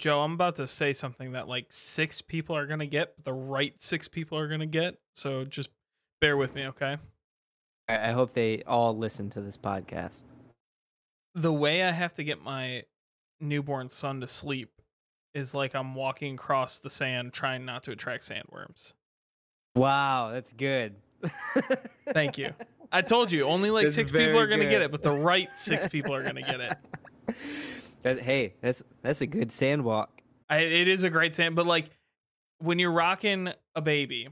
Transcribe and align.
Joe, 0.00 0.22
I'm 0.22 0.32
about 0.32 0.56
to 0.56 0.66
say 0.66 0.94
something 0.94 1.32
that 1.32 1.46
like 1.46 1.66
six 1.68 2.22
people 2.22 2.56
are 2.56 2.66
gonna 2.66 2.86
get, 2.86 3.14
but 3.16 3.24
the 3.26 3.34
right 3.34 3.74
six 3.78 4.08
people 4.08 4.38
are 4.38 4.48
gonna 4.48 4.66
get. 4.66 4.98
So 5.14 5.44
just 5.44 5.68
bear 6.20 6.38
with 6.38 6.54
me, 6.54 6.66
okay? 6.68 6.96
I 7.86 8.08
I 8.08 8.12
hope 8.12 8.32
they 8.32 8.62
all 8.62 8.96
listen 8.96 9.28
to 9.30 9.42
this 9.42 9.58
podcast. 9.58 10.22
The 11.34 11.52
way 11.52 11.82
I 11.82 11.90
have 11.90 12.14
to 12.14 12.24
get 12.24 12.42
my 12.42 12.84
newborn 13.40 13.90
son 13.90 14.22
to 14.22 14.26
sleep 14.26 14.80
is 15.34 15.54
like 15.54 15.74
I'm 15.74 15.94
walking 15.94 16.34
across 16.34 16.78
the 16.78 16.90
sand 16.90 17.34
trying 17.34 17.66
not 17.66 17.82
to 17.84 17.92
attract 17.92 18.26
sandworms. 18.26 18.94
Wow, 19.76 20.30
that's 20.32 20.52
good. 20.54 20.96
Thank 22.12 22.38
you. 22.38 22.54
I 22.90 23.02
told 23.02 23.30
you, 23.30 23.44
only 23.44 23.70
like 23.70 23.84
That's 23.84 23.96
six 23.96 24.10
people 24.10 24.38
are 24.38 24.46
gonna 24.46 24.68
get 24.68 24.80
it, 24.80 24.90
but 24.90 25.02
the 25.02 25.12
right 25.12 25.50
six 25.56 25.86
people 25.88 26.14
are 26.14 26.22
gonna 26.22 26.40
get 26.40 26.60
it. 26.60 26.78
That- 28.02 28.20
hey, 28.20 28.54
that's 28.60 28.82
that's 29.02 29.20
a 29.20 29.26
good 29.26 29.52
sand 29.52 29.84
walk. 29.84 30.20
I, 30.48 30.58
it 30.60 30.88
is 30.88 31.02
a 31.04 31.10
great 31.10 31.36
sand, 31.36 31.54
but 31.56 31.66
like 31.66 31.90
when 32.58 32.78
you're 32.78 32.90
rocking 32.92 33.50
a 33.74 33.80
baby, 33.80 34.28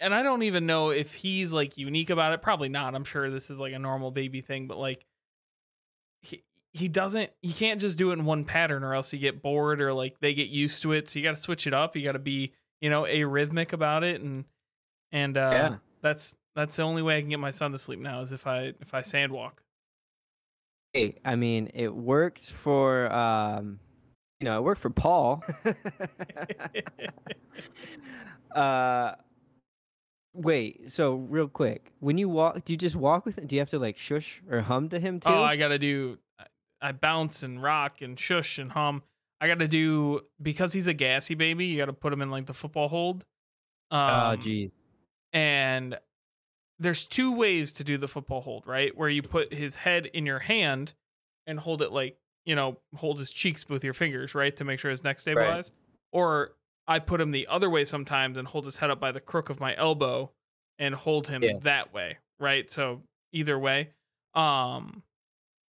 and 0.00 0.14
I 0.14 0.22
don't 0.22 0.42
even 0.42 0.66
know 0.66 0.90
if 0.90 1.14
he's 1.14 1.52
like 1.52 1.76
unique 1.76 2.10
about 2.10 2.32
it. 2.32 2.42
Probably 2.42 2.68
not. 2.68 2.94
I'm 2.94 3.04
sure 3.04 3.30
this 3.30 3.50
is 3.50 3.58
like 3.60 3.72
a 3.72 3.78
normal 3.78 4.10
baby 4.10 4.40
thing, 4.40 4.66
but 4.66 4.78
like 4.78 5.04
he 6.22 6.42
he 6.72 6.88
doesn't. 6.88 7.30
You 7.42 7.52
can't 7.54 7.80
just 7.80 7.98
do 7.98 8.10
it 8.10 8.14
in 8.14 8.24
one 8.24 8.44
pattern, 8.44 8.82
or 8.84 8.94
else 8.94 9.12
you 9.12 9.18
get 9.18 9.42
bored, 9.42 9.80
or 9.80 9.92
like 9.92 10.18
they 10.20 10.34
get 10.34 10.48
used 10.48 10.82
to 10.82 10.92
it. 10.92 11.08
So 11.08 11.18
you 11.18 11.24
got 11.24 11.36
to 11.36 11.40
switch 11.42 11.66
it 11.66 11.74
up. 11.74 11.94
You 11.96 12.02
got 12.04 12.12
to 12.12 12.18
be 12.18 12.52
you 12.80 12.90
know 12.90 13.02
arrhythmic 13.02 13.72
about 13.72 14.02
it, 14.04 14.20
and 14.20 14.44
and 15.12 15.36
uh, 15.36 15.50
Yeah. 15.52 15.76
that's 16.02 16.34
that's 16.56 16.76
the 16.76 16.82
only 16.82 17.02
way 17.02 17.18
I 17.18 17.20
can 17.20 17.28
get 17.30 17.38
my 17.38 17.50
son 17.52 17.72
to 17.72 17.78
sleep 17.78 18.00
now 18.00 18.20
is 18.20 18.32
if 18.32 18.46
I 18.46 18.72
if 18.80 18.94
I 18.94 19.02
sand 19.02 19.30
walk. 19.32 19.62
Hey, 20.98 21.14
I 21.24 21.36
mean, 21.36 21.70
it 21.74 21.94
worked 21.94 22.50
for 22.50 23.12
um, 23.12 23.78
you 24.40 24.44
know, 24.44 24.58
it 24.58 24.62
worked 24.62 24.80
for 24.80 24.90
Paul. 24.90 25.44
uh, 28.54 29.12
wait. 30.34 30.90
So 30.90 31.14
real 31.14 31.48
quick, 31.48 31.92
when 32.00 32.18
you 32.18 32.28
walk, 32.28 32.64
do 32.64 32.72
you 32.72 32.76
just 32.76 32.96
walk 32.96 33.26
with 33.26 33.38
him? 33.38 33.46
Do 33.46 33.56
you 33.56 33.60
have 33.60 33.70
to 33.70 33.78
like 33.78 33.96
shush 33.96 34.42
or 34.50 34.60
hum 34.60 34.88
to 34.90 34.98
him 34.98 35.20
too? 35.20 35.28
Oh, 35.28 35.42
I 35.42 35.56
gotta 35.56 35.78
do. 35.78 36.18
I 36.80 36.92
bounce 36.92 37.42
and 37.42 37.62
rock 37.62 38.00
and 38.02 38.18
shush 38.18 38.58
and 38.58 38.70
hum. 38.72 39.02
I 39.40 39.48
gotta 39.48 39.68
do 39.68 40.22
because 40.40 40.72
he's 40.72 40.86
a 40.86 40.94
gassy 40.94 41.34
baby. 41.34 41.66
You 41.66 41.78
gotta 41.78 41.92
put 41.92 42.12
him 42.12 42.22
in 42.22 42.30
like 42.30 42.46
the 42.46 42.54
football 42.54 42.88
hold. 42.88 43.24
Um, 43.90 44.00
oh, 44.00 44.36
jeez. 44.36 44.72
And 45.32 45.98
there's 46.78 47.04
two 47.04 47.32
ways 47.32 47.72
to 47.74 47.84
do 47.84 47.96
the 47.96 48.08
football 48.08 48.40
hold, 48.40 48.66
right? 48.66 48.96
Where 48.96 49.08
you 49.08 49.22
put 49.22 49.52
his 49.52 49.76
head 49.76 50.06
in 50.06 50.26
your 50.26 50.38
hand 50.38 50.94
and 51.46 51.58
hold 51.58 51.82
it 51.82 51.92
like 51.92 52.16
you 52.44 52.54
know, 52.54 52.78
hold 52.96 53.18
his 53.18 53.30
cheeks 53.30 53.68
with 53.68 53.84
your 53.84 53.92
fingers, 53.92 54.34
right, 54.34 54.56
to 54.56 54.64
make 54.64 54.80
sure 54.80 54.90
his 54.90 55.04
neck 55.04 55.18
stabilized. 55.18 55.70
Or 56.12 56.52
I 56.86 56.98
put 56.98 57.20
him 57.20 57.30
the 57.30 57.46
other 57.46 57.68
way 57.68 57.84
sometimes 57.84 58.38
and 58.38 58.48
hold 58.48 58.64
his 58.64 58.78
head 58.78 58.88
up 58.88 58.98
by 58.98 59.12
the 59.12 59.20
crook 59.20 59.50
of 59.50 59.60
my 59.60 59.76
elbow 59.76 60.30
and 60.78 60.94
hold 60.94 61.28
him 61.28 61.42
Yeah. 61.42 61.58
that 61.62 61.92
way, 61.92 62.16
right? 62.40 62.70
So 62.70 63.02
either 63.32 63.58
way. 63.58 63.90
Um 64.34 65.02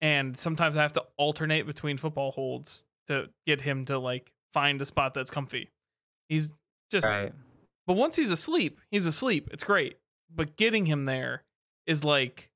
and 0.02 0.38
sometimes 0.38 0.78
I 0.78 0.82
have 0.84 0.94
to 0.94 1.04
alternate 1.18 1.64
between 1.66 1.98
football 1.98 2.32
holds 2.32 2.86
to 3.08 3.30
get 3.46 3.60
him 3.60 3.84
to 3.86 4.00
like 4.00 4.32
find 4.54 4.82
a 4.82 4.86
spot 4.86 5.14
that's 5.14 5.32
comfy. 5.32 5.70
He's 6.30 6.54
just 6.92 7.08
Right. 7.10 7.34
but 7.88 7.96
once 7.96 8.16
he's 8.16 8.32
asleep, 8.32 8.80
he's 8.90 9.06
asleep. 9.06 9.50
It's 9.52 9.66
great. 9.66 9.98
But 10.34 10.56
getting 10.56 10.86
him 10.86 11.06
there 11.06 11.44
is 11.86 12.04
like 12.04 12.50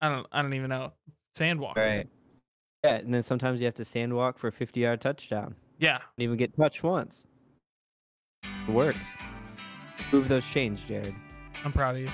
I 0.00 0.08
don't 0.08 0.26
I 0.32 0.42
don't 0.42 0.54
even 0.54 0.70
know. 0.70 0.92
Sandwalk. 1.36 1.76
Right. 1.76 2.08
Yeah, 2.84 2.96
and 2.96 3.12
then 3.12 3.22
sometimes 3.22 3.60
you 3.60 3.64
have 3.66 3.74
to 3.76 3.84
sand 3.84 4.14
walk 4.14 4.38
for 4.38 4.48
a 4.48 4.52
50 4.52 4.78
yard 4.80 5.00
touchdown. 5.00 5.54
Yeah. 5.78 5.98
Don't 5.98 6.24
even 6.24 6.36
get 6.36 6.56
touched 6.56 6.82
once. 6.82 7.26
It 8.42 8.72
works. 8.72 9.00
Move 10.12 10.28
those 10.28 10.44
chains, 10.44 10.80
Jared. 10.86 11.14
I'm 11.64 11.72
proud 11.72 11.96
of 11.96 12.02
you. 12.02 12.08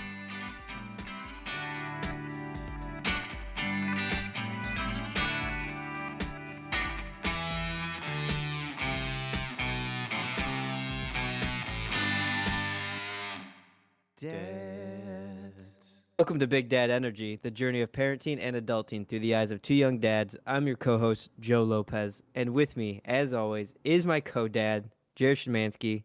Welcome 16.20 16.38
to 16.40 16.46
Big 16.46 16.68
Dad 16.68 16.90
Energy, 16.90 17.40
the 17.42 17.50
journey 17.50 17.80
of 17.80 17.92
parenting 17.92 18.38
and 18.42 18.54
adulting 18.54 19.08
through 19.08 19.20
the 19.20 19.34
eyes 19.34 19.50
of 19.52 19.62
two 19.62 19.72
young 19.72 19.98
dads. 19.98 20.36
I'm 20.46 20.66
your 20.66 20.76
co 20.76 20.98
host, 20.98 21.30
Joe 21.40 21.62
Lopez, 21.62 22.22
and 22.34 22.50
with 22.50 22.76
me, 22.76 23.00
as 23.06 23.32
always, 23.32 23.74
is 23.84 24.04
my 24.04 24.20
co 24.20 24.46
dad, 24.46 24.90
Jared 25.16 25.38
Shemansky. 25.38 26.04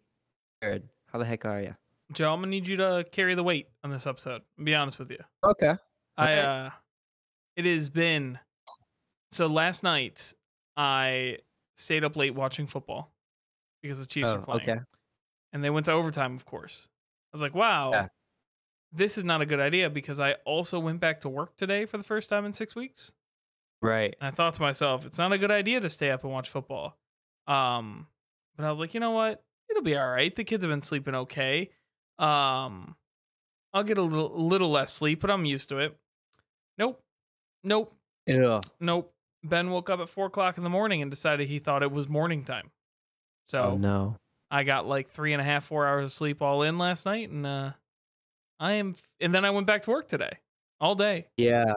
Jared, 0.63 0.87
how 1.11 1.19
the 1.19 1.25
heck 1.25 1.43
are 1.43 1.59
you? 1.59 1.75
Joe, 2.13 2.31
I'm 2.31 2.39
gonna 2.39 2.47
need 2.47 2.65
you 2.65 2.77
to 2.77 3.03
carry 3.11 3.35
the 3.35 3.43
weight 3.43 3.67
on 3.83 3.89
this 3.89 4.07
episode. 4.07 4.41
I'll 4.57 4.63
be 4.63 4.73
honest 4.73 4.99
with 4.99 5.11
you. 5.11 5.19
Okay. 5.43 5.73
I 6.15 6.33
uh 6.35 6.69
it 7.57 7.65
has 7.65 7.89
been 7.89 8.39
so 9.31 9.47
last 9.47 9.83
night 9.83 10.33
I 10.77 11.39
stayed 11.75 12.05
up 12.05 12.15
late 12.15 12.33
watching 12.35 12.67
football 12.67 13.11
because 13.83 13.99
the 13.99 14.05
Chiefs 14.05 14.29
Oh, 14.29 14.35
are 14.35 14.39
playing. 14.39 14.61
okay. 14.61 14.79
And 15.51 15.61
they 15.61 15.69
went 15.69 15.87
to 15.87 15.91
overtime, 15.91 16.35
of 16.35 16.45
course. 16.45 16.87
I 17.33 17.35
was 17.35 17.41
like, 17.41 17.53
wow, 17.53 17.91
Yeah. 17.91 18.07
This 18.95 19.17
is 19.17 19.23
not 19.23 19.41
a 19.41 19.45
good 19.45 19.59
idea 19.59 19.89
because 19.89 20.19
I 20.19 20.33
also 20.45 20.79
went 20.79 20.99
back 20.99 21.21
to 21.21 21.29
work 21.29 21.57
today 21.57 21.85
for 21.85 21.97
the 21.97 22.03
first 22.03 22.29
time 22.29 22.45
in 22.45 22.53
six 22.53 22.75
weeks. 22.75 23.11
Right. 23.81 24.15
And 24.19 24.27
I 24.27 24.31
thought 24.31 24.53
to 24.55 24.61
myself, 24.61 25.05
it's 25.05 25.17
not 25.17 25.31
a 25.33 25.37
good 25.37 25.51
idea 25.51 25.79
to 25.81 25.89
stay 25.89 26.11
up 26.11 26.23
and 26.23 26.31
watch 26.31 26.49
football. 26.49 26.97
Um, 27.47 28.07
but 28.55 28.65
I 28.65 28.69
was 28.69 28.79
like, 28.79 28.93
you 28.93 28.99
know 28.99 29.11
what? 29.11 29.43
It'll 29.69 29.83
be 29.83 29.97
all 29.97 30.07
right. 30.07 30.33
The 30.33 30.43
kids 30.43 30.63
have 30.63 30.71
been 30.71 30.81
sleeping 30.81 31.13
okay. 31.15 31.69
Um, 32.17 32.95
I'll 33.73 33.83
get 33.83 33.97
a 33.97 34.01
little, 34.01 34.45
little 34.47 34.71
less 34.71 34.93
sleep, 34.93 35.19
but 35.19 35.29
I'm 35.29 35.45
used 35.45 35.69
to 35.69 35.79
it. 35.79 35.97
Nope. 36.77 37.03
Nope. 37.63 37.91
Ugh. 38.29 38.65
Nope. 38.79 39.13
Ben 39.43 39.69
woke 39.69 39.89
up 39.89 39.99
at 39.99 40.09
four 40.09 40.27
o'clock 40.27 40.57
in 40.57 40.63
the 40.63 40.69
morning 40.69 41.01
and 41.01 41.11
decided 41.11 41.47
he 41.47 41.59
thought 41.59 41.83
it 41.83 41.91
was 41.91 42.07
morning 42.07 42.43
time. 42.43 42.71
So 43.47 43.73
Oh, 43.73 43.77
no. 43.77 44.15
I 44.49 44.63
got 44.63 44.87
like 44.87 45.09
three 45.11 45.33
and 45.33 45.41
a 45.41 45.45
half, 45.45 45.65
four 45.65 45.85
hours 45.85 46.05
of 46.05 46.13
sleep 46.13 46.41
all 46.41 46.61
in 46.63 46.77
last 46.77 47.05
night, 47.05 47.29
and 47.29 47.45
uh, 47.45 47.71
I 48.59 48.73
am. 48.73 48.95
And 49.19 49.33
then 49.33 49.45
I 49.45 49.51
went 49.51 49.67
back 49.67 49.83
to 49.83 49.91
work 49.91 50.07
today, 50.07 50.37
all 50.79 50.95
day. 50.95 51.27
Yeah. 51.37 51.73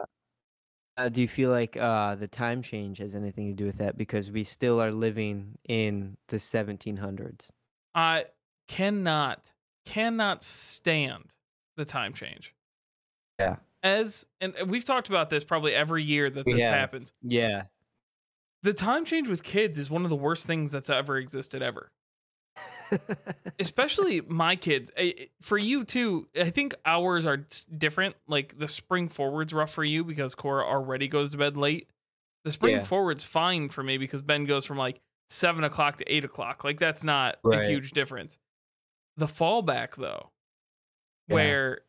Uh, 0.97 1.07
do 1.07 1.21
you 1.21 1.27
feel 1.29 1.49
like 1.49 1.77
uh, 1.77 2.15
the 2.15 2.27
time 2.27 2.61
change 2.61 2.97
has 2.97 3.15
anything 3.15 3.47
to 3.47 3.53
do 3.53 3.65
with 3.65 3.77
that? 3.77 3.97
Because 3.97 4.29
we 4.31 4.43
still 4.43 4.81
are 4.81 4.91
living 4.91 5.57
in 5.67 6.17
the 6.27 6.37
1700s. 6.37 7.51
I 7.95 8.25
cannot, 8.67 9.53
cannot 9.85 10.43
stand 10.43 11.35
the 11.77 11.85
time 11.85 12.13
change. 12.13 12.53
Yeah. 13.39 13.57
As 13.81 14.25
and 14.41 14.53
we've 14.67 14.83
talked 14.83 15.07
about 15.07 15.29
this 15.29 15.45
probably 15.45 15.73
every 15.73 16.03
year 16.03 16.29
that 16.29 16.45
this 16.45 16.61
have. 16.61 16.73
happens. 16.73 17.13
Yeah. 17.21 17.63
The 18.63 18.73
time 18.73 19.05
change 19.05 19.29
with 19.29 19.41
kids 19.41 19.79
is 19.79 19.89
one 19.89 20.03
of 20.03 20.09
the 20.09 20.17
worst 20.17 20.45
things 20.45 20.69
that's 20.69 20.89
ever 20.89 21.17
existed 21.17 21.61
ever. 21.61 21.93
Especially 23.59 24.21
my 24.21 24.55
kids. 24.55 24.91
For 25.41 25.57
you 25.57 25.83
too 25.83 26.27
i 26.39 26.49
think 26.49 26.73
ours 26.85 27.25
are 27.25 27.45
different. 27.75 28.15
Like 28.27 28.57
the 28.57 28.67
spring 28.67 29.07
forward's 29.07 29.53
rough 29.53 29.71
for 29.71 29.83
you 29.83 30.03
because 30.03 30.35
cora 30.35 30.65
already 30.65 31.07
goes 31.07 31.31
to 31.31 31.37
bed 31.37 31.57
late. 31.57 31.89
The 32.45 32.51
spring 32.51 32.75
Yeah. 32.77 32.83
forward's 32.83 33.23
fine 33.23 33.69
for 33.69 33.83
me 33.83 33.97
because 33.97 34.21
ben 34.21 34.45
goes 34.45 34.65
from 34.65 34.77
like 34.77 35.01
seven 35.29 35.63
o'clock 35.63 35.97
to 35.97 36.11
eight 36.13 36.23
o'clock. 36.23 36.63
Like 36.63 36.79
that's 36.79 37.03
not 37.03 37.37
a 37.45 37.65
huge 37.67 37.91
difference. 37.91 38.37
The 39.17 39.27
fallback 39.27 39.95
though 39.95 40.31
Yeah. 41.27 41.33
where 41.35 41.81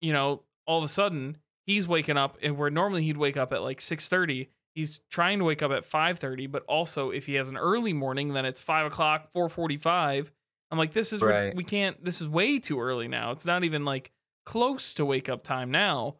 you 0.00 0.12
know 0.12 0.42
all 0.66 0.78
of 0.78 0.84
a 0.84 0.88
sudden 0.88 1.36
he's 1.66 1.86
waking 1.88 2.16
up 2.16 2.38
and 2.42 2.56
where 2.56 2.70
normally 2.70 3.02
he'd 3.02 3.16
wake 3.16 3.36
up 3.36 3.52
at 3.52 3.62
like 3.62 3.80
6.30 3.80 4.48
he's 4.74 5.00
trying 5.10 5.38
to 5.38 5.44
wake 5.44 5.62
up 5.62 5.70
at 5.72 5.82
5.30 5.88 6.50
but 6.50 6.62
also 6.64 7.10
if 7.10 7.26
he 7.26 7.34
has 7.34 7.48
an 7.48 7.56
early 7.56 7.92
morning 7.92 8.32
then 8.32 8.44
it's 8.44 8.60
5 8.60 8.86
o'clock 8.86 9.28
4.45 9.34 10.30
i'm 10.70 10.78
like 10.78 10.92
this 10.92 11.12
is 11.12 11.20
Right. 11.22 11.54
we 11.54 11.64
can't 11.64 12.02
this 12.04 12.20
is 12.20 12.28
way 12.28 12.58
too 12.58 12.80
early 12.80 13.08
now 13.08 13.30
it's 13.32 13.44
not 13.46 13.64
even 13.64 13.84
like 13.84 14.10
close 14.46 14.94
to 14.94 15.04
wake 15.04 15.28
up 15.28 15.42
time 15.44 15.70
now 15.70 16.16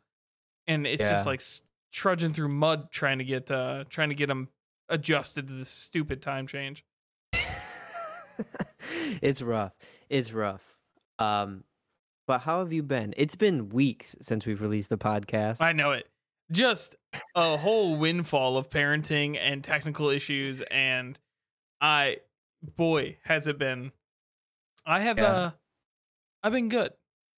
and 0.67 0.87
it's 0.87 1.01
Yeah. 1.01 1.11
just 1.13 1.27
like 1.27 1.43
trudging 1.93 2.33
through 2.33 2.49
mud 2.49 2.91
trying 2.91 3.19
to 3.19 3.25
get 3.25 3.51
uh 3.51 3.85
trying 3.89 4.09
to 4.11 4.15
get 4.15 4.29
him 4.31 4.49
adjusted 4.89 5.47
to 5.49 5.53
this 5.55 5.69
stupid 5.71 6.21
time 6.23 6.47
change 6.47 6.85
it's 9.23 9.43
rough. 9.43 9.73
It's 10.09 10.33
rough. 10.33 10.77
Um, 11.19 11.65
but 12.27 12.41
how 12.41 12.61
have 12.61 12.73
you 12.73 12.83
been? 12.83 13.13
It's 13.17 13.35
been 13.37 13.69
weeks 13.69 14.17
since 14.23 14.47
we've 14.47 14.61
released 14.63 14.89
the 14.89 14.97
podcast. 14.99 15.61
I 15.61 15.73
know 15.73 15.93
it. 15.93 16.09
Just 16.53 16.97
a 17.37 17.57
whole 17.57 17.97
windfall 17.97 18.57
of 18.57 18.71
parenting 18.71 19.37
and 19.39 19.63
technical 19.63 20.09
issues 20.09 20.63
and 20.63 21.19
I 21.81 22.19
boy, 22.77 23.19
has 23.25 23.47
it 23.47 23.59
been 23.59 23.93
I 24.87 25.01
have 25.01 25.19
Yeah. 25.19 25.33
uh 25.33 25.51
I've 26.43 26.53
been 26.53 26.69
good. 26.69 26.93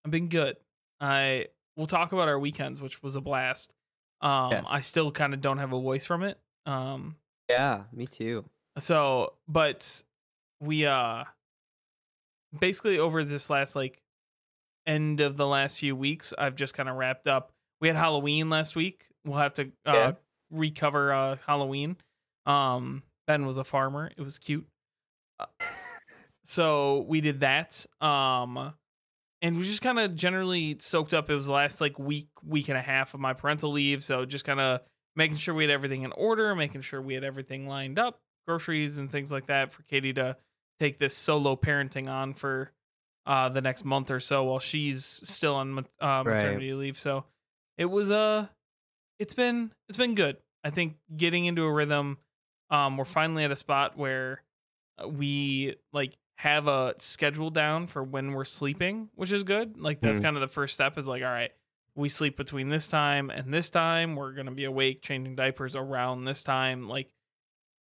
I've 0.05 0.11
been 0.13 0.29
good. 0.29 0.57
I 1.01 1.49
we'll 1.77 1.87
talk 1.89 2.13
about 2.13 2.29
our 2.29 2.39
weekends, 2.39 2.81
which 2.81 3.03
was 3.03 3.17
a 3.17 3.21
blast. 3.21 3.75
Um 4.21 4.51
Yes. 4.53 4.67
I 4.69 4.81
still 4.81 5.13
kind 5.13 5.35
of 5.35 5.41
don't 5.41 5.59
have 5.59 5.73
a 5.73 5.81
voice 5.81 6.07
from 6.07 6.23
it. 6.23 6.39
Um 6.67 7.17
Yeah, 7.49 7.85
me 7.93 8.07
too. 8.07 8.49
So, 8.79 9.35
but 9.49 10.05
we 10.61 10.87
uh 10.87 11.25
basically 12.59 12.99
over 12.99 13.25
this 13.25 13.51
last 13.51 13.77
like 13.77 14.03
end 14.87 15.21
of 15.21 15.37
the 15.37 15.47
last 15.47 15.79
few 15.79 15.97
weeks, 15.97 16.35
I've 16.39 16.57
just 16.57 16.75
kind 16.75 16.89
of 16.89 16.97
wrapped 16.97 17.29
up. 17.29 17.53
We 17.83 17.89
had 17.89 17.97
Halloween 17.99 18.49
last 18.49 18.75
week. 18.77 19.05
We'll 19.27 19.39
have 19.39 19.53
to 19.55 19.65
uh 19.85 19.93
Yeah. 19.93 20.13
recover 20.51 21.13
uh 21.13 21.37
Halloween. 21.47 21.97
Um 22.47 23.03
Ben 23.27 23.45
was 23.45 23.59
a 23.59 23.65
farmer. 23.65 24.11
It 24.17 24.23
was 24.23 24.39
cute. 24.39 24.67
Uh, 25.39 25.47
so 26.47 27.05
we 27.09 27.21
did 27.21 27.41
that. 27.41 27.85
Um 28.01 28.73
and 29.43 29.57
we 29.59 29.65
just 29.65 29.83
kind 29.83 29.99
of 29.99 30.15
generally 30.15 30.77
soaked 30.79 31.13
up. 31.13 31.29
It 31.29 31.35
was 31.35 31.47
the 31.47 31.53
last 31.53 31.81
like 31.81 31.99
week, 31.99 32.29
week 32.45 32.69
and 32.69 32.79
a 32.79 32.83
half 32.83 33.13
of 33.15 33.19
my 33.21 33.33
parental 33.33 33.73
leave. 33.73 34.05
So 34.05 34.25
just 34.25 34.45
kind 34.45 34.61
of 34.61 34.81
making 35.17 35.37
sure 35.39 35.53
we 35.53 35.65
had 35.65 35.71
everything 35.71 36.03
in 36.03 36.13
order, 36.13 36.55
making 36.55 36.83
sure 36.83 37.03
we 37.03 37.15
had 37.15 37.25
everything 37.25 37.67
lined 37.67 37.99
up, 37.99 38.21
groceries 38.47 38.99
and 38.99 39.11
things 39.11 39.33
like 39.33 39.47
that 39.47 39.73
for 39.73 39.83
Katie 39.83 40.13
to 40.15 40.37
take 40.79 40.99
this 40.99 41.17
solo 41.17 41.57
parenting 41.57 42.09
on 42.09 42.35
for 42.35 42.71
uh, 43.27 43.49
the 43.49 43.61
next 43.61 43.85
month 43.85 44.13
or 44.13 44.21
so 44.21 44.45
while 44.45 44.61
she's 44.61 45.05
still 45.05 45.57
on 45.57 45.77
uh, 45.79 45.83
Right. 46.01 46.27
maternity 46.27 46.73
leave. 46.75 46.97
So 46.99 47.25
it 47.79 47.87
was 47.87 48.11
uh 48.11 48.47
it's 49.19 49.35
been 49.35 49.73
it's 49.89 49.99
been 49.99 50.15
good. 50.15 50.37
I 50.65 50.71
think 50.71 50.97
getting 51.17 51.45
into 51.47 51.65
a 51.65 51.73
rhythm. 51.73 52.19
Um, 52.71 52.97
we're 52.97 53.05
finally 53.05 53.45
at 53.45 53.51
a 53.51 53.57
spot 53.57 53.99
where 53.99 54.43
uh, 55.03 55.07
we 55.09 55.77
like 55.93 56.17
have 56.39 56.67
a 56.69 56.95
schedule 56.99 57.51
down 57.51 57.87
for 57.87 58.03
when 58.03 58.33
we're 58.33 58.45
sleeping, 58.45 59.11
which 59.15 59.31
is 59.33 59.45
good. 59.45 59.77
Like 59.79 60.01
that's 60.01 60.21
Mm. 60.21 60.25
kind 60.25 60.37
of 60.37 60.41
the 60.41 60.49
first 60.49 60.75
step. 60.75 60.97
Is 60.99 61.07
like, 61.07 61.23
all 61.23 61.29
right, 61.29 61.51
we 61.95 62.09
sleep 62.09 62.37
between 62.37 62.69
this 62.71 62.89
time 62.89 63.29
and 63.31 63.53
this 63.53 63.69
time. 63.71 64.17
We're 64.17 64.33
gonna 64.33 64.51
be 64.53 64.65
awake, 64.65 65.03
changing 65.03 65.37
diapers 65.37 65.77
around 65.77 66.25
this 66.25 66.43
time. 66.43 66.89
Like 66.89 67.13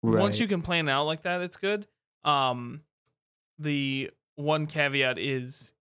once 0.02 0.40
you 0.40 0.48
can 0.48 0.62
plan 0.62 0.88
out 0.88 1.04
like 1.04 1.22
that, 1.22 1.40
it's 1.42 1.56
good. 1.56 1.86
Um, 2.24 2.82
the 3.58 4.10
one 4.36 4.66
caveat 4.66 5.18
is 5.18 5.74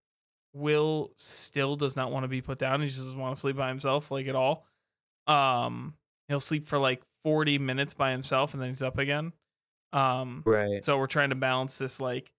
Will 0.54 1.12
still 1.16 1.76
does 1.76 1.96
not 1.96 2.12
want 2.12 2.24
to 2.24 2.28
be 2.28 2.42
put 2.42 2.58
down. 2.60 2.82
He 2.82 2.88
just 2.88 3.00
doesn't 3.00 3.20
want 3.20 3.36
to 3.36 3.40
sleep 3.40 3.56
by 3.56 3.70
himself, 3.70 4.10
like 4.12 4.28
at 4.28 4.36
all. 4.36 4.66
Um, 5.28 5.94
he'll 6.28 6.40
sleep 6.40 6.68
for 6.68 6.80
like 6.80 7.02
40 7.24 7.60
minutes 7.60 7.94
by 7.94 8.12
himself 8.12 8.54
and 8.54 8.62
then 8.62 8.70
he's 8.70 8.82
up 8.84 8.98
again. 8.98 9.34
Um, 9.94 10.44
Right. 10.46 10.84
so 10.84 10.98
we're 10.98 11.08
trying 11.08 11.30
to 11.30 11.36
balance 11.36 11.78
this 11.78 12.00
like, 12.02 12.32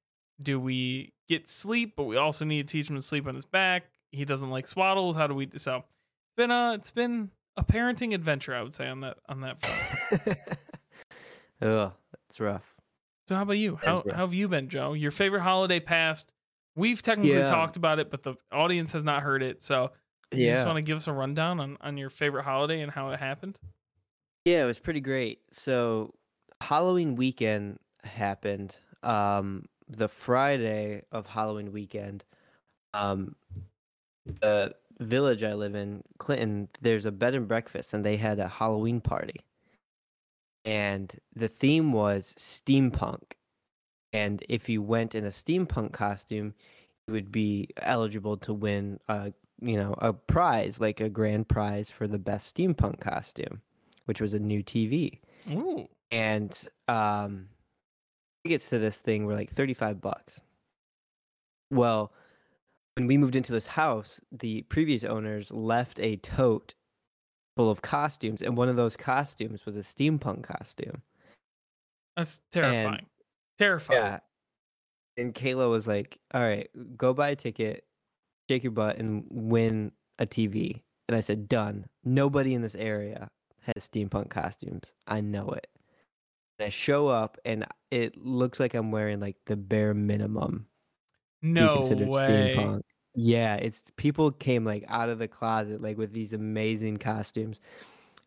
do 0.43 0.59
we 0.59 1.13
get 1.29 1.49
sleep, 1.49 1.95
but 1.97 2.05
we 2.05 2.17
also 2.17 2.45
need 2.45 2.67
to 2.67 2.73
teach 2.73 2.89
him 2.91 2.97
to 2.97 3.03
sleep 3.03 3.27
on 3.27 3.35
his 3.35 3.45
back? 3.45 3.85
He 4.11 4.25
doesn't 4.25 4.51
like 4.51 4.67
swaddles. 4.67 5.15
How 5.15 5.27
do 5.27 5.35
we? 5.35 5.49
So 5.57 5.77
it's 5.77 6.37
been 6.37 6.51
a 6.51 6.75
it's 6.75 6.91
been 6.91 7.31
a 7.57 7.63
parenting 7.63 8.15
adventure, 8.15 8.55
I 8.55 8.63
would 8.63 8.75
say 8.75 8.89
on 8.89 9.01
that 9.03 9.19
on 9.29 9.41
that 9.43 9.61
front. 9.61 10.39
Ugh, 11.63 11.93
that's 12.13 12.41
rough. 12.41 12.75
So 13.29 13.37
how 13.37 13.43
about 13.43 13.59
you? 13.59 13.77
How, 13.77 14.03
how 14.11 14.23
have 14.23 14.35
you 14.35 14.49
been, 14.49 14.69
Joe? 14.69 14.95
Your 14.95 15.11
favorite 15.11 15.43
holiday 15.43 15.79
past? 15.79 16.33
We've 16.77 17.03
technically 17.03 17.31
Yeah. 17.31 17.47
talked 17.47 17.77
about 17.77 17.99
it, 17.99 18.11
but 18.11 18.23
the 18.23 18.35
audience 18.53 18.93
has 18.93 19.05
not 19.05 19.23
heard 19.23 19.43
it. 19.43 19.63
So 19.63 19.93
you 20.33 20.47
Yeah. 20.47 20.55
just 20.55 20.67
want 20.67 20.77
to 20.77 20.83
give 20.83 20.97
us 20.97 21.09
a 21.09 21.13
rundown 21.13 21.61
on, 21.61 21.77
on 21.81 21.97
your 21.97 22.11
favorite 22.11 22.45
holiday 22.45 22.81
and 22.81 22.93
how 22.93 23.11
it 23.11 23.19
happened? 23.19 23.61
Yeah, 24.45 24.63
it 24.63 24.67
was 24.67 24.79
pretty 24.79 25.01
great. 25.01 25.43
So 25.53 26.15
Halloween 26.61 27.15
weekend 27.17 27.79
happened. 28.05 28.77
Um, 29.03 29.67
the 29.89 30.09
Friday 30.09 31.03
of 31.13 31.27
Halloween 31.27 31.73
weekend, 31.73 32.25
um, 32.95 33.37
the 34.25 34.75
village 35.01 35.43
I 35.43 35.55
live 35.55 35.75
in, 35.75 36.03
Clinton, 36.19 36.69
there's 36.81 37.07
a 37.07 37.13
bed 37.13 37.35
and 37.35 37.49
breakfast, 37.49 37.95
and 37.95 38.05
they 38.05 38.17
had 38.17 38.39
a 38.39 38.49
Halloween 38.49 39.01
party. 39.01 39.41
And 40.65 41.15
the 41.35 41.49
theme 41.49 41.93
was 41.93 42.35
steampunk. 42.35 43.33
And 44.13 44.43
if 44.49 44.69
you 44.69 44.83
went 44.83 45.15
in 45.15 45.25
a 45.25 45.31
steampunk 45.31 45.93
costume, 45.93 46.55
you 47.07 47.15
would 47.15 47.31
be 47.31 47.69
eligible 47.81 48.37
to 48.39 48.53
win 48.53 48.99
a 49.09 49.33
you 49.61 49.77
know 49.77 49.95
a 49.99 50.13
prize, 50.13 50.81
like 50.81 51.01
a 51.01 51.09
grand 51.09 51.49
prize 51.49 51.91
for 51.91 52.07
the 52.07 52.19
best 52.19 52.57
steampunk 52.57 53.01
costume 53.01 53.61
which 54.11 54.21
was 54.21 54.35
a 54.35 54.41
new 54.41 54.61
TV. 54.61 55.21
Ooh. 55.53 55.87
And 56.11 56.69
um 56.89 57.47
tickets 58.45 58.69
to 58.71 58.79
this 58.81 58.99
thing 58.99 59.25
were 59.25 59.35
like 59.35 59.53
35 59.53 60.01
bucks. 60.01 60.41
Well, 61.71 62.13
when 62.97 63.07
we 63.07 63.17
moved 63.17 63.37
into 63.37 63.53
this 63.53 63.67
house, 63.67 64.21
the 64.33 64.63
previous 64.63 65.05
owners 65.05 65.53
left 65.53 66.01
a 66.01 66.17
tote 66.17 66.75
full 67.57 67.71
of 67.71 67.83
costumes, 67.83 68.43
and 68.43 68.57
one 68.57 68.69
of 68.69 68.75
those 68.75 68.97
costumes 68.97 69.65
was 69.65 69.77
a 69.77 69.83
steampunk 69.83 70.43
costume. 70.43 71.03
That's 72.17 72.41
terrifying. 72.51 73.07
Terrifying. 73.61 74.01
Yeah. 74.03 74.19
And 75.17 75.35
Kayla 75.35 75.71
was 75.71 75.87
like, 75.87 76.19
All 76.33 76.41
right, 76.41 76.69
go 76.97 77.13
buy 77.13 77.31
a 77.31 77.37
ticket, 77.37 77.85
shake 78.49 78.65
your 78.65 78.73
butt, 78.73 78.99
and 78.99 79.25
win 79.31 79.93
a 80.19 80.27
TV. 80.27 80.83
And 81.09 81.17
I 81.17 81.21
said, 81.21 81.49
Done. 81.49 81.87
Nobody 82.05 82.55
in 82.55 82.63
this 82.63 82.75
area 82.75 83.31
has 83.63 83.89
steampunk 83.89 84.31
costumes. 84.31 84.95
I 85.07 85.21
know 85.21 85.51
it. 85.51 85.67
And 86.59 86.67
I 86.67 86.71
show 86.71 87.09
up, 87.09 87.39
and 87.45 87.67
it 87.91 88.17
looks 88.17 88.61
like 88.61 88.75
I'm 88.75 88.91
wearing 88.91 89.21
like 89.21 89.37
the 89.47 89.57
bare 89.57 89.95
minimum 89.95 90.67
No 91.43 91.81
way. 91.81 92.55
steampunk. 92.57 92.83
Yeah, 93.15 93.57
it's 93.57 93.83
people 93.97 94.31
came 94.31 94.65
like 94.65 94.85
out 94.89 95.09
of 95.09 95.19
the 95.19 95.27
closet 95.29 95.83
like 95.83 95.99
with 95.99 96.13
these 96.13 96.33
amazing 96.33 96.99
costumes. 96.99 97.61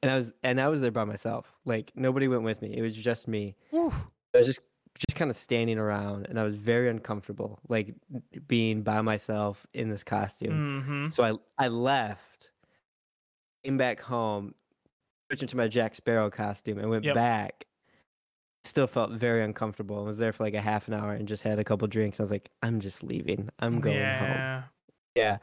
And 0.02 0.12
I 0.12 0.16
was 0.16 0.34
and 0.44 0.60
I 0.60 0.68
was 0.68 0.82
there 0.82 0.92
by 0.92 1.06
myself. 1.06 1.50
Like 1.64 1.94
nobody 1.96 2.28
went 2.28 2.44
with 2.44 2.62
me. 2.62 2.76
It 2.76 2.82
was 2.82 2.94
just 2.94 3.26
me. 3.28 3.56
Whew. 3.70 3.94
I 4.36 4.40
was 4.40 4.48
just 4.48 4.60
just 4.98 5.16
kind 5.18 5.32
of 5.32 5.36
standing 5.38 5.78
around 5.80 6.28
and 6.30 6.40
I 6.40 6.44
was 6.44 6.56
very 6.56 6.90
uncomfortable 6.90 7.60
like 7.68 7.96
being 8.48 8.84
by 8.84 9.02
myself 9.02 9.66
in 9.74 9.90
this 9.90 10.04
costume. 10.04 10.82
Mm-hmm. 10.84 11.10
So 11.10 11.24
I 11.24 11.66
I 11.66 11.68
left, 11.70 12.52
came 13.64 13.78
back 13.78 14.00
home, 14.00 14.54
switched 15.30 15.42
into 15.44 15.58
my 15.58 15.68
Jack 15.68 15.96
Sparrow 15.96 16.30
costume 16.30 16.78
and 16.80 16.90
went 16.90 17.06
Yep. 17.06 17.16
back. 17.16 17.66
Still 18.66 18.88
felt 18.88 19.12
very 19.12 19.44
uncomfortable. 19.44 20.00
I 20.00 20.04
was 20.04 20.18
there 20.18 20.32
for 20.32 20.44
like 20.44 20.54
a 20.54 20.62
half 20.62 20.88
an 20.88 20.94
hour 20.94 21.14
and 21.14 21.28
just 21.28 21.44
had 21.44 21.60
a 21.60 21.64
couple 21.66 21.86
drinks. 21.88 22.20
I 22.20 22.24
was 22.24 22.32
like, 22.32 22.50
I'm 22.62 22.80
just 22.80 23.04
leaving. 23.04 23.50
I'm 23.60 23.82
going 23.82 23.98
home. 23.98 24.04
yeah. 24.30 24.64
Yeah. 25.16 25.38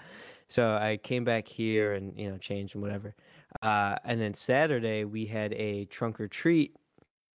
So 0.48 0.72
I 0.74 0.96
came 1.02 1.24
back 1.24 1.46
here 1.46 1.92
and 1.92 2.18
you 2.18 2.30
know 2.30 2.38
changed 2.38 2.74
and 2.76 2.82
whatever. 2.82 3.14
Uh, 3.62 3.96
and 4.04 4.20
then 4.20 4.32
Saturday 4.34 5.04
we 5.04 5.26
had 5.26 5.52
a 5.54 5.84
trunk 5.86 6.18
or 6.20 6.28
treat 6.28 6.74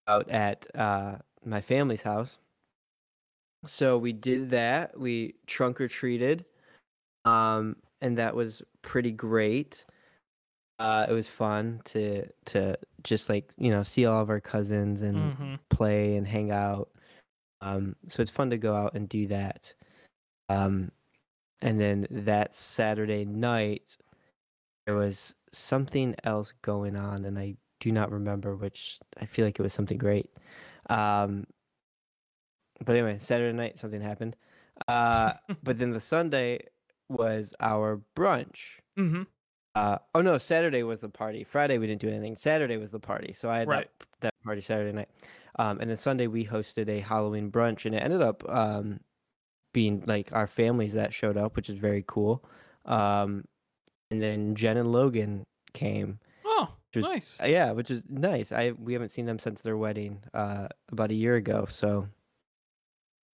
out 0.07 0.29
at 0.29 0.67
uh, 0.77 1.17
my 1.45 1.61
family's 1.61 2.03
house. 2.03 2.39
So 3.67 3.99
we 3.99 4.13
did 4.13 4.51
that. 4.51 4.99
We 4.99 5.35
trunk 5.47 5.81
or 5.81 5.89
treated, 5.89 6.45
um, 7.25 7.77
and 8.01 8.17
that 8.19 8.35
was 8.35 8.63
pretty 8.83 9.13
great. 9.13 9.85
Uh, 10.79 11.07
it 11.09 11.13
was 11.13 11.29
fun 11.29 11.83
to 11.85 12.27
to 12.47 12.77
just 13.03 13.29
like 13.29 13.53
you 13.59 13.71
know 13.71 13.83
see 13.83 14.07
all 14.07 14.23
of 14.23 14.31
our 14.31 14.41
cousins 14.41 15.03
and 15.03 15.35
Mm-hmm. 15.35 15.55
play 15.69 16.17
and 16.17 16.27
hang 16.27 16.51
out. 16.51 16.91
Um, 17.61 17.97
so 18.09 18.23
it's 18.23 18.31
fun 18.31 18.51
to 18.51 18.59
go 18.59 18.75
out 18.75 18.95
and 18.95 19.09
do 19.09 19.27
that. 19.29 19.75
Um, 20.49 20.91
and 21.63 21.79
then 21.81 22.07
that 22.11 22.55
Saturday 22.55 23.27
night, 23.27 23.99
there 24.87 24.95
was 24.97 25.35
something 25.53 26.15
else 26.25 26.53
going 26.63 26.97
on, 26.97 27.27
and 27.27 27.39
I 27.39 27.57
do 27.81 27.93
not 27.93 28.11
remember 28.11 28.57
which. 28.57 28.99
I 29.19 29.27
feel 29.27 29.45
like 29.45 29.59
it 29.59 29.63
was 29.63 29.75
something 29.75 29.99
great. 29.99 30.31
Um, 30.91 31.47
but 32.85 32.97
anyway, 32.97 33.19
Saturday 33.19 33.57
night 33.57 33.79
something 33.79 34.01
happened. 34.01 34.37
Uh, 34.89 35.33
but 35.63 35.79
then 35.79 35.91
the 35.91 36.01
Sunday 36.01 36.61
was 37.09 37.55
our 37.61 38.01
brunch. 38.17 38.79
Mm-hmm. 38.99 39.23
Uh, 39.75 39.99
oh 40.15 40.21
no, 40.23 40.39
Saturday 40.39 40.83
was 40.83 41.01
the 41.01 41.09
party. 41.09 41.45
Friday 41.45 41.79
we 41.79 41.87
didn't 41.87 42.01
do 42.01 42.09
anything. 42.09 42.37
Saturday 42.37 42.77
was 42.77 42.91
the 42.91 42.99
party. 43.01 43.33
So 43.33 43.51
I 43.51 43.59
had 43.59 43.69
Right. 43.69 43.89
that, 44.01 44.07
that 44.21 44.35
party 44.45 44.61
Saturday 44.61 44.93
night. 44.93 45.09
Um, 45.59 45.81
and 45.81 45.91
then 45.91 45.97
Sunday 45.97 46.27
we 46.27 46.47
hosted 46.47 46.89
a 46.89 47.01
Halloween 47.01 47.51
brunch, 47.51 47.85
and 47.85 47.95
it 47.95 47.99
ended 47.99 48.23
up 48.23 48.49
um, 48.49 49.01
being 49.75 50.03
like 50.07 50.33
our 50.33 50.47
families 50.47 50.93
that 50.95 51.13
showed 51.13 51.37
up, 51.37 51.57
which 51.57 51.69
is 51.69 51.77
very 51.77 52.05
cool. 52.07 52.45
Um, 52.87 53.45
and 54.11 54.23
then 54.23 54.55
Jen 54.55 54.77
and 54.77 54.91
Logan 54.93 55.45
came. 55.75 56.19
Which 56.93 57.05
was- 57.05 57.11
nice. 57.13 57.41
Yeah, 57.45 57.73
which 57.73 57.91
is 57.91 58.03
nice. 58.09 58.53
I 58.53 58.73
we 58.73 58.93
haven't 58.95 59.11
seen 59.11 59.27
them 59.27 59.39
since 59.39 59.63
their 59.63 59.77
wedding 59.77 60.23
uh, 60.35 60.69
about 60.91 61.11
a 61.11 61.15
year 61.15 61.37
ago, 61.37 61.67
so 61.69 62.09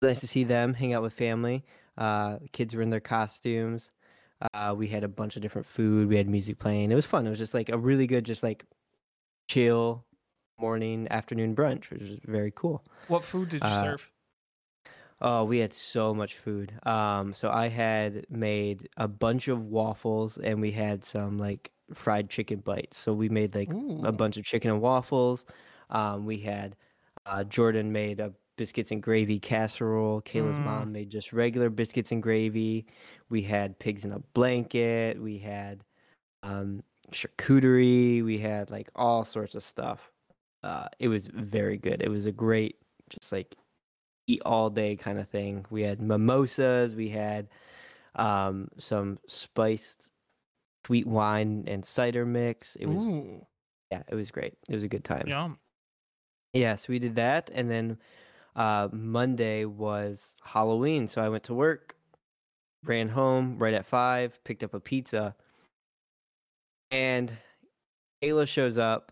nice 0.03 0.21
to 0.21 0.27
see 0.27 0.45
them 0.45 0.75
hang 0.75 0.93
out 0.93 1.03
with 1.03 1.13
family. 1.13 1.65
Uh, 1.97 2.39
kids 2.53 2.75
were 2.75 2.83
in 2.83 2.91
their 2.91 3.01
costumes. 3.01 3.91
Uh, 4.53 4.75
we 4.77 4.89
had 4.89 5.05
a 5.05 5.09
bunch 5.09 5.37
of 5.37 5.43
different 5.43 5.67
food. 5.67 6.09
We 6.09 6.17
had 6.17 6.29
music 6.29 6.59
playing. 6.59 6.91
It 6.91 6.95
was 6.97 7.07
fun. 7.07 7.27
It 7.27 7.31
was 7.31 7.39
just 7.39 7.55
like 7.55 7.69
a 7.69 7.79
really 7.79 8.07
good, 8.07 8.25
just 8.25 8.43
like 8.43 8.65
chill 9.49 10.05
morning, 10.59 11.07
afternoon 11.11 11.55
brunch, 11.55 11.91
which 11.91 12.01
was 12.03 12.19
very 12.25 12.53
cool. 12.55 12.85
What 13.09 13.25
food 13.25 13.49
did 13.51 13.63
you 13.63 13.69
uh, 13.71 13.81
serve? 13.81 14.11
Oh, 15.25 15.45
we 15.45 15.59
had 15.59 15.73
so 15.73 16.15
much 16.15 16.37
food. 16.37 16.73
Um, 16.87 17.33
so 17.35 17.51
I 17.51 17.69
had 17.69 18.27
made 18.31 18.89
a 18.99 19.09
bunch 19.09 19.49
of 19.49 19.67
waffles, 19.67 20.39
and 20.39 20.61
we 20.61 20.71
had 20.73 21.05
some 21.05 21.39
like 21.39 21.73
fried 21.95 22.31
chicken 22.31 22.61
bites. 22.61 22.99
So 22.99 23.15
we 23.15 23.29
made 23.31 23.55
like 23.55 23.73
Ooh. 23.73 24.03
a 24.05 24.13
bunch 24.13 24.37
of 24.37 24.45
chicken 24.45 24.71
and 24.73 24.83
waffles. 24.83 25.47
Um, 25.91 26.27
we 26.27 26.39
had 26.39 26.77
Uh, 27.27 27.45
Jordan 27.45 27.93
made 27.93 28.21
a 28.21 28.35
biscuits 28.57 28.93
and 28.93 29.03
gravy 29.03 29.41
casserole. 29.41 30.21
Kayla's 30.23 30.59
Mm. 30.59 30.65
mom 30.65 30.93
made 30.93 31.11
just 31.11 31.33
regular 31.33 31.71
biscuits 31.71 32.13
and 32.13 32.23
gravy. 32.23 32.87
We 33.31 33.43
had 33.43 33.79
pigs 33.81 34.05
in 34.05 34.13
a 34.13 34.21
blanket. 34.35 35.21
We 35.23 35.39
had 35.39 35.85
um, 36.45 36.83
charcuterie. 37.13 38.25
We 38.25 38.39
had 38.39 38.71
like 38.71 38.91
all 38.97 39.25
sorts 39.25 39.55
of 39.57 39.63
stuff. 39.65 40.13
Uh, 40.63 40.89
it 41.01 41.09
was 41.09 41.27
very 41.29 41.79
good. 41.79 42.03
It 42.03 42.09
was 42.11 42.27
a 42.27 42.33
great, 42.33 42.79
just 43.11 43.33
like 43.33 43.57
eat 44.27 44.43
all 44.45 44.71
day 44.71 44.97
kind 44.97 45.19
of 45.19 45.29
thing. 45.29 45.67
We 45.71 45.83
had 45.83 46.01
mimosas. 46.01 46.95
We 46.95 47.09
had 47.09 47.49
um, 48.15 48.69
some 48.79 49.19
spiced 49.27 50.11
sweet 50.87 51.07
wine 51.07 51.65
and 51.67 51.85
cider 51.85 52.27
mix. 52.27 52.77
It 52.77 52.87
was 52.87 53.05
Ooh, 53.07 53.47
yeah, 53.91 54.03
it 54.09 54.15
was 54.15 54.31
great. 54.31 54.55
It 54.69 54.75
was 54.75 54.85
a 54.85 54.89
good 54.89 55.05
time. 55.05 55.25
yum. 55.27 55.59
Yes, 56.53 56.87
we 56.87 57.01
did 57.01 57.17
that, 57.17 57.51
and 57.53 57.69
then 57.69 57.99
uh, 58.55 58.89
Monday 58.93 59.65
was 59.65 60.37
Halloween, 60.45 61.09
so 61.09 61.21
I 61.21 61.29
went 61.29 61.43
to 61.45 61.55
work, 61.55 61.97
ran 62.85 63.09
home 63.09 63.59
right 63.59 63.75
at 63.75 63.87
five, 63.87 64.39
picked 64.45 64.63
up 64.63 64.73
a 64.73 64.79
pizza, 64.79 65.35
and 66.93 67.33
Ayla 68.23 68.47
shows 68.47 68.79
up 68.79 69.11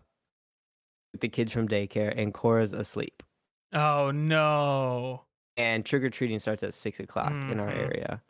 with 1.11 1.19
the 1.19 1.27
kids 1.27 1.51
from 1.51 1.67
daycare, 1.67 2.13
and 2.17 2.33
Cora's 2.33 2.71
asleep. 2.71 3.21
Oh 3.73 4.11
no. 4.11 5.23
And 5.57 5.85
trick 5.85 6.03
or 6.03 6.09
treating 6.09 6.39
starts 6.39 6.63
at 6.63 6.73
six 6.73 6.99
o'clock 6.99 7.31
in 7.31 7.59
our 7.59 7.69
Mhm. 7.69 7.77
area. 7.77 8.21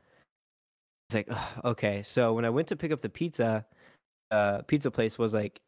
It's 1.09 1.15
like, 1.15 1.27
ugh, 1.29 1.65
okay. 1.65 2.01
So 2.01 2.33
when 2.33 2.45
I 2.45 2.50
went 2.50 2.67
to 2.69 2.75
pick 2.75 2.91
up 2.91 3.01
the 3.01 3.09
pizza, 3.09 3.65
uh, 4.31 4.62
pizza 4.63 4.89
place 4.91 5.17
was 5.17 5.33
like, 5.33 5.62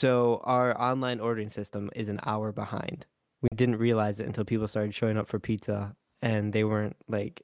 so 0.00 0.40
our 0.44 0.80
online 0.80 1.20
ordering 1.20 1.50
system 1.50 1.90
is 1.94 2.08
an 2.08 2.20
hour 2.24 2.52
behind. 2.52 3.06
We 3.42 3.48
didn't 3.54 3.76
realize 3.76 4.20
it 4.20 4.26
until 4.26 4.44
people 4.44 4.66
started 4.68 4.94
showing 4.94 5.16
up 5.16 5.28
for 5.28 5.38
pizza, 5.38 5.94
and 6.22 6.52
they 6.52 6.64
weren't 6.64 6.96
like, 7.08 7.42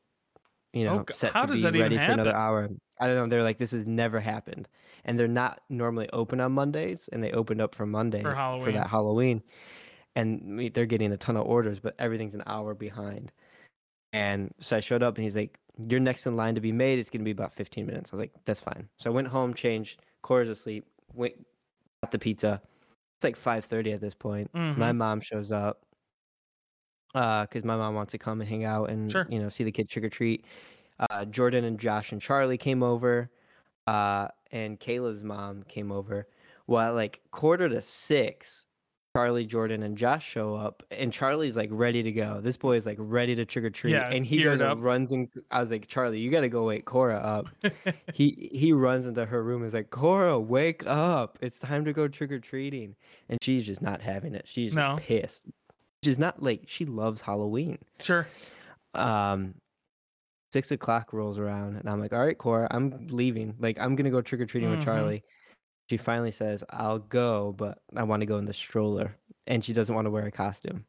you 0.73 0.85
know, 0.85 1.01
Oh, 1.01 1.05
set 1.13 1.33
how 1.33 1.47
to 1.47 1.53
be 1.53 1.63
ready 1.81 1.97
for 1.97 2.03
another 2.13 2.35
hour. 2.35 2.69
I 3.01 3.07
don't 3.07 3.17
know. 3.17 3.27
They're 3.29 3.43
like, 3.45 3.59
this 3.59 3.73
has 3.73 3.87
never 3.87 4.21
happened, 4.21 4.69
and 5.05 5.19
they're 5.19 5.29
not 5.29 5.63
normally 5.69 6.09
open 6.13 6.41
on 6.41 6.53
Mondays, 6.53 7.09
and 7.13 7.23
they 7.23 7.33
opened 7.33 7.61
up 7.61 7.75
for 7.75 7.87
Monday 7.87 8.23
for 8.23 8.35
Halloween. 8.35 8.75
that 8.75 8.87
Halloween, 8.89 9.43
and 10.17 10.73
they're 10.75 10.87
getting 10.87 11.13
a 11.13 11.17
ton 11.17 11.37
of 11.37 11.47
orders, 11.47 11.81
but 11.81 11.95
everything's 11.99 12.35
an 12.35 12.43
hour 12.47 12.75
behind. 12.75 13.33
And 14.13 14.53
so 14.61 14.77
I 14.77 14.81
showed 14.81 15.03
up, 15.03 15.17
and 15.17 15.25
he's 15.25 15.37
like, 15.37 15.59
"You're 15.79 16.01
next 16.01 16.27
in 16.27 16.37
line 16.37 16.55
to 16.57 16.61
be 16.61 16.73
made. 16.73 16.99
It's 16.99 17.11
gonna 17.11 17.25
be 17.25 17.31
about 17.33 17.53
15 17.53 17.87
minutes." 17.87 18.13
I 18.13 18.17
was 18.17 18.21
like, 18.25 18.33
"That's 18.47 18.61
fine." 18.61 18.89
So 18.99 19.11
I 19.11 19.15
went 19.15 19.29
home, 19.29 19.55
changed. 19.55 20.03
Cora's 20.23 20.49
asleep. 20.49 20.87
Went, 21.15 21.37
got 22.03 22.13
the 22.13 22.19
pizza. 22.21 22.63
It's 23.19 23.25
like 23.25 23.37
5:30 23.37 23.93
at 23.93 24.01
this 24.01 24.15
point. 24.15 24.51
My 24.77 24.93
Mhm. 24.93 24.95
mom 24.95 25.21
shows 25.21 25.53
up 25.53 25.87
because 27.13 27.65
my 27.65 27.77
mom 27.77 27.95
wants 27.95 28.13
to 28.13 28.19
come 28.19 28.41
and 28.41 28.49
hang 28.49 28.65
out 28.65 28.91
and 28.91 29.11
Sure. 29.11 29.29
you 29.29 29.39
know 29.39 29.49
see 29.49 29.65
the 29.65 29.73
kids 29.73 29.93
trick 29.93 30.05
or 30.05 30.09
treat. 30.11 30.45
Uh, 30.99 31.25
Jordan 31.25 31.65
and 31.65 31.79
Josh 31.79 32.13
and 32.13 32.21
Charlie 32.23 32.59
came 32.59 32.83
over, 32.83 33.31
uh, 33.87 34.29
and 34.53 34.79
Kayla's 34.81 35.23
mom 35.25 35.65
came 35.65 35.93
over. 35.93 36.29
Well, 36.67 36.89
at 36.89 36.95
like 36.95 37.23
quarter 37.33 37.69
to 37.69 37.83
six, 37.83 38.67
Charlie, 39.17 39.47
Jordan, 39.47 39.85
and 39.85 39.97
Josh 39.97 40.27
show 40.29 40.57
up, 40.57 40.83
and 40.91 41.13
Charlie's 41.13 41.57
like 41.57 41.69
ready 41.71 42.03
to 42.03 42.11
go. 42.11 42.41
This 42.43 42.57
boy 42.57 42.77
is 42.77 42.85
like 42.85 42.97
ready 42.99 43.37
to 43.37 43.45
trick 43.45 43.65
or 43.65 43.71
treat, 43.71 43.93
Yeah, 43.93 44.11
and 44.11 44.27
he 44.27 44.43
goes 44.43 44.61
and 44.61 44.83
runs 44.83 45.13
and 45.13 45.29
I 45.53 45.61
was 45.61 45.71
like, 45.71 45.87
Charlie, 45.87 46.19
you 46.19 46.33
gotta 46.33 46.49
go 46.49 46.65
wake 46.65 46.85
Cora 46.85 47.17
up. 47.19 47.47
he 48.13 48.51
he 48.53 48.73
runs 48.73 49.07
into 49.07 49.25
her 49.25 49.41
room 49.45 49.63
and 49.63 49.69
is 49.69 49.75
like, 49.75 49.91
Cora, 49.91 50.39
wake 50.41 50.85
up! 50.87 51.39
It's 51.41 51.61
time 51.61 51.85
to 51.85 51.93
go 51.93 52.09
trick 52.09 52.33
or 52.33 52.41
treating, 52.41 52.97
and 53.29 53.39
she's 53.41 53.65
just 53.65 53.81
not 53.81 54.01
having 54.01 54.35
it. 54.35 54.49
She's 54.49 54.75
just 54.75 55.03
pissed. 55.03 55.45
She's 56.03 56.19
not 56.19 56.43
like 56.43 56.63
she 56.67 56.85
loves 56.85 57.21
Halloween. 57.21 57.79
sure. 58.03 58.27
Um, 58.95 59.55
six 60.53 60.73
o'clock 60.73 61.13
rolls 61.13 61.39
around, 61.39 61.77
and 61.77 61.89
I'm 61.89 62.01
like, 62.01 62.13
all 62.13 62.19
right, 62.25 62.37
Cora, 62.37 62.67
I'm 62.73 63.07
leaving. 63.11 63.55
Like 63.61 63.79
I'm 63.79 63.95
gonna 63.95 64.11
go 64.11 64.23
trick 64.23 64.41
or 64.41 64.47
treating 64.47 64.71
Mhm. 64.71 64.77
with 64.79 64.85
Charlie. 64.85 65.23
She 65.89 65.97
finally 65.97 66.31
says, 66.31 66.65
I'll 66.71 66.99
go, 66.99 67.55
but 67.57 67.79
I 67.95 68.03
want 68.05 68.21
to 68.21 68.27
go 68.27 68.39
in 68.39 68.47
the 68.47 68.55
stroller, 68.55 69.17
and 69.47 69.65
she 69.65 69.73
doesn't 69.73 69.95
want 69.95 70.07
to 70.07 70.11
wear 70.11 70.27
a 70.27 70.31
costume. 70.31 70.85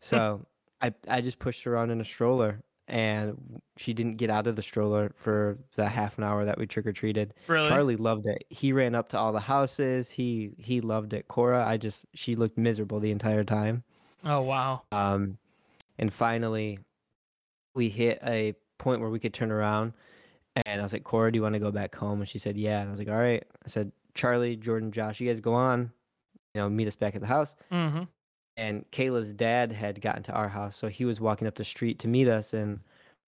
So 0.00 0.46
I 0.82 0.92
I 1.08 1.20
just 1.20 1.38
pushed 1.38 1.62
her 1.64 1.74
around 1.74 1.90
in 1.90 2.00
a 2.00 2.04
stroller, 2.04 2.62
and 2.86 3.60
she 3.76 3.94
didn't 3.94 4.16
get 4.16 4.28
out 4.28 4.46
of 4.46 4.56
the 4.56 4.62
stroller 4.62 5.12
for 5.16 5.58
the 5.76 5.88
half 5.88 6.18
an 6.18 6.24
hour 6.24 6.44
that 6.44 6.58
we 6.58 6.66
trick 6.66 6.86
or 6.86 6.92
treated. 6.92 7.32
Really? 7.46 7.68
Charlie 7.68 7.96
loved 7.96 8.26
it. 8.26 8.44
He 8.50 8.72
ran 8.72 8.94
up 8.94 9.08
to 9.10 9.18
all 9.18 9.32
the 9.32 9.40
houses. 9.40 10.10
He 10.10 10.50
he 10.58 10.80
loved 10.82 11.14
it. 11.14 11.26
Cora, 11.28 11.66
I 11.66 11.78
just 11.78 12.04
she 12.14 12.36
looked 12.36 12.58
miserable 12.58 13.00
the 13.00 13.10
entire 13.10 13.44
time. 13.44 13.82
Oh 14.24 14.42
wow. 14.42 14.82
Um, 14.92 15.38
and 15.98 16.12
finally, 16.12 16.78
we 17.74 17.88
hit 17.88 18.18
a 18.26 18.54
point 18.78 19.00
where 19.00 19.10
we 19.10 19.20
could 19.20 19.32
turn 19.32 19.50
around, 19.50 19.94
and 20.66 20.80
I 20.80 20.82
was 20.82 20.92
like, 20.92 21.04
Cora, 21.04 21.32
do 21.32 21.38
you 21.38 21.42
want 21.42 21.54
to 21.54 21.60
go 21.60 21.70
back 21.70 21.94
home? 21.94 22.20
And 22.20 22.28
she 22.28 22.38
said, 22.38 22.56
Yeah. 22.56 22.80
And 22.80 22.88
I 22.88 22.90
was 22.90 22.98
like, 22.98 23.08
All 23.08 23.14
right. 23.14 23.44
I 23.64 23.68
said, 23.68 23.90
Charlie, 24.14 24.56
Jordan, 24.56 24.92
Josh, 24.92 25.20
you 25.20 25.28
guys 25.28 25.40
go 25.40 25.54
on. 25.54 25.90
You 26.54 26.60
know, 26.62 26.70
meet 26.70 26.86
us 26.88 26.96
back 26.96 27.14
at 27.16 27.20
the 27.20 27.26
house. 27.26 27.56
Mm-hmm. 27.72 28.04
And 28.56 28.84
Kayla's 28.92 29.32
dad 29.32 29.72
had 29.72 30.00
gotten 30.00 30.22
to 30.24 30.32
our 30.32 30.48
house, 30.48 30.76
so 30.76 30.86
he 30.88 31.04
was 31.04 31.20
walking 31.20 31.48
up 31.48 31.56
the 31.56 31.64
street 31.64 31.98
to 32.00 32.08
meet 32.08 32.28
us, 32.28 32.52
and 32.54 32.78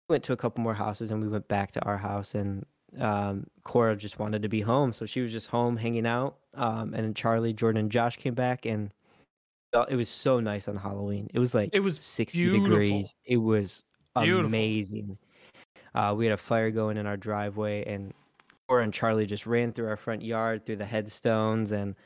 we 0.08 0.14
went 0.14 0.24
to 0.24 0.32
a 0.32 0.36
couple 0.38 0.62
more 0.64 0.72
houses, 0.72 1.10
and 1.10 1.20
we 1.20 1.28
went 1.28 1.46
back 1.48 1.72
to 1.72 1.80
our 1.84 1.98
house, 1.98 2.34
and 2.34 2.64
um, 2.98 3.46
Cora 3.62 3.94
just 3.96 4.18
wanted 4.18 4.40
to 4.40 4.48
be 4.48 4.62
home, 4.62 4.94
so 4.94 5.04
she 5.04 5.20
was 5.20 5.30
just 5.30 5.48
home 5.48 5.76
hanging 5.76 6.06
out. 6.06 6.36
Um, 6.54 6.94
and 6.94 7.04
then 7.04 7.12
Charlie, 7.12 7.52
Jordan, 7.52 7.80
and 7.80 7.92
Josh 7.92 8.16
came 8.16 8.32
back, 8.32 8.64
and 8.64 8.90
it 9.90 9.94
was 9.96 10.08
so 10.08 10.40
nice 10.40 10.66
on 10.66 10.76
Halloween. 10.76 11.28
It 11.34 11.38
was 11.38 11.54
like 11.54 11.68
It 11.74 11.80
was 11.80 12.00
60 12.00 12.38
beautiful. 12.38 12.64
degrees. 12.70 13.14
It 13.26 13.36
was 13.36 13.84
Beautiful. 14.18 14.46
amazing. 14.46 15.18
Uh, 15.94 16.14
we 16.16 16.24
had 16.24 16.32
a 16.32 16.38
fire 16.38 16.70
going 16.70 16.96
in 16.96 17.06
our 17.06 17.18
driveway, 17.18 17.84
and 17.84 18.14
and 18.78 18.94
Charlie 18.94 19.26
just 19.26 19.44
ran 19.46 19.72
through 19.72 19.88
our 19.88 19.96
front 19.96 20.22
yard, 20.22 20.64
through 20.64 20.76
the 20.76 20.86
headstones, 20.86 21.72
and 21.72 21.96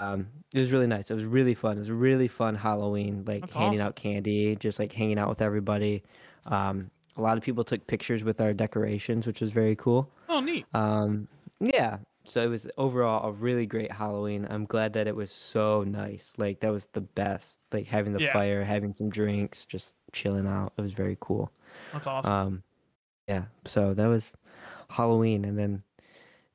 um, 0.00 0.26
it 0.52 0.58
was 0.58 0.72
really 0.72 0.88
nice. 0.88 1.10
It 1.10 1.14
was 1.14 1.24
really 1.24 1.54
fun. 1.54 1.76
It 1.76 1.80
was 1.80 1.88
a 1.88 1.94
really 1.94 2.26
fun 2.26 2.56
Halloween, 2.56 3.22
like 3.26 3.42
That's 3.42 3.54
handing 3.54 3.78
awesome. 3.80 3.88
out 3.88 3.94
candy, 3.96 4.56
just 4.56 4.80
like 4.80 4.92
hanging 4.92 5.18
out 5.20 5.28
with 5.28 5.40
everybody. 5.40 6.02
Um, 6.46 6.90
a 7.16 7.20
lot 7.22 7.36
of 7.38 7.44
people 7.44 7.62
took 7.64 7.86
pictures 7.86 8.24
with 8.24 8.40
our 8.40 8.52
decorations, 8.52 9.26
which 9.26 9.40
was 9.40 9.50
very 9.50 9.76
cool. 9.76 10.10
Oh 10.28 10.40
neat. 10.40 10.66
Um, 10.74 11.28
yeah, 11.60 11.98
so 12.24 12.42
it 12.42 12.48
was 12.48 12.68
overall 12.76 13.28
a 13.28 13.32
really 13.32 13.66
great 13.66 13.90
Halloween. 13.90 14.46
I'm 14.50 14.66
glad 14.66 14.92
that 14.94 15.06
it 15.06 15.16
was 15.16 15.30
so 15.30 15.82
nice. 15.84 16.32
Like 16.36 16.60
that 16.60 16.70
was 16.72 16.86
the 16.92 17.00
best. 17.00 17.58
Like 17.72 17.86
having 17.86 18.12
the 18.12 18.20
Yeah. 18.22 18.32
fire, 18.32 18.62
having 18.64 18.92
some 18.94 19.08
drinks, 19.10 19.64
just 19.64 19.94
chilling 20.12 20.46
out. 20.46 20.72
It 20.76 20.82
was 20.82 20.92
very 20.92 21.16
cool. 21.20 21.50
That's 21.92 22.06
awesome. 22.06 22.32
Um, 22.32 22.62
yeah. 23.26 23.44
So 23.64 23.94
that 23.94 24.06
was 24.06 24.36
Halloween, 24.90 25.44
and 25.44 25.58
then 25.58 25.82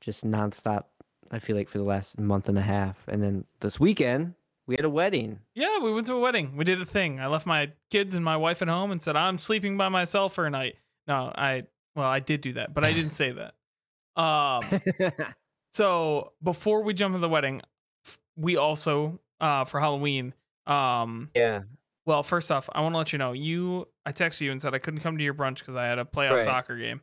just 0.04 0.24
nonstop. 0.24 0.84
I 1.30 1.38
feel 1.38 1.56
like 1.56 1.68
for 1.68 1.78
the 1.78 1.84
last 1.84 2.18
month 2.18 2.48
and 2.48 2.58
a 2.58 2.62
half, 2.62 3.06
and 3.08 3.22
then 3.22 3.44
this 3.60 3.80
weekend 3.80 4.34
we 4.66 4.76
had 4.76 4.84
a 4.84 4.90
wedding. 4.90 5.40
yeah, 5.54 5.78
we 5.78 5.92
went 5.92 6.06
to 6.06 6.14
a 6.14 6.20
wedding. 6.20 6.56
We 6.56 6.64
did 6.64 6.80
a 6.80 6.84
thing. 6.86 7.20
I 7.20 7.26
left 7.26 7.44
my 7.46 7.72
kids 7.90 8.14
and 8.14 8.24
my 8.24 8.36
wife 8.36 8.62
at 8.62 8.68
home 8.68 8.90
and 8.92 9.00
said 9.02 9.16
I'm 9.16 9.38
sleeping 9.38 9.76
by 9.76 9.88
myself 9.88 10.34
for 10.34 10.46
a 10.46 10.50
night. 10.50 10.76
No, 11.06 11.32
I 11.34 11.62
well, 11.96 12.08
I 12.08 12.20
did 12.20 12.40
do 12.40 12.52
that, 12.54 12.72
but 12.74 12.84
I 12.84 12.92
didn't 12.92 13.10
say 13.12 13.32
that. 13.32 13.54
Um, 14.16 14.62
so 15.72 16.32
before 16.42 16.82
we 16.84 16.94
jump 16.94 17.14
into 17.16 17.22
the 17.22 17.28
wedding, 17.28 17.62
we 18.36 18.56
also 18.56 19.18
uh 19.40 19.64
for 19.64 19.80
Halloween, 19.80 20.34
um, 20.66 21.30
yeah. 21.34 21.62
well, 22.06 22.22
first 22.22 22.52
off, 22.52 22.68
I 22.72 22.80
want 22.80 22.94
to 22.94 22.98
let 22.98 23.12
you 23.12 23.18
know 23.18 23.32
you. 23.32 23.88
I 24.06 24.12
texted 24.12 24.42
you 24.42 24.52
and 24.52 24.62
said 24.62 24.72
I 24.74 24.78
couldn't 24.78 25.00
come 25.00 25.18
to 25.18 25.24
your 25.24 25.34
brunch 25.34 25.58
because 25.58 25.74
I 25.76 25.86
had 25.86 25.98
a 25.98 26.04
playoff 26.04 26.32
Right. 26.32 26.42
soccer 26.42 26.76
game. 26.76 27.00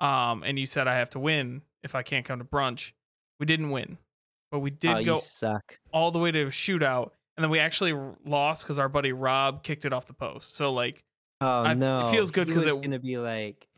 Um, 0.00 0.42
and 0.42 0.58
you 0.58 0.66
said 0.66 0.88
I 0.88 0.96
have 0.96 1.10
to 1.10 1.18
win 1.18 1.62
if 1.82 1.94
I 1.94 2.02
can't 2.02 2.24
come 2.24 2.38
to 2.38 2.44
brunch. 2.44 2.92
We 3.40 3.46
didn't 3.46 3.70
win, 3.70 3.98
but 4.50 4.58
we 4.60 4.70
did 4.70 4.96
oh, 4.96 5.04
go 5.04 5.18
suck. 5.20 5.78
all 5.92 6.10
the 6.10 6.18
way 6.18 6.32
to 6.32 6.42
a 6.42 6.46
shootout, 6.46 7.10
and 7.36 7.44
then 7.44 7.50
we 7.50 7.58
actually 7.60 7.92
r- 7.92 8.16
lost 8.24 8.64
because 8.64 8.78
our 8.78 8.88
buddy 8.88 9.12
Rob 9.12 9.62
kicked 9.62 9.84
it 9.84 9.92
off 9.92 10.06
the 10.06 10.12
post. 10.14 10.54
So 10.56 10.72
like, 10.72 11.04
Oh 11.40 11.62
I 11.62 11.72
f- 11.72 12.06
it 12.06 12.10
feels 12.10 12.30
good 12.32 12.48
He 12.48 12.54
'cause 12.54 12.66
was 12.66 12.76
gonna 12.76 12.98
be 12.98 13.16
like 13.18 13.68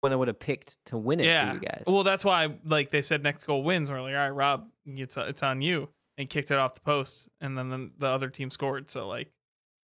when 0.00 0.12
I 0.12 0.16
would 0.16 0.28
have 0.28 0.38
picked 0.38 0.78
to 0.86 0.96
win 0.98 1.18
it 1.18 1.24
for 1.24 1.28
yeah, 1.28 1.54
you 1.54 1.58
guys. 1.60 1.82
well, 1.86 2.04
that's 2.04 2.24
why 2.24 2.54
like 2.64 2.90
they 2.90 3.02
said 3.02 3.22
next 3.24 3.44
goal 3.44 3.64
wins. 3.64 3.90
We're 3.90 4.00
like, 4.00 4.14
all 4.14 4.18
right, 4.20 4.28
Rob, 4.30 4.68
it's 4.86 5.16
it's 5.16 5.42
on 5.42 5.60
you, 5.62 5.88
and 6.18 6.28
kicked 6.28 6.52
it 6.52 6.58
off 6.58 6.74
the 6.74 6.80
post, 6.82 7.28
and 7.40 7.58
then 7.58 7.68
the, 7.70 7.90
the 7.98 8.06
other 8.06 8.28
team 8.28 8.50
scored. 8.52 8.90
So 8.92 9.08
like, 9.08 9.32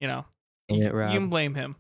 you 0.01 0.09
know, 0.09 0.25
Dang 0.69 0.79
you, 0.79 0.85
you 0.87 0.91
can 0.91 1.29
blame 1.29 1.55
him. 1.55 1.77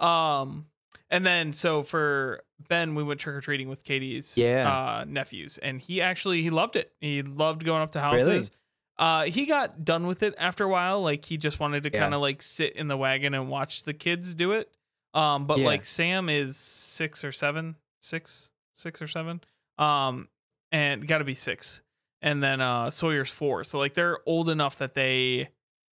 Um, 0.00 0.66
and 1.10 1.24
then 1.26 1.52
so 1.52 1.82
for 1.82 2.42
Ben, 2.68 2.94
we 2.94 3.02
went 3.02 3.20
trick 3.20 3.36
or 3.36 3.40
treating 3.40 3.68
with 3.68 3.84
Katie's 3.84 4.36
Yeah. 4.36 4.68
uh, 5.00 5.04
nephews, 5.06 5.58
and 5.58 5.80
he 5.80 6.00
actually 6.00 6.42
he 6.42 6.50
loved 6.50 6.76
it. 6.76 6.92
He 7.00 7.22
loved 7.22 7.64
going 7.64 7.82
up 7.82 7.92
to 7.92 7.98
Really? 7.98 8.18
houses. 8.18 8.50
Uh, 8.98 9.24
he 9.24 9.46
got 9.46 9.84
done 9.84 10.06
with 10.08 10.22
it 10.24 10.34
after 10.38 10.64
a 10.64 10.68
while. 10.68 11.00
Like 11.02 11.24
he 11.24 11.36
just 11.36 11.60
wanted 11.60 11.84
to 11.84 11.90
Yeah. 11.92 12.00
kind 12.00 12.14
of 12.14 12.20
like 12.20 12.42
sit 12.42 12.74
in 12.74 12.88
the 12.88 12.96
wagon 12.96 13.32
and 13.34 13.48
watch 13.48 13.84
the 13.84 13.94
kids 13.94 14.34
do 14.34 14.52
it. 14.52 14.70
Um, 15.14 15.46
but 15.46 15.58
Yeah. 15.58 15.66
like 15.66 15.84
Sam 15.84 16.28
is 16.28 16.56
six 16.56 17.22
or 17.24 17.30
seven, 17.32 17.76
six, 18.00 18.50
six 18.72 19.00
or 19.00 19.06
seven. 19.06 19.40
Um, 19.78 20.28
and 20.72 21.06
got 21.06 21.18
to 21.18 21.24
be 21.24 21.34
six. 21.34 21.80
And 22.20 22.42
then 22.42 22.60
uh 22.60 22.90
Sawyer's 22.90 23.30
four. 23.30 23.62
So 23.62 23.78
like 23.78 23.94
they're 23.94 24.18
old 24.26 24.48
enough 24.48 24.78
that 24.78 24.94
they 24.94 25.50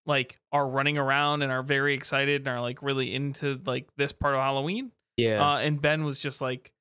like 0.08 0.40
are 0.52 0.68
running 0.68 0.98
around 0.98 1.44
and 1.44 1.52
are 1.52 1.62
very 1.64 1.94
excited 1.94 2.42
and 2.42 2.48
are 2.48 2.62
like 2.62 2.82
really 2.82 3.14
into 3.14 3.62
like 3.66 3.88
this 3.98 4.12
part 4.12 4.34
of 4.34 4.42
Halloween. 4.42 4.92
Yeah. 5.18 5.44
Uh, 5.48 5.58
and 5.60 5.82
Ben 5.82 6.04
was 6.04 6.20
just 6.20 6.42
like, 6.42 6.72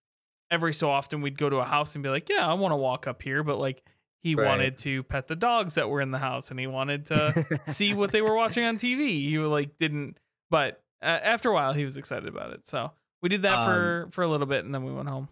every 0.50 0.74
so 0.74 0.90
often 0.90 1.20
we'd 1.20 1.38
go 1.38 1.48
to 1.50 1.56
a 1.56 1.64
house 1.64 1.94
and 1.94 2.02
be 2.02 2.08
like, 2.10 2.28
yeah, 2.28 2.48
I 2.48 2.54
want 2.54 2.72
to 2.72 2.76
walk 2.76 3.06
up 3.06 3.22
here, 3.22 3.42
but 3.42 3.58
like 3.58 3.82
he 4.22 4.34
Right. 4.34 4.46
wanted 4.46 4.78
to 4.78 5.02
pet 5.04 5.26
the 5.28 5.36
dogs 5.36 5.74
that 5.74 5.88
were 5.90 6.00
in 6.00 6.10
the 6.10 6.18
house 6.18 6.50
and 6.50 6.58
he 6.60 6.66
wanted 6.66 7.06
to 7.06 7.60
see 7.68 7.92
what 7.94 8.10
they 8.12 8.22
were 8.22 8.34
watching 8.34 8.64
on 8.64 8.76
TV. 8.76 9.08
He 9.22 9.38
like 9.38 9.78
didn't, 9.78 10.18
but 10.50 10.82
uh, 11.02 11.06
after 11.06 11.50
a 11.50 11.52
while 11.54 11.72
he 11.72 11.84
was 11.84 11.96
excited 11.96 12.28
about 12.28 12.52
it. 12.52 12.66
So 12.66 12.92
we 13.22 13.28
did 13.28 13.42
that 13.42 13.58
Um, 13.58 13.66
for 13.66 14.08
for 14.12 14.22
a 14.22 14.28
little 14.28 14.46
bit 14.46 14.64
and 14.64 14.74
then 14.74 14.84
we 14.84 14.92
went 14.92 15.08
home. 15.08 15.28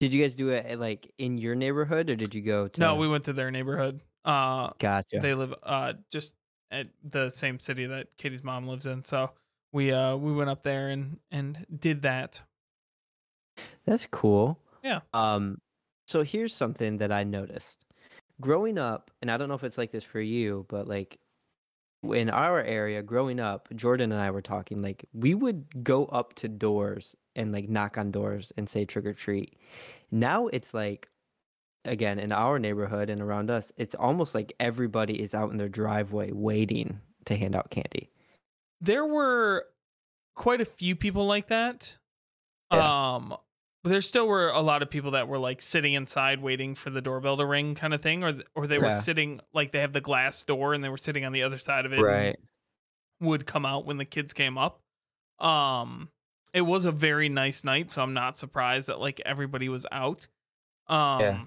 Did 0.00 0.12
you 0.12 0.22
guys 0.22 0.34
do 0.34 0.48
it 0.50 0.78
like 0.80 1.12
in 1.18 1.36
your 1.38 1.54
neighborhood 1.54 2.08
or 2.10 2.16
did 2.16 2.34
you 2.34 2.40
go 2.42 2.68
to 2.68 2.80
No, 2.80 2.96
we 2.96 3.06
went 3.08 3.24
to 3.24 3.32
their 3.32 3.50
neighborhood. 3.50 4.00
Uh, 4.24 4.70
Gotcha. 4.78 5.18
they 5.20 5.34
live 5.34 5.54
uh 5.62 5.92
just 6.10 6.34
at 6.70 6.88
the 7.04 7.28
same 7.30 7.58
city 7.60 7.86
that 7.86 8.08
Katie's 8.16 8.42
mom 8.44 8.66
lives 8.66 8.86
in. 8.86 9.04
So 9.04 9.30
we 9.72 9.92
uh 9.92 10.16
we 10.16 10.32
went 10.32 10.50
up 10.50 10.62
there 10.62 10.88
and 10.88 11.18
and 11.30 11.66
did 11.78 12.02
that. 12.02 12.40
That's 13.86 14.06
cool. 14.06 14.58
Yeah. 14.82 15.00
Um 15.12 15.60
so 16.06 16.22
here's 16.22 16.54
something 16.54 16.98
that 16.98 17.12
I 17.12 17.22
noticed. 17.22 17.84
Growing 18.40 18.78
up, 18.78 19.12
and 19.22 19.30
I 19.30 19.36
don't 19.36 19.48
know 19.48 19.54
if 19.54 19.62
it's 19.62 19.78
like 19.78 19.92
this 19.92 20.02
for 20.02 20.20
you, 20.20 20.66
but 20.68 20.88
like 20.88 21.20
in 22.02 22.30
our 22.30 22.60
area 22.60 23.02
growing 23.02 23.38
up, 23.38 23.68
Jordan 23.76 24.10
and 24.12 24.20
I 24.20 24.30
were 24.30 24.42
talking 24.42 24.82
like 24.82 25.04
we 25.12 25.34
would 25.34 25.84
go 25.84 26.06
up 26.06 26.34
to 26.34 26.48
doors 26.48 27.14
and 27.36 27.52
like 27.52 27.68
knock 27.68 27.98
on 27.98 28.10
doors 28.10 28.52
and 28.56 28.68
say 28.68 28.84
trick 28.84 29.06
or 29.06 29.12
treat. 29.12 29.56
Now 30.10 30.48
it's 30.48 30.74
like 30.74 31.08
again 31.84 32.18
in 32.18 32.32
our 32.32 32.58
neighborhood 32.58 33.10
and 33.10 33.20
around 33.20 33.50
us, 33.50 33.70
it's 33.76 33.94
almost 33.94 34.34
like 34.34 34.52
everybody 34.58 35.22
is 35.22 35.34
out 35.34 35.50
in 35.50 35.58
their 35.58 35.68
driveway 35.68 36.32
waiting 36.32 37.00
to 37.26 37.36
hand 37.36 37.54
out 37.54 37.70
candy. 37.70 38.10
There 38.80 39.04
were 39.04 39.66
quite 40.36 40.60
a 40.60 40.64
few 40.64 40.96
people 40.96 41.26
like 41.26 41.48
that. 41.48 41.96
Yeah. 42.72 43.14
Um 43.14 43.36
but 43.82 43.88
there 43.90 44.00
still 44.02 44.26
were 44.28 44.50
a 44.50 44.60
lot 44.60 44.82
of 44.82 44.90
people 44.90 45.12
that 45.12 45.26
were 45.26 45.38
like 45.38 45.62
sitting 45.62 45.94
inside 45.94 46.40
waiting 46.42 46.74
for 46.74 46.90
the 46.90 47.00
doorbell 47.00 47.36
to 47.38 47.46
ring 47.46 47.74
kind 47.74 47.92
of 47.94 48.02
thing 48.02 48.22
or 48.22 48.34
or 48.54 48.66
they 48.66 48.78
were 48.78 48.88
Yeah. 48.90 49.00
sitting 49.00 49.40
like 49.54 49.72
they 49.72 49.80
have 49.80 49.92
the 49.92 50.00
glass 50.00 50.42
door 50.42 50.74
and 50.74 50.84
they 50.84 50.88
were 50.88 50.96
sitting 50.98 51.24
on 51.24 51.32
the 51.32 51.42
other 51.42 51.58
side 51.58 51.86
of 51.86 51.92
it 51.92 51.98
and 51.98 52.36
would 53.20 53.46
come 53.46 53.66
out 53.66 53.86
when 53.86 53.96
the 53.98 54.04
kids 54.04 54.32
came 54.32 54.56
up. 54.58 54.80
Um 55.38 56.10
it 56.52 56.62
was 56.62 56.84
a 56.84 56.90
very 56.92 57.28
nice 57.28 57.64
night, 57.64 57.90
so 57.90 58.02
I'm 58.02 58.12
not 58.14 58.36
surprised 58.38 58.88
that 58.88 58.98
like 59.00 59.20
everybody 59.26 59.68
was 59.68 59.86
out. 59.92 60.28
Um 60.88 61.20
Yeah. 61.20 61.44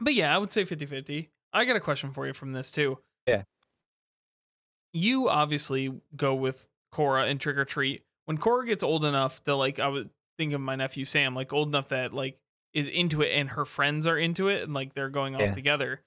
But 0.00 0.14
yeah, 0.14 0.34
I 0.34 0.38
would 0.38 0.50
say 0.50 0.64
50-50. 0.64 1.28
I 1.52 1.64
got 1.66 1.76
a 1.76 1.80
question 1.80 2.12
for 2.12 2.26
you 2.26 2.32
from 2.32 2.52
this 2.52 2.70
too. 2.70 2.98
Yeah. 3.26 3.42
You 4.92 5.28
obviously 5.28 5.92
go 6.16 6.34
with 6.34 6.68
Cora 6.90 7.24
and 7.24 7.40
trick 7.40 7.56
or 7.56 7.64
treat. 7.64 8.02
When 8.26 8.38
Cora 8.38 8.66
gets 8.66 8.82
old 8.82 9.04
enough 9.04 9.42
to 9.44 9.54
like 9.56 9.78
I 9.78 9.88
would 9.88 10.10
think 10.38 10.52
of 10.52 10.60
my 10.60 10.76
nephew 10.76 11.04
Sam, 11.04 11.34
like 11.34 11.52
old 11.52 11.68
enough 11.68 11.88
that 11.88 12.12
like 12.12 12.38
is 12.72 12.88
into 12.88 13.22
it 13.22 13.30
and 13.32 13.50
her 13.50 13.64
friends 13.64 14.06
are 14.06 14.16
into 14.18 14.48
it 14.48 14.62
and 14.62 14.72
like 14.74 14.94
they're 14.94 15.10
going 15.10 15.34
off 15.34 15.40
Yeah. 15.42 15.52
together. 15.54 16.00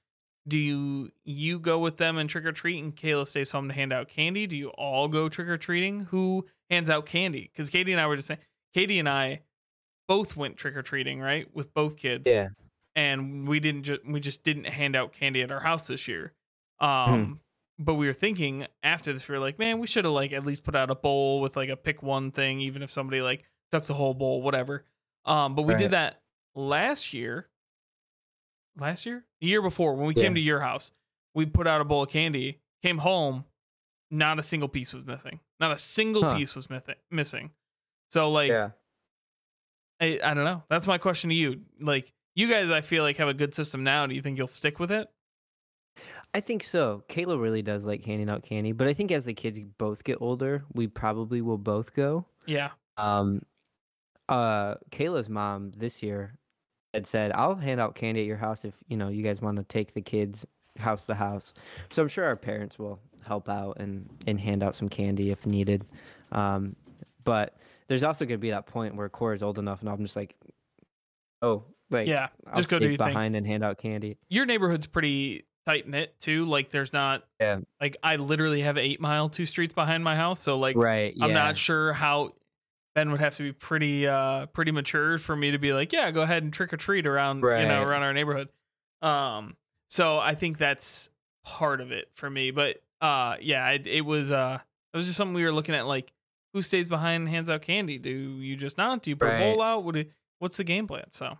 Do 0.47 0.57
you 0.57 1.11
you 1.23 1.59
go 1.59 1.79
with 1.79 1.97
them 1.97 2.17
and 2.17 2.29
trick 2.29 2.45
or 2.45 2.51
treat 2.51 2.83
and 2.83 2.95
Kayla 2.95 3.27
stays 3.27 3.51
home 3.51 3.67
to 3.67 3.73
hand 3.73 3.91
out 3.91 4.07
candy? 4.07 4.45
Do 4.47 4.55
you 4.55 4.69
all 4.69 5.07
go 5.07 5.27
trick 5.29 5.47
or 5.47 5.57
treating? 5.57 6.01
Who 6.11 6.45
hands 6.69 6.89
out 6.89 7.05
candy? 7.07 7.49
Because 7.51 7.69
Katie 7.71 7.91
and 7.91 7.99
I 8.01 8.05
were 8.07 8.15
just 8.15 8.27
saying 8.27 8.39
Katie 8.73 8.99
and 8.99 9.09
I 9.09 9.41
both 10.07 10.37
went 10.37 10.57
trick 10.57 10.75
or 10.75 10.83
treating, 10.83 11.19
right? 11.19 11.47
With 11.55 11.73
both 11.73 11.97
kids. 11.97 12.23
Yeah. 12.27 12.49
And 12.95 13.47
we 13.47 13.59
didn't 13.59 13.83
just 13.83 14.05
we 14.05 14.19
just 14.19 14.43
didn't 14.43 14.65
hand 14.65 14.95
out 14.95 15.13
candy 15.13 15.41
at 15.41 15.51
our 15.51 15.59
house 15.59 15.87
this 15.87 16.07
year. 16.07 16.33
Hmm. 16.79 16.85
Um 16.85 17.39
but 17.79 17.95
we 17.95 18.07
were 18.07 18.13
thinking 18.13 18.67
after 18.83 19.11
this, 19.13 19.27
we 19.27 19.33
were 19.35 19.39
like, 19.41 19.59
man, 19.59 19.79
we 19.79 19.87
should 19.87 20.05
have 20.05 20.13
like 20.13 20.31
at 20.33 20.45
least 20.45 20.63
put 20.63 20.75
out 20.75 20.89
a 20.89 20.95
bowl 20.95 21.41
with 21.41 21.55
like 21.55 21.69
a 21.69 21.75
pick 21.75 22.01
one 22.03 22.31
thing, 22.31 22.61
even 22.61 22.81
if 22.81 22.91
somebody 22.91 23.21
like 23.21 23.43
took 23.71 23.85
the 23.85 23.93
whole 23.93 24.13
bowl, 24.13 24.41
whatever. 24.41 24.85
Um, 25.25 25.55
but 25.55 25.63
we 25.63 25.73
Right. 25.73 25.79
did 25.81 25.91
that 25.91 26.21
last 26.55 27.13
year. 27.13 27.49
Last 28.77 29.05
year? 29.05 29.25
The 29.41 29.47
year 29.47 29.61
before, 29.61 29.95
when 29.95 30.07
we 30.07 30.13
Yeah. 30.15 30.23
came 30.23 30.35
to 30.35 30.41
your 30.41 30.59
house, 30.59 30.91
we 31.33 31.45
put 31.45 31.67
out 31.67 31.81
a 31.81 31.85
bowl 31.85 32.03
of 32.03 32.09
candy, 32.09 32.61
came 32.83 32.99
home, 32.99 33.45
not 34.11 34.37
a 34.39 34.43
single 34.43 34.69
piece 34.69 34.93
was 34.93 35.05
missing. 35.05 35.39
Not 35.59 35.71
a 35.71 35.77
single 35.77 36.23
Huh. 36.23 36.37
piece 36.37 36.55
was 36.55 36.67
mythi- 36.67 36.95
missing. 37.09 37.51
So 38.09 38.29
like 38.31 38.49
yeah. 38.49 38.71
I, 40.01 40.19
I 40.23 40.33
don't 40.33 40.43
know. 40.43 40.63
That's 40.69 40.87
my 40.87 40.97
question 40.97 41.29
to 41.29 41.35
you. 41.35 41.61
Like 41.79 42.11
you 42.35 42.49
guys 42.49 42.69
I 42.69 42.81
feel 42.81 43.03
like 43.03 43.17
have 43.17 43.27
a 43.29 43.33
good 43.33 43.55
system 43.55 43.83
now. 43.83 44.05
Do 44.05 44.13
you 44.15 44.21
think 44.21 44.37
you'll 44.37 44.47
stick 44.47 44.79
with 44.79 44.91
it? 44.91 45.09
I 46.35 46.41
think 46.41 46.63
so. 46.63 47.01
Kayla 47.07 47.41
really 47.41 47.61
does 47.61 47.85
like 47.85 48.03
handing 48.03 48.29
out 48.29 48.43
candy, 48.43 48.73
but 48.73 48.87
I 48.87 48.93
think 48.93 49.09
as 49.09 49.23
the 49.23 49.33
kids 49.33 49.57
both 49.77 50.03
get 50.03 50.17
older, 50.19 50.65
we 50.73 50.85
probably 50.85 51.41
will 51.41 51.57
both 51.57 51.93
go. 51.95 52.25
Yeah. 52.45 52.71
Um, 52.97 53.41
uh, 54.27 54.75
Kayla's 54.91 55.29
mom 55.29 55.71
this 55.77 56.03
year 56.03 56.37
had 56.93 57.07
said, 57.07 57.31
"I'll 57.31 57.55
hand 57.55 57.79
out 57.79 57.95
candy 57.95 58.19
at 58.19 58.27
your 58.27 58.35
house 58.35 58.65
if 58.65 58.75
you 58.89 58.97
know 58.97 59.07
you 59.07 59.23
guys 59.23 59.39
want 59.41 59.55
to 59.59 59.63
take 59.63 59.93
the 59.93 60.01
kids 60.01 60.45
house 60.77 61.05
to 61.05 61.13
house." 61.15 61.53
So 61.89 62.01
I'm 62.01 62.09
sure 62.09 62.25
our 62.25 62.35
parents 62.35 62.77
will 62.77 62.99
help 63.25 63.47
out 63.47 63.77
and 63.79 64.09
and 64.27 64.37
hand 64.37 64.61
out 64.61 64.75
some 64.75 64.89
candy 64.89 65.31
if 65.31 65.45
needed. 65.45 65.85
Um, 66.33 66.75
but 67.23 67.55
there's 67.87 68.03
also 68.03 68.25
gonna 68.25 68.39
be 68.39 68.49
that 68.49 68.65
point 68.65 68.97
where 68.97 69.07
Cora's 69.07 69.41
old 69.41 69.57
enough, 69.57 69.79
and 69.79 69.89
I'm 69.89 70.03
just 70.03 70.17
like, 70.17 70.35
"Oh, 71.41 71.63
like 71.89 72.09
Yeah. 72.09 72.27
I'll 72.45 72.55
Just 72.55 72.67
go 72.67 72.77
do 72.77 72.89
your 72.89 72.97
thing. 72.97 73.07
behind 73.07 73.37
and 73.37 73.47
hand 73.47 73.63
out 73.63 73.77
candy." 73.77 74.17
your 74.27 74.45
neighborhood's 74.45 74.85
pretty 74.85 75.45
tight 75.65 75.87
knit 75.87 76.19
too. 76.19 76.45
Like 76.45 76.69
there's 76.69 76.93
not 76.93 77.23
Yeah. 77.39 77.59
like 77.81 77.97
I 78.03 78.17
literally 78.17 78.61
have 78.61 78.77
eight 78.77 78.99
mile 79.01 79.29
two 79.29 79.45
streets 79.45 79.73
behind 79.73 80.03
my 80.03 80.15
house. 80.15 80.39
So 80.39 80.57
like 80.57 80.75
Right. 80.75 81.15
I'm 81.19 81.33
not 81.33 81.57
sure 81.57 81.93
how 81.93 82.31
Ben 82.93 83.11
would 83.11 83.19
have 83.19 83.35
to 83.37 83.43
be 83.43 83.51
pretty 83.51 84.07
uh 84.07 84.45
pretty 84.47 84.71
mature 84.71 85.17
for 85.17 85.35
me 85.35 85.51
to 85.51 85.57
be 85.57 85.73
like, 85.73 85.91
yeah, 85.91 86.11
go 86.11 86.21
ahead 86.21 86.43
and 86.43 86.53
trick 86.53 86.71
or 86.73 86.77
treat 86.77 87.05
around 87.07 87.37
you 87.37 87.43
know, 87.43 87.49
Right. 87.49 87.69
around 87.83 88.03
our 88.03 88.13
neighborhood. 88.13 88.49
Um 89.01 89.55
so 89.89 90.17
I 90.19 90.35
think 90.35 90.57
that's 90.57 91.09
part 91.43 91.81
of 91.81 91.91
it 91.91 92.09
for 92.15 92.29
me. 92.29 92.51
But 92.51 92.81
uh 93.01 93.35
yeah, 93.41 93.69
it, 93.71 93.87
it 93.87 94.01
was 94.01 94.31
uh 94.31 94.59
it 94.93 94.97
was 94.97 95.05
just 95.05 95.17
something 95.17 95.33
we 95.35 95.43
were 95.43 95.51
looking 95.51 95.75
at 95.75 95.85
like 95.87 96.11
who 96.53 96.61
stays 96.61 96.87
behind 96.87 97.21
and 97.23 97.29
hands 97.29 97.49
out 97.49 97.61
candy? 97.63 97.97
Do 97.97 98.09
you 98.09 98.55
just 98.55 98.77
not? 98.77 99.01
Do 99.03 99.09
you 99.09 99.15
put 99.17 99.27
a 99.27 99.37
bowl 99.39 99.61
out? 99.61 99.83
What 99.83 99.95
do, 99.95 100.05
what's 100.39 100.55
the 100.55 100.63
game 100.63 100.87
plan? 100.87 101.11
So 101.11 101.37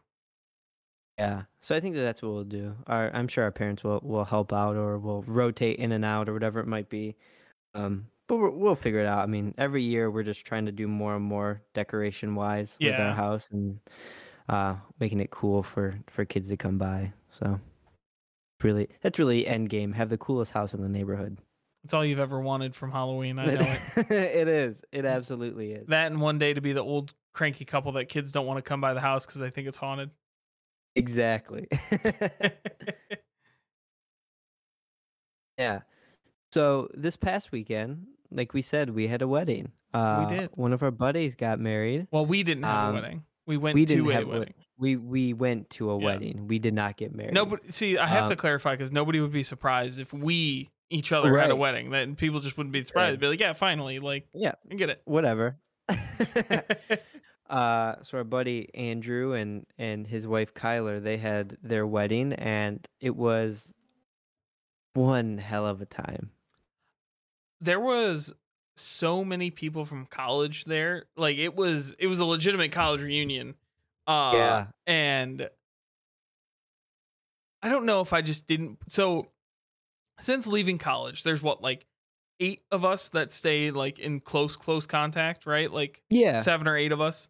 Yeah. 1.18 1.44
So 1.62 1.76
I 1.76 1.80
think 1.80 1.96
that 1.96 2.02
that's 2.02 2.22
what 2.22 2.34
we'll 2.34 2.44
do. 2.44 2.76
Our, 2.88 3.10
I'm 3.14 3.28
sure 3.28 3.44
our 3.46 3.52
parents 3.52 3.84
will, 3.84 4.00
will 4.04 4.26
help 4.26 4.52
out 4.52 4.76
or 4.76 4.98
will 5.00 5.24
rotate 5.24 5.80
in 5.80 5.92
and 5.92 6.04
out 6.04 6.28
or 6.28 6.34
whatever 6.34 6.60
it 6.60 6.68
might 6.68 6.90
be. 6.90 7.16
Um, 7.74 8.08
but 8.28 8.38
we're, 8.38 8.50
we'll 8.50 8.76
figure 8.76 9.00
it 9.00 9.06
out. 9.08 9.20
I 9.20 9.26
mean, 9.26 9.54
every 9.58 9.84
year 9.84 10.10
we're 10.12 10.24
just 10.24 10.46
trying 10.46 10.66
to 10.66 10.72
do 10.72 10.88
more 10.88 11.16
and 11.16 11.24
more 11.24 11.62
decoration 11.74 12.36
wise 12.36 12.76
with 12.80 12.90
Yeah. 12.90 13.08
our 13.10 13.14
house 13.14 13.50
and 13.52 13.80
uh, 14.50 14.76
making 15.00 15.20
it 15.22 15.30
cool 15.32 15.64
for, 15.64 15.96
for 16.08 16.26
kids 16.26 16.50
to 16.50 16.58
come 16.58 16.78
by. 16.78 17.14
So 17.32 17.60
really, 18.62 18.90
that's 19.02 19.18
really 19.20 19.48
end 19.48 19.70
game. 19.70 19.94
Have 19.94 20.10
the 20.10 20.18
coolest 20.18 20.52
house 20.52 20.74
in 20.74 20.82
the 20.82 20.90
neighborhood. 20.90 21.38
it's 21.84 21.94
all 21.94 22.04
you've 22.04 22.20
ever 22.20 22.40
wanted 22.42 22.76
from 22.76 22.92
Halloween. 22.92 23.40
I 23.40 23.46
know 23.54 23.76
it. 23.98 24.12
it 24.12 24.48
is. 24.48 24.82
It 24.92 25.06
absolutely 25.06 25.72
is. 25.74 25.88
That 25.88 26.08
and 26.12 26.20
one 26.20 26.40
day 26.40 26.54
to 26.54 26.62
be 26.62 26.74
the 26.74 26.84
old 26.84 27.14
cranky 27.34 27.64
couple 27.66 27.94
that 27.94 28.06
kids 28.06 28.32
don't 28.32 28.46
want 28.48 28.58
to 28.58 28.62
come 28.64 28.82
by 28.82 28.94
the 28.94 29.02
house 29.02 29.26
because 29.26 29.40
they 29.40 29.50
think 29.50 29.68
it's 29.68 29.78
haunted. 29.78 30.10
Exactly. 30.96 31.68
Yeah. 35.58 35.82
So 36.52 36.90
this 36.94 37.16
past 37.16 37.52
weekend, 37.54 38.08
like 38.32 38.54
we 38.54 38.62
said, 38.62 38.90
we 38.90 39.08
had 39.08 39.22
a 39.22 39.28
wedding. 39.28 39.72
Uh, 39.94 40.26
did. 40.26 40.50
One 40.54 40.74
of 40.74 40.84
our 40.84 40.92
buddies 40.92 41.36
got 41.36 41.60
married. 41.60 42.08
well, 42.12 42.26
we 42.26 42.44
didn't 42.44 42.64
have 42.64 42.90
Um, 42.90 42.96
a 42.98 43.02
wedding. 43.02 43.24
We 43.48 43.56
went 43.58 43.76
we 43.76 43.86
to 43.86 44.10
a 44.10 44.14
have 44.16 44.28
wedding. 44.28 44.54
We 44.78 44.98
we 44.98 45.32
went 45.34 45.70
to 45.72 45.92
a 45.92 45.98
Yeah. 46.00 46.06
wedding. 46.06 46.48
We 46.48 46.60
did 46.60 46.74
not 46.74 46.98
get 46.98 47.16
married. 47.16 47.34
No, 47.34 47.46
but 47.46 47.74
see, 47.74 47.98
I 47.98 48.06
have 48.08 48.26
to 48.28 48.34
Um, 48.34 48.38
clarify 48.38 48.74
because 48.74 48.92
nobody 48.92 49.22
would 49.22 49.32
be 49.32 49.44
surprised 49.44 49.98
if 50.00 50.12
we 50.12 50.72
each 50.90 51.12
other 51.14 51.38
had 51.38 51.52
a 51.52 51.56
wedding. 51.56 51.90
Then 51.92 52.16
people 52.16 52.42
just 52.42 52.58
wouldn't 52.58 52.74
be 52.74 52.84
surprised. 52.84 53.14
They'd 53.14 53.22
be 53.22 53.28
like, 53.28 53.40
yeah, 53.40 53.54
finally, 53.54 54.00
like, 54.00 54.28
Yeah. 54.34 54.56
I 54.70 54.76
get 54.76 54.90
it, 54.90 55.02
whatever. 55.06 55.58
uh, 57.50 57.96
so 58.02 58.18
our 58.20 58.24
buddy 58.24 58.70
Andrew 58.76 59.34
and 59.34 59.66
and 59.78 60.06
his 60.08 60.26
wife 60.28 60.54
Kyler, 60.54 61.02
they 61.04 61.18
had 61.18 61.58
their 61.62 61.86
wedding, 61.86 62.34
and 62.34 62.86
it 63.00 63.16
was 63.16 63.74
one 64.94 65.38
hell 65.38 65.66
of 65.66 65.82
a 65.82 65.86
time. 65.86 66.32
there 67.62 67.80
was 67.80 68.34
so 68.78 69.24
many 69.24 69.50
people 69.50 69.86
from 69.86 70.06
college 70.06 70.66
there. 70.66 71.06
Like 71.16 71.38
it 71.38 71.56
was, 71.56 71.96
it 71.98 72.08
was 72.08 72.20
a 72.20 72.26
legitimate 72.26 72.72
college 72.74 73.02
reunion. 73.02 73.56
Uh, 74.06 74.32
Yeah. 74.36 74.66
and 74.86 75.50
I 77.62 77.70
don't 77.70 77.86
know 77.86 78.02
if 78.02 78.14
I 78.14 78.22
just 78.22 78.48
didn't. 78.48 78.80
So 78.90 79.28
since 80.20 80.46
leaving 80.46 80.78
college, 80.78 81.24
there's 81.24 81.42
what 81.42 81.62
like 81.62 81.86
eight 82.40 82.62
of 82.72 82.86
us 82.86 83.10
that 83.10 83.32
stay 83.32 83.72
like 83.72 83.98
in 83.98 84.20
close 84.20 84.56
close 84.56 84.86
contact, 84.86 85.46
right? 85.46 85.72
Like 85.72 86.04
Yeah. 86.10 86.40
seven 86.42 86.68
or 86.68 86.78
eight 86.78 86.92
of 86.92 87.02
us. 87.02 87.30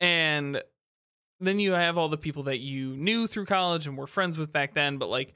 And 0.00 0.62
then 1.40 1.58
you 1.58 1.72
have 1.72 1.98
all 1.98 2.08
the 2.08 2.18
people 2.18 2.44
that 2.44 2.58
you 2.58 2.96
knew 2.96 3.26
through 3.26 3.46
college 3.46 3.86
and 3.86 3.96
were 3.96 4.06
friends 4.06 4.38
with 4.38 4.52
back 4.52 4.74
then, 4.74 4.98
but 4.98 5.08
like 5.08 5.34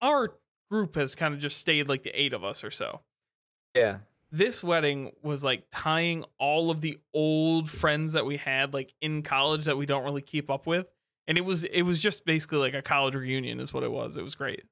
our 0.00 0.34
group 0.70 0.96
has 0.96 1.14
kind 1.14 1.34
of 1.34 1.40
just 1.40 1.58
stayed 1.58 1.88
like 1.88 2.02
the 2.02 2.10
eight 2.20 2.32
of 2.32 2.44
us 2.44 2.64
or 2.64 2.70
so. 2.70 3.00
Yeah. 3.74 3.98
This 4.30 4.64
wedding 4.64 5.12
was 5.22 5.44
like 5.44 5.64
tying 5.70 6.24
all 6.38 6.70
of 6.70 6.80
the 6.80 6.98
old 7.12 7.68
friends 7.68 8.14
that 8.14 8.24
we 8.24 8.38
had 8.38 8.72
like 8.72 8.94
in 9.02 9.22
college 9.22 9.66
that 9.66 9.76
we 9.76 9.84
don't 9.84 10.04
really 10.04 10.22
keep 10.22 10.50
up 10.50 10.66
with. 10.66 10.90
And 11.28 11.36
it 11.36 11.42
was 11.42 11.64
it 11.64 11.82
was 11.82 12.00
just 12.00 12.24
basically 12.24 12.58
like 12.58 12.74
a 12.74 12.82
college 12.82 13.14
reunion 13.14 13.60
is 13.60 13.72
what 13.72 13.82
it 13.82 13.92
was. 13.92 14.16
It 14.16 14.22
was 14.22 14.34
great. 14.34 14.64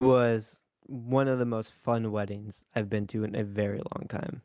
It 0.00 0.04
Was 0.04 0.62
one 0.86 1.28
of 1.28 1.38
the 1.38 1.44
most 1.44 1.74
fun 1.84 2.10
weddings 2.10 2.64
I've 2.74 2.88
been 2.88 3.06
to 3.08 3.22
in 3.22 3.34
a 3.34 3.44
very 3.44 3.78
long 3.78 4.06
time. 4.08 4.42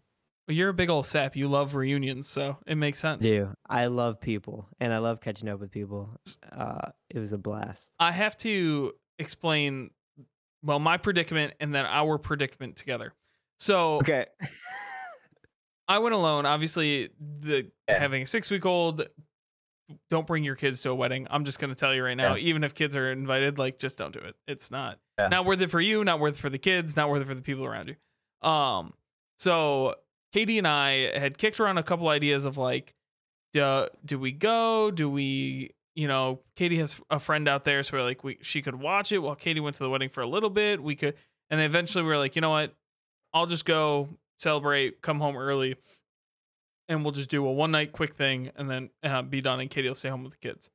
Well, 0.47 0.55
you're 0.55 0.69
a 0.69 0.73
big 0.73 0.89
old 0.89 1.05
sap. 1.08 1.36
You 1.36 1.47
love 1.47 1.73
reunions, 1.73 2.27
so 2.27 2.58
it 2.67 2.75
makes 2.75 2.99
sense. 2.99 3.21
Do 3.23 3.55
I 3.67 3.88
love 3.88 4.19
people 4.21 4.67
and 4.79 4.93
I 4.93 4.99
love 4.99 5.19
catching 5.21 5.49
up 5.49 5.60
with 5.60 5.71
people. 5.71 6.12
Uh, 6.51 6.91
it 7.10 7.17
was 7.19 7.34
a 7.34 7.38
blast. 7.38 7.89
I 7.99 8.12
have 8.12 8.38
to 8.38 8.93
explain 9.17 9.89
well 10.63 10.79
my 10.79 10.97
predicament 10.97 11.53
and 11.60 11.73
then 11.73 11.86
our 11.86 12.17
predicament 12.19 12.75
together. 12.75 13.13
So 13.60 13.95
Okay. 13.97 14.25
I 15.88 15.99
went 15.99 16.15
alone. 16.15 16.45
Obviously, 16.45 17.10
the 17.39 17.71
Yeah. 17.88 17.99
having 17.99 18.23
a 18.23 18.25
six 18.25 18.49
week 18.49 18.65
old, 18.65 19.08
don't 20.10 20.25
bring 20.25 20.43
your 20.43 20.55
kids 20.55 20.81
to 20.81 20.89
a 20.89 20.95
wedding. 20.95 21.27
I'm 21.29 21.45
just 21.45 21.60
gonna 21.60 21.75
tell 21.75 21.93
you 21.93 22.03
right 22.03 22.17
now. 22.17 22.36
Yeah. 22.36 22.47
Even 22.47 22.63
if 22.63 22.73
kids 22.73 22.95
are 22.95 23.12
invited, 23.12 23.58
like 23.60 23.77
just 23.77 23.97
don't 23.97 24.12
do 24.13 24.19
it. 24.19 24.36
It's 24.47 24.71
not 24.71 24.99
Yeah. 25.19 25.27
not 25.27 25.45
worth 25.45 25.62
it 25.62 25.69
for 25.71 25.79
you, 25.81 26.03
not 26.03 26.19
worth 26.19 26.36
it 26.36 26.39
for 26.41 26.49
the 26.49 26.58
kids, 26.58 26.95
not 26.95 27.10
worth 27.10 27.21
it 27.21 27.25
for 27.27 27.36
the 27.36 27.41
people 27.43 27.65
around 27.65 27.89
you. 27.89 28.47
Um, 28.49 28.93
so 29.38 29.95
Katie 30.36 30.58
and 30.58 30.67
I 30.67 31.17
had 31.17 31.38
kicked 31.38 31.62
around 31.62 31.78
a 31.78 31.84
couple 31.84 32.10
ideas 32.10 32.43
of 32.43 32.58
like, 32.58 32.93
do, 33.54 33.88
do 34.04 34.19
we 34.19 34.34
go? 34.34 34.91
Do 34.91 35.10
we? 35.10 35.71
You 35.95 36.10
know, 36.10 36.41
Katie 36.58 36.78
has 36.80 37.00
a 37.10 37.21
friend 37.21 37.48
out 37.48 37.63
there, 37.63 37.82
so 37.84 37.95
we're 37.95 38.04
like, 38.04 38.21
we 38.21 38.39
she 38.41 38.62
could 38.62 38.76
watch 38.76 39.13
it 39.13 39.19
while 39.19 39.36
Katie 39.36 39.62
went 39.62 39.78
to 39.78 39.84
the 39.84 39.89
wedding 39.89 40.10
for 40.10 40.19
a 40.19 40.28
little 40.28 40.50
bit. 40.50 40.84
We 40.84 40.98
could, 40.98 41.13
and 41.50 41.58
then 41.58 41.65
eventually 41.65 42.04
we 42.04 42.10
were 42.10 42.17
like, 42.17 42.36
you 42.36 42.41
know 42.41 42.50
what? 42.50 42.74
I'll 43.34 43.45
just 43.45 43.63
go 43.63 44.10
celebrate, 44.38 45.02
come 45.02 45.21
home 45.21 45.38
early, 45.38 45.78
and 46.89 47.04
we'll 47.04 47.13
just 47.13 47.30
do 47.30 47.48
a 47.48 47.52
one 47.54 47.71
night 47.71 47.93
quick 47.93 48.13
thing 48.13 48.52
and 48.58 48.69
then 48.69 48.89
uh, 49.04 49.21
be 49.21 49.39
done. 49.39 49.62
And 49.62 49.69
Katie 49.69 49.88
will 49.88 49.95
stay 49.95 50.10
home 50.10 50.26
with 50.26 50.34
the 50.34 50.50
kids, 50.50 50.69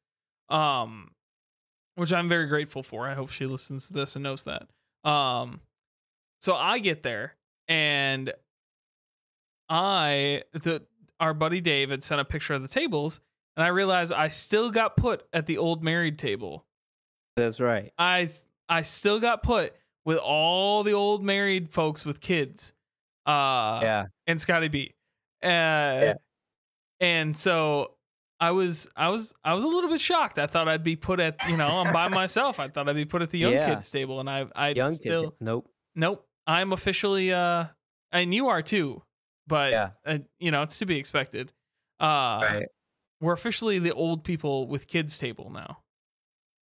um, 0.49 1.11
which 1.96 2.14
I'm 2.14 2.31
very 2.31 2.46
grateful 2.46 2.83
for. 2.83 3.07
I 3.07 3.12
hope 3.12 3.29
she 3.29 3.44
listens 3.44 3.88
to 3.88 3.92
this 3.92 4.16
and 4.16 4.23
knows 4.23 4.44
that. 4.44 4.68
Um, 5.05 5.61
so 6.40 6.55
I 6.55 6.79
get 6.79 7.03
there 7.03 7.35
and 7.68 8.33
I 9.70 10.42
the 10.52 10.83
our 11.20 11.33
buddy 11.33 11.61
Dave 11.61 11.90
had 11.90 12.02
sent 12.02 12.20
a 12.20 12.24
picture 12.24 12.52
of 12.54 12.62
the 12.62 12.68
tables, 12.68 13.20
and 13.56 13.64
I 13.64 13.68
realized 13.68 14.12
I 14.12 14.28
still 14.28 14.70
got 14.70 14.96
put 14.96 15.22
at 15.33 15.46
the 15.46 15.56
old 15.59 15.83
married 15.83 16.18
table. 16.18 16.66
That's 17.37 17.61
right. 17.61 17.92
I 17.98 18.28
I 18.68 18.83
still 18.83 19.20
got 19.20 19.42
put 19.42 19.72
with 20.04 20.18
all 20.18 20.83
the 20.83 20.92
old 20.92 21.22
married 21.24 21.70
folks 21.70 22.04
with 22.04 22.20
kids. 22.20 22.72
Uh 23.26 23.78
yeah. 23.83 24.06
and 24.26 24.40
Scotty 24.40 24.68
B. 24.68 24.94
Uh 25.42 26.14
and 27.00 27.37
so 27.37 27.92
I 28.40 28.50
was 28.52 28.88
I 28.96 29.09
was 29.11 29.35
I 29.44 29.54
was 29.54 29.64
a 29.64 29.68
little 29.68 29.90
bit 29.90 30.00
shocked. 30.00 30.38
I 30.38 30.46
thought 30.46 30.68
I'd 30.68 30.83
be 30.83 30.96
put 30.96 31.20
at, 31.20 31.37
you 31.48 31.56
know, 31.56 31.68
I'm 31.68 31.92
by 31.92 32.09
myself. 32.22 32.59
I 32.59 32.68
thought 32.68 32.88
I'd 32.88 32.96
be 32.96 33.04
put 33.04 33.22
at 33.22 33.30
the 33.30 33.38
young 33.38 33.52
Yeah. 33.52 33.74
kids 33.74 33.90
table 33.90 34.20
and 34.20 34.28
I 34.28 34.46
I 34.56 34.70
Young 34.70 34.92
still 34.94 35.22
kids. 35.24 35.37
Nope. 35.40 35.70
nope. 35.94 36.26
I'm 36.46 36.72
officially 36.72 37.33
uh 37.33 37.66
and 38.11 38.35
you 38.35 38.48
are 38.48 38.62
too. 38.62 39.02
But 39.50 39.72
Yeah. 39.72 39.90
uh, 40.06 40.18
you 40.38 40.50
know, 40.50 40.62
it's 40.62 40.78
to 40.78 40.86
be 40.86 40.96
expected. 40.96 41.52
Uh 42.00 42.40
right. 42.42 42.66
we're 43.20 43.34
officially 43.34 43.78
the 43.78 43.92
old 43.92 44.24
people 44.24 44.66
with 44.68 44.86
kids 44.86 45.18
table 45.18 45.50
now. 45.50 45.80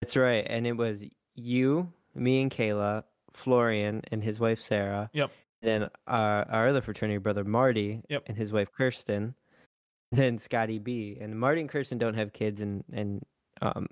That's 0.02 0.16
right. 0.16 0.46
And 0.50 0.66
it 0.66 0.74
was 0.74 1.04
you, 1.36 1.92
me 2.16 2.42
and 2.42 2.50
Kayla, 2.50 3.04
Florian 3.34 4.02
and 4.12 4.24
his 4.24 4.40
wife 4.40 4.60
Sarah. 4.62 5.12
Yep. 5.14 5.30
Then 5.62 5.90
our, 6.08 6.50
our 6.50 6.68
other 6.70 6.82
fraternity 6.82 7.18
brother 7.20 7.44
Marty 7.44 8.02
Yep. 8.10 8.24
and 8.28 8.38
his 8.38 8.52
wife 8.52 8.70
Kirsten. 8.76 9.36
Then 10.12 10.40
Scotty 10.40 10.80
B. 10.80 11.18
And 11.20 11.38
Marty 11.40 11.60
and 11.62 11.70
Kirsten 11.70 11.98
don't 11.98 12.14
have 12.16 12.32
kids 12.34 12.62
and 12.62 12.84
and 12.94 13.22
um 13.62 13.88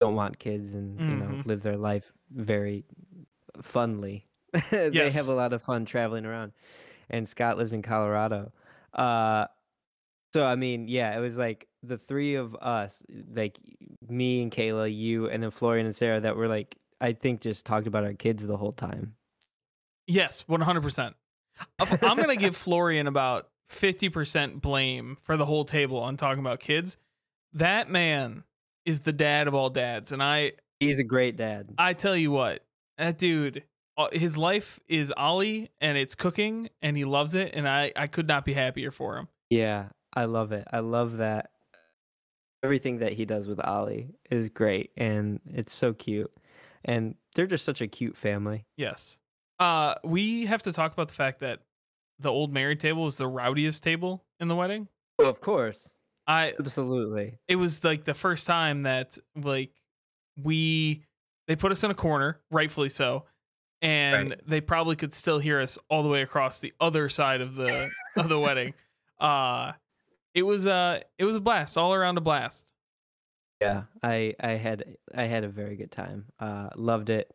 don't 0.00 0.14
want 0.16 0.38
kids 0.38 0.72
and 0.72 0.98
you 0.98 1.16
know 1.16 1.26
Mhm. 1.26 1.46
live 1.46 1.62
their 1.62 1.76
life 1.76 2.10
very 2.30 2.84
funly. 3.60 4.24
they 4.70 4.90
Yes. 4.92 5.14
have 5.14 5.28
a 5.28 5.34
lot 5.34 5.52
of 5.52 5.62
fun 5.62 5.84
traveling 5.84 6.24
around. 6.24 6.52
And 7.12 7.28
Scott 7.28 7.58
lives 7.58 7.72
in 7.72 7.82
Colorado. 7.82 8.52
Uh 8.94 9.46
so 10.32 10.44
I 10.44 10.56
mean, 10.56 10.88
yeah, 10.88 11.16
it 11.16 11.20
was 11.20 11.36
like 11.36 11.68
the 11.82 11.98
three 11.98 12.36
of 12.36 12.54
us, 12.56 13.02
like 13.34 13.58
me 14.08 14.42
and 14.42 14.50
Kayla, 14.50 14.94
you, 14.94 15.28
and 15.28 15.42
then 15.42 15.50
Florian 15.50 15.86
and 15.86 15.94
Sarah, 15.94 16.20
that 16.20 16.36
were 16.36 16.48
like, 16.48 16.76
I 17.00 17.12
think 17.12 17.40
just 17.40 17.66
talked 17.66 17.86
about 17.86 18.04
our 18.04 18.14
kids 18.14 18.46
the 18.46 18.56
whole 18.56 18.72
time. 18.72 19.14
Yes, 20.06 20.44
100%. 20.48 21.14
I'm 21.78 22.16
going 22.16 22.28
to 22.28 22.36
give 22.36 22.56
Florian 22.56 23.06
about 23.06 23.48
50% 23.70 24.60
blame 24.60 25.18
for 25.22 25.36
the 25.36 25.44
whole 25.44 25.64
table 25.64 25.98
on 25.98 26.16
talking 26.16 26.40
about 26.40 26.60
kids. 26.60 26.96
That 27.54 27.90
man 27.90 28.44
is 28.86 29.00
the 29.00 29.12
dad 29.12 29.48
of 29.48 29.54
all 29.54 29.70
dads 29.70 30.12
and 30.12 30.22
I 30.22 30.52
He's 30.80 30.98
a 30.98 31.04
great 31.04 31.36
dad. 31.36 31.68
I 31.78 31.92
tell 31.92 32.16
you 32.16 32.32
what, 32.32 32.64
that 32.98 33.18
dude 33.18 33.64
his 34.12 34.38
life 34.38 34.80
is 34.88 35.12
Ollie 35.16 35.70
and 35.80 35.98
it's 35.98 36.14
cooking 36.14 36.70
and 36.80 36.96
he 36.96 37.04
loves 37.04 37.34
it 37.34 37.52
and 37.54 37.68
I 37.68 37.92
I 37.96 38.06
could 38.06 38.26
not 38.26 38.44
be 38.44 38.52
happier 38.54 38.90
for 38.90 39.16
him. 39.16 39.28
Yeah, 39.50 39.88
I 40.14 40.24
love 40.24 40.52
it. 40.52 40.66
I 40.72 40.80
love 40.80 41.18
that 41.18 41.50
everything 42.62 42.98
that 42.98 43.12
he 43.12 43.24
does 43.24 43.46
with 43.46 43.60
Ollie 43.60 44.14
is 44.30 44.48
great 44.48 44.90
and 44.96 45.40
it's 45.46 45.74
so 45.74 45.92
cute. 45.92 46.32
And 46.84 47.16
they're 47.34 47.46
just 47.46 47.64
such 47.64 47.80
a 47.80 47.86
cute 47.86 48.16
family. 48.16 48.64
Yes. 48.76 49.18
Uh 49.58 49.94
we 50.04 50.46
have 50.46 50.62
to 50.62 50.72
talk 50.72 50.92
about 50.92 51.08
the 51.08 51.14
fact 51.14 51.40
that 51.40 51.60
the 52.18 52.30
old 52.30 52.52
married 52.52 52.80
table 52.80 53.04
was 53.04 53.18
the 53.18 53.26
rowdiest 53.26 53.82
table 53.82 54.24
in 54.40 54.48
the 54.48 54.56
wedding. 54.56 54.88
Well, 55.18 55.28
of 55.28 55.40
course. 55.40 55.94
I 56.26 56.54
Absolutely. 56.58 57.38
it 57.48 57.56
was 57.56 57.84
like 57.84 58.04
the 58.04 58.14
first 58.14 58.46
time 58.46 58.82
that 58.82 59.18
like 59.36 59.72
we 60.42 61.04
they 61.48 61.56
put 61.56 61.72
us 61.72 61.82
in 61.82 61.90
a 61.90 61.94
corner, 61.94 62.40
rightfully 62.50 62.88
so, 62.88 63.24
and 63.82 64.30
Right. 64.30 64.40
they 64.46 64.60
probably 64.62 64.96
could 64.96 65.12
still 65.12 65.38
hear 65.38 65.60
us 65.60 65.78
all 65.90 66.02
the 66.02 66.08
way 66.08 66.22
across 66.22 66.60
the 66.60 66.72
other 66.80 67.08
side 67.10 67.40
of 67.42 67.54
the 67.56 67.90
of 68.16 68.28
the 68.30 68.38
wedding. 68.38 68.72
Uh 69.20 69.72
it 70.34 70.42
was 70.42 70.66
uh 70.66 70.98
it 71.18 71.24
was 71.24 71.36
a 71.36 71.40
blast, 71.40 71.76
all 71.78 71.92
around 71.94 72.16
a 72.18 72.20
blast. 72.20 72.72
Yeah, 73.60 73.84
I 74.02 74.34
I 74.40 74.52
had 74.52 74.96
I 75.14 75.24
had 75.24 75.44
a 75.44 75.48
very 75.48 75.76
good 75.76 75.92
time. 75.92 76.24
Uh 76.40 76.70
loved 76.74 77.08
it. 77.10 77.30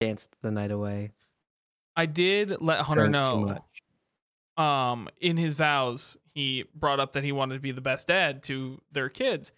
Danced 0.00 0.34
the 0.42 0.50
night 0.50 0.70
away. 0.70 1.12
I 1.96 2.04
did 2.06 2.60
let 2.60 2.80
Hunter 2.80 3.08
Drank 3.08 3.12
know 3.12 4.62
um 4.62 5.08
in 5.20 5.36
his 5.36 5.54
vows 5.54 6.16
he 6.34 6.64
brought 6.74 7.00
up 7.00 7.12
that 7.12 7.24
he 7.24 7.32
wanted 7.32 7.54
to 7.54 7.60
be 7.60 7.72
the 7.72 7.80
best 7.80 8.06
dad 8.08 8.42
to 8.44 8.80
their 8.92 9.08
kids 9.08 9.52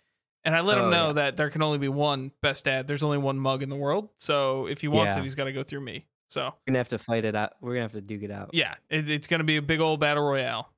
and 0.44 0.55
i 0.57 0.61
let 0.61 0.79
him 0.79 0.85
Oh, 0.85 0.90
know 0.90 1.07
yeah. 1.09 1.12
that 1.14 1.37
there 1.37 1.50
can 1.50 1.62
only 1.62 1.79
be 1.79 1.88
one 1.88 2.33
best 2.42 2.64
dad 2.64 2.87
there's 2.87 3.03
only 3.03 3.18
one 3.18 3.38
mug 3.38 3.62
in 3.62 3.68
the 3.68 3.76
world 3.76 4.09
so 4.18 4.66
if 4.66 4.81
he 4.81 4.88
wants 4.88 5.14
Yeah. 5.16 5.20
it 5.20 5.24
he's 5.24 5.35
got 5.35 5.44
to 5.44 5.53
go 5.53 5.62
through 5.62 5.81
me 5.83 6.07
so 6.29 6.44
We're 6.44 6.53
gonna 6.72 6.79
have 6.79 6.88
to 6.90 6.98
fight 6.98 7.24
it 7.24 7.35
out. 7.35 7.55
We're 7.61 7.72
gonna 7.72 7.83
have 7.83 7.92
to 7.92 8.00
duke 8.00 8.22
it 8.22 8.31
out. 8.31 8.50
yeah 8.53 8.74
it, 8.88 9.09
it's 9.09 9.26
going 9.26 9.40
to 9.40 9.44
be 9.44 9.57
a 9.57 9.62
big 9.62 9.81
old 9.81 9.98
battle 10.00 10.22
royale 10.24 10.70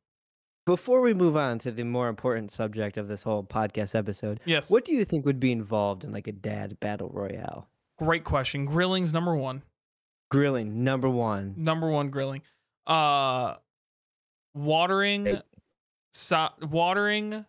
Before 0.64 1.00
we 1.02 1.12
move 1.14 1.36
on 1.36 1.58
to 1.60 1.70
the 1.70 1.84
more 1.84 2.08
important 2.08 2.50
subject 2.50 2.96
of 2.96 3.06
this 3.08 3.22
whole 3.22 3.44
podcast 3.44 3.94
episode, 3.94 4.40
yes 4.46 4.70
what 4.70 4.84
do 4.84 4.92
you 4.92 5.04
think 5.04 5.26
would 5.26 5.40
be 5.40 5.52
involved 5.52 6.04
in 6.04 6.12
like 6.12 6.26
a 6.26 6.32
dad 6.32 6.80
battle 6.80 7.10
royale? 7.12 7.68
great 7.98 8.24
question 8.24 8.64
grilling's 8.64 9.12
number 9.12 9.36
one 9.36 9.62
Grilling 10.30 10.82
number 10.82 11.10
one. 11.10 11.52
number 11.58 11.90
one 11.90 12.08
grilling 12.08 12.40
uh 12.86 13.54
watering 14.54 15.38
so, 16.14 16.48
watering 16.62 17.44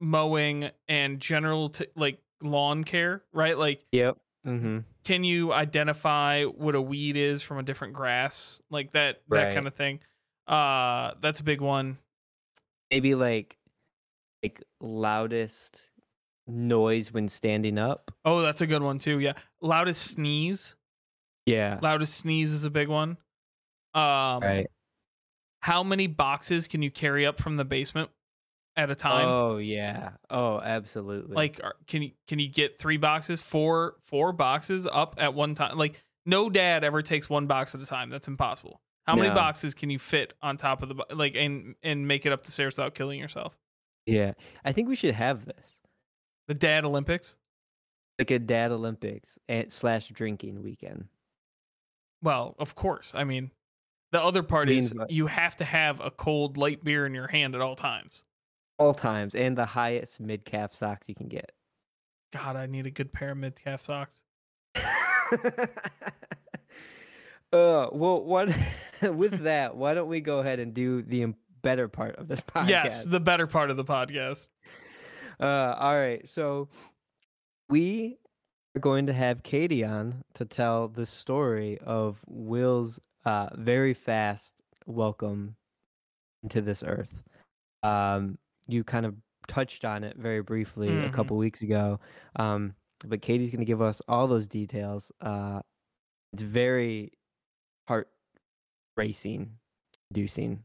mowing 0.00 0.70
and 0.88 1.20
general 1.20 1.68
t- 1.70 1.86
like 1.96 2.18
lawn 2.42 2.84
care 2.84 3.22
right 3.32 3.58
like 3.58 3.84
Yep. 3.92 4.16
Mm-hmm. 4.46 4.78
can 5.04 5.24
you 5.24 5.52
identify 5.52 6.44
what 6.44 6.74
a 6.74 6.80
weed 6.80 7.16
is 7.16 7.42
from 7.42 7.58
a 7.58 7.62
different 7.62 7.94
grass 7.94 8.60
like 8.70 8.92
that 8.92 9.22
that 9.28 9.54
kind 9.54 9.66
of 9.66 9.74
thing 9.74 9.98
uh 10.46 11.12
that's 11.20 11.40
a 11.40 11.44
big 11.44 11.60
one 11.60 11.98
Maybe 12.90 13.14
like 13.14 13.58
like 14.42 14.62
loudest 14.80 15.82
noise 16.46 17.12
when 17.12 17.28
standing 17.28 17.76
up. 17.78 18.10
oh 18.24 18.40
that's 18.40 18.60
a 18.60 18.66
good 18.66 18.82
one 18.82 18.98
too 18.98 19.18
yeah 19.18 19.32
loudest 19.60 20.02
sneeze 20.12 20.76
Yeah. 21.44 21.78
loudest 21.82 22.14
sneeze 22.14 22.52
is 22.52 22.64
a 22.64 22.70
big 22.70 22.88
one 22.88 23.18
um 23.94 24.40
Right. 24.42 24.66
how 25.60 25.82
many 25.82 26.06
boxes 26.06 26.68
can 26.68 26.80
you 26.82 26.90
carry 26.90 27.26
up 27.26 27.38
from 27.40 27.56
the 27.56 27.64
basement 27.64 28.10
at 28.78 28.90
a 28.90 28.94
time 28.94 29.26
Oh 29.26 29.58
yeah. 29.58 30.10
Oh, 30.30 30.60
absolutely. 30.60 31.34
like 31.34 31.60
can 31.86 32.02
you 32.02 32.12
can 32.26 32.38
you 32.38 32.48
get 32.48 32.78
three 32.78 32.96
boxes 32.96 33.42
four 33.42 33.96
four 34.04 34.32
boxes 34.32 34.86
up 34.90 35.16
at 35.18 35.34
one 35.34 35.54
time 35.54 35.76
like 35.76 36.02
no 36.24 36.48
dad 36.48 36.84
ever 36.84 37.02
takes 37.02 37.28
one 37.28 37.46
box 37.46 37.74
at 37.74 37.82
a 37.82 37.86
time 37.86 38.08
that's 38.08 38.28
impossible 38.28 38.80
how 39.06 39.16
many 39.16 39.30
boxes 39.30 39.74
can 39.74 39.88
you 39.88 39.98
fit 39.98 40.34
on 40.42 40.56
top 40.56 40.82
of 40.82 40.88
the 40.88 41.04
like 41.14 41.34
and 41.34 41.74
and 41.82 42.06
make 42.06 42.24
it 42.24 42.32
up 42.32 42.42
the 42.42 42.50
stairs 42.50 42.76
without 42.76 42.94
killing 42.94 43.18
yourself 43.18 43.58
yeah. 44.06 44.32
I 44.64 44.72
think 44.72 44.88
we 44.88 44.96
should 44.96 45.14
have 45.14 45.44
this. 45.44 45.78
the 46.46 46.54
dad 46.54 46.84
olympics 46.86 47.36
Like 48.18 48.30
a 48.32 48.38
dad 48.38 48.72
Olympics 48.72 49.38
and 49.48 49.72
slash 49.72 50.08
drinking 50.08 50.62
weekend. 50.62 51.06
Well, 52.20 52.56
of 52.58 52.74
course. 52.74 53.12
I 53.14 53.22
mean, 53.22 53.52
the 54.10 54.20
other 54.20 54.42
part 54.42 54.68
is 54.68 54.92
you 55.08 55.28
have 55.28 55.56
to 55.56 55.64
have 55.64 56.00
a 56.00 56.10
cold 56.10 56.56
light 56.56 56.82
beer 56.82 57.06
in 57.06 57.14
your 57.14 57.28
hand 57.28 57.54
at 57.54 57.60
all 57.60 57.76
times. 57.76 58.24
All 58.78 58.94
times, 58.94 59.34
and 59.34 59.56
the 59.56 59.66
highest 59.66 60.20
mid 60.20 60.44
calf 60.44 60.72
socks 60.72 61.08
you 61.08 61.14
can 61.14 61.28
get. 61.28 61.52
God, 62.32 62.56
I 62.56 62.66
need 62.66 62.86
a 62.86 62.90
good 62.90 63.12
pair 63.12 63.32
of 63.32 63.38
mid 63.38 63.56
calf 63.56 63.82
socks. 63.82 64.24
uh, 65.32 65.66
well, 67.52 68.22
what 68.22 68.54
with 69.02 69.42
that? 69.42 69.76
Why 69.76 69.94
don't 69.94 70.08
we 70.08 70.20
go 70.20 70.38
ahead 70.38 70.60
and 70.60 70.74
do 70.74 71.02
the 71.02 71.34
better 71.62 71.88
part 71.88 72.16
of 72.16 72.28
this 72.28 72.40
podcast? 72.42 72.68
Yes, 72.68 73.04
the 73.04 73.20
better 73.20 73.46
part 73.46 73.70
of 73.70 73.76
the 73.76 73.84
podcast. 73.84 74.48
Uh, 75.40 75.74
all 75.78 75.96
right. 75.96 76.26
So 76.28 76.68
we 77.68 78.18
are 78.76 78.80
going 78.80 79.06
to 79.06 79.12
have 79.12 79.42
Katie 79.42 79.84
on 79.84 80.24
to 80.34 80.44
tell 80.44 80.88
the 80.88 81.06
story 81.06 81.78
of 81.78 82.24
Will's 82.28 83.00
uh, 83.24 83.48
very 83.54 83.94
fast 83.94 84.54
welcome 84.86 85.56
into 86.42 86.60
this 86.60 86.82
earth. 86.82 87.22
Um, 87.82 88.38
you 88.68 88.84
kind 88.84 89.06
of 89.06 89.14
touched 89.46 89.84
on 89.84 90.04
it 90.04 90.16
very 90.16 90.42
briefly 90.42 90.88
a 90.88 91.08
Mhm. 91.08 91.12
couple 91.12 91.36
weeks 91.36 91.62
ago, 91.62 91.98
um, 92.36 92.74
but 93.06 93.22
Katie's 93.22 93.50
going 93.50 93.60
to 93.60 93.64
give 93.64 93.80
us 93.82 94.00
all 94.08 94.26
those 94.28 94.46
details. 94.46 95.10
Uh, 95.20 95.60
it's 96.32 96.42
very 96.42 97.12
heart 97.88 98.10
racing, 98.96 99.58
inducing. 100.10 100.64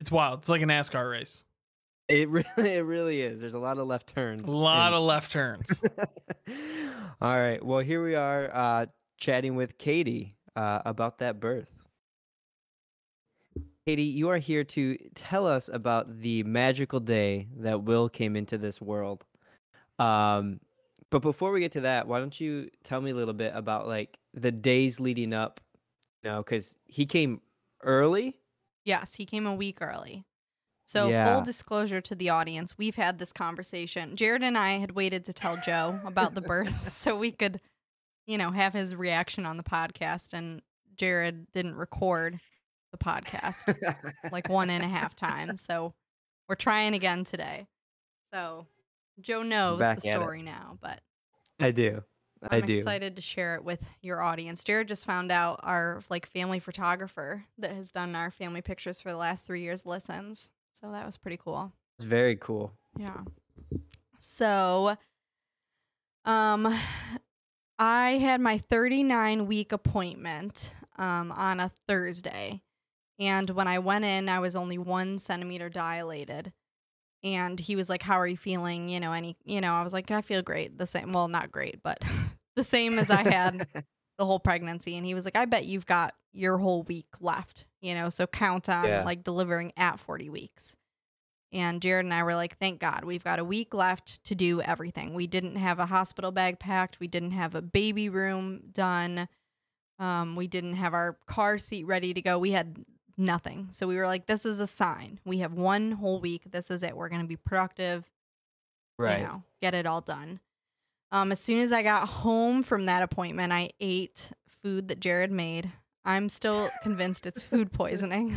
It's 0.00 0.10
wild. 0.10 0.38
It's 0.40 0.48
like 0.48 0.62
a 0.62 0.66
NASCAR 0.66 1.10
race. 1.10 1.44
It 2.08 2.28
really, 2.30 2.46
it 2.56 2.84
really 2.84 3.20
is. 3.20 3.40
There's 3.40 3.54
a 3.54 3.58
lot 3.58 3.78
of 3.78 3.86
left 3.86 4.06
turns. 4.14 4.48
A 4.48 4.50
lot 4.50 4.88
and- 4.88 4.94
of 4.96 5.02
left 5.02 5.30
turns. 5.30 5.82
All 7.20 7.36
right. 7.38 7.62
Well, 7.64 7.80
here 7.80 8.02
we 8.02 8.14
are 8.14 8.50
uh, 8.54 8.86
chatting 9.18 9.54
with 9.56 9.76
Katie 9.76 10.36
uh, 10.56 10.80
about 10.86 11.18
that 11.18 11.38
birth. 11.38 11.68
Katie, 13.86 14.02
you 14.02 14.28
are 14.28 14.38
here 14.38 14.62
to 14.64 14.96
tell 15.14 15.46
us 15.46 15.70
about 15.72 16.20
the 16.20 16.42
magical 16.42 17.00
day 17.00 17.48
that 17.58 17.82
Will 17.82 18.08
came 18.08 18.36
into 18.36 18.58
this 18.58 18.80
world. 18.80 19.24
Um, 19.98 20.60
but 21.10 21.22
before 21.22 21.50
we 21.50 21.60
get 21.60 21.72
to 21.72 21.80
that, 21.82 22.06
why 22.06 22.18
don't 22.18 22.38
you 22.38 22.68
tell 22.84 23.00
me 23.00 23.10
a 23.10 23.14
little 23.14 23.34
bit 23.34 23.52
about 23.54 23.88
like 23.88 24.18
the 24.34 24.52
days 24.52 25.00
leading 25.00 25.32
up? 25.32 25.60
You 26.22 26.30
know, 26.30 26.42
because 26.42 26.76
he 26.86 27.06
came 27.06 27.40
early. 27.82 28.36
Yes, 28.84 29.14
he 29.14 29.24
came 29.24 29.46
a 29.46 29.54
week 29.54 29.78
early. 29.80 30.24
So, 30.86 31.08
Yeah. 31.08 31.34
full 31.34 31.42
disclosure 31.42 32.00
to 32.00 32.14
the 32.14 32.30
audience, 32.30 32.76
we've 32.76 32.96
had 32.96 33.18
this 33.18 33.32
conversation. 33.32 34.16
Jared 34.16 34.42
and 34.42 34.58
I 34.58 34.72
had 34.78 34.92
waited 34.92 35.24
to 35.26 35.32
tell 35.32 35.56
Joe 35.56 36.00
about 36.04 36.34
the 36.34 36.40
birth 36.40 36.92
so 36.92 37.16
we 37.16 37.30
could, 37.32 37.60
you 38.26 38.36
know, 38.36 38.50
have 38.50 38.72
his 38.72 38.94
reaction 38.94 39.46
on 39.46 39.56
the 39.56 39.62
podcast. 39.62 40.32
And 40.32 40.62
Jared 40.96 41.50
didn't 41.52 41.76
record 41.76 42.40
the 42.92 42.98
podcast 42.98 43.76
like 44.32 44.48
one 44.48 44.70
and 44.70 44.84
a 44.84 44.88
half 44.88 45.14
times. 45.16 45.60
So, 45.60 45.94
we're 46.48 46.54
trying 46.56 46.94
again 46.94 47.24
today. 47.24 47.66
So, 48.34 48.66
Joe 49.20 49.42
knows 49.42 49.78
Back 49.80 50.00
the 50.00 50.08
at 50.08 50.16
it. 50.16 50.18
story 50.18 50.42
now, 50.42 50.78
but 50.80 51.00
I 51.58 51.70
do. 51.70 52.02
I 52.50 52.56
I'm 52.56 52.66
do. 52.66 52.72
excited 52.72 53.16
to 53.16 53.22
share 53.22 53.54
it 53.56 53.64
with 53.64 53.82
your 54.00 54.22
audience. 54.22 54.64
Jared 54.64 54.88
just 54.88 55.04
found 55.04 55.30
out 55.30 55.60
our 55.62 56.00
like 56.08 56.26
family 56.26 56.58
photographer 56.58 57.44
that 57.58 57.72
has 57.72 57.90
done 57.90 58.14
our 58.16 58.30
family 58.30 58.62
pictures 58.62 58.98
for 59.00 59.10
the 59.10 59.16
last 59.18 59.44
three 59.44 59.60
years 59.60 59.84
listens. 59.84 60.50
So 60.80 60.90
that 60.92 61.04
was 61.04 61.18
pretty 61.18 61.36
cool. 61.36 61.70
It's 61.98 62.04
very 62.04 62.36
cool. 62.36 62.72
Yeah. 62.98 63.18
So 64.20 64.96
um 66.24 66.74
I 67.78 68.12
had 68.12 68.40
my 68.40 68.56
39 68.58 69.46
week 69.46 69.72
appointment 69.72 70.74
um 70.96 71.32
on 71.32 71.60
a 71.60 71.70
Thursday. 71.86 72.62
And 73.20 73.48
when 73.50 73.68
I 73.68 73.78
went 73.78 74.04
in, 74.04 74.28
I 74.28 74.40
was 74.40 74.56
only 74.56 74.78
one 74.78 75.18
centimeter 75.18 75.68
dilated. 75.68 76.52
And 77.22 77.60
he 77.60 77.76
was 77.76 77.90
like, 77.90 78.02
How 78.02 78.16
are 78.18 78.26
you 78.26 78.36
feeling? 78.38 78.88
You 78.88 78.98
know, 78.98 79.12
any 79.12 79.36
you 79.44 79.60
know, 79.60 79.74
I 79.74 79.82
was 79.82 79.92
like, 79.92 80.10
I 80.10 80.22
feel 80.22 80.42
great. 80.42 80.78
The 80.78 80.86
same 80.86 81.12
well, 81.12 81.28
not 81.28 81.52
great, 81.52 81.82
but 81.82 82.02
the 82.56 82.64
same 82.64 82.98
as 82.98 83.10
I 83.10 83.22
had 83.22 83.66
the 84.18 84.24
whole 84.24 84.40
pregnancy. 84.40 84.96
And 84.96 85.06
he 85.06 85.14
was 85.14 85.24
like, 85.26 85.36
I 85.36 85.44
bet 85.44 85.66
you've 85.66 85.86
got 85.86 86.14
your 86.32 86.56
whole 86.58 86.82
week 86.84 87.08
left, 87.20 87.66
you 87.82 87.94
know, 87.94 88.08
so 88.08 88.26
count 88.26 88.68
on 88.68 88.86
Yeah. 88.86 89.02
like 89.04 89.22
delivering 89.22 89.72
at 89.76 90.00
40 90.00 90.30
weeks. 90.30 90.76
And 91.52 91.82
Jared 91.82 92.04
and 92.06 92.14
I 92.14 92.22
were 92.22 92.36
like, 92.36 92.56
thank 92.58 92.78
God, 92.80 93.04
we've 93.04 93.24
got 93.24 93.40
a 93.40 93.44
week 93.44 93.74
left 93.74 94.22
to 94.24 94.36
do 94.36 94.60
everything. 94.62 95.14
We 95.14 95.26
didn't 95.26 95.56
have 95.56 95.80
a 95.80 95.86
hospital 95.86 96.30
bag 96.30 96.60
packed, 96.60 97.00
we 97.00 97.08
didn't 97.08 97.32
have 97.32 97.56
a 97.56 97.60
baby 97.60 98.08
room 98.08 98.60
done, 98.70 99.28
um, 99.98 100.36
we 100.36 100.46
didn't 100.46 100.74
have 100.74 100.94
our 100.94 101.18
car 101.26 101.58
seat 101.58 101.84
ready 101.86 102.14
to 102.14 102.22
go. 102.22 102.38
We 102.38 102.52
had 102.52 102.84
nothing. 103.16 103.68
So 103.72 103.86
we 103.86 103.96
were 103.96 104.06
like, 104.06 104.26
this 104.26 104.44
is 104.46 104.60
a 104.60 104.66
sign. 104.66 105.20
We 105.24 105.38
have 105.38 105.52
one 105.52 105.92
whole 105.92 106.20
week. 106.20 106.50
This 106.50 106.70
is 106.70 106.82
it. 106.82 106.96
We're 106.96 107.08
going 107.08 107.22
to 107.22 107.26
be 107.26 107.36
productive 107.36 108.04
right. 109.00 109.18
you 109.20 109.24
know, 109.24 109.42
get 109.60 109.74
it 109.74 109.86
all 109.86 110.00
done. 110.00 110.40
Um, 111.12 111.32
as 111.32 111.40
soon 111.40 111.58
as 111.58 111.72
I 111.72 111.82
got 111.82 112.08
home 112.08 112.62
from 112.62 112.86
that 112.86 113.02
appointment, 113.02 113.52
I 113.52 113.70
ate 113.80 114.30
food 114.46 114.88
that 114.88 115.00
Jared 115.00 115.32
made. 115.32 115.72
I'm 116.04 116.28
still 116.28 116.70
convinced 116.82 117.26
it's 117.26 117.42
food 117.42 117.72
poisoning. 117.72 118.34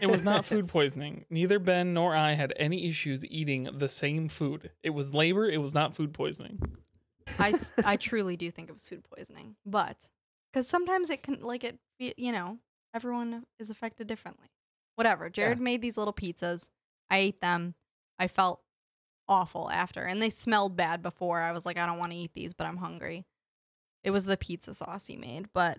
It 0.00 0.08
was 0.08 0.24
not 0.24 0.44
food 0.46 0.68
poisoning. 0.68 1.26
Neither 1.28 1.58
Ben 1.58 1.92
nor 1.92 2.16
I 2.16 2.32
had 2.32 2.52
any 2.56 2.88
issues 2.88 3.24
eating 3.26 3.68
the 3.74 3.88
same 3.88 4.28
food. 4.28 4.70
It 4.82 4.90
was 4.90 5.12
labor. 5.12 5.48
It 5.48 5.58
was 5.58 5.74
not 5.74 5.94
food 5.94 6.14
poisoning. 6.14 6.60
I, 7.38 7.54
I 7.84 7.96
truly 7.96 8.36
do 8.36 8.50
think 8.50 8.68
it 8.68 8.72
was 8.72 8.88
food 8.88 9.04
poisoning, 9.04 9.56
but 9.64 10.08
because 10.52 10.68
sometimes 10.68 11.08
it 11.08 11.22
can 11.22 11.40
like 11.40 11.62
it, 11.62 11.78
be- 11.98 12.14
you 12.16 12.32
know, 12.32 12.58
everyone 12.94 13.44
is 13.58 13.70
affected 13.70 14.06
differently. 14.06 14.48
Whatever. 14.96 15.30
Jared 15.30 15.60
made 15.60 15.80
these 15.80 15.96
little 15.96 16.12
pizzas. 16.12 16.70
I 17.10 17.18
ate 17.18 17.40
them. 17.40 17.74
I 18.18 18.26
felt 18.28 18.60
awful 19.28 19.70
after, 19.70 20.02
and 20.02 20.20
they 20.20 20.30
smelled 20.30 20.76
bad 20.76 21.02
before. 21.02 21.40
I 21.40 21.52
was 21.52 21.64
like, 21.64 21.78
I 21.78 21.86
don't 21.86 21.98
want 21.98 22.12
to 22.12 22.18
eat 22.18 22.32
these, 22.34 22.52
but 22.52 22.66
I'm 22.66 22.76
hungry. 22.76 23.24
It 24.04 24.10
was 24.10 24.24
the 24.24 24.36
pizza 24.36 24.74
sauce 24.74 25.06
he 25.06 25.16
made, 25.16 25.48
but 25.54 25.78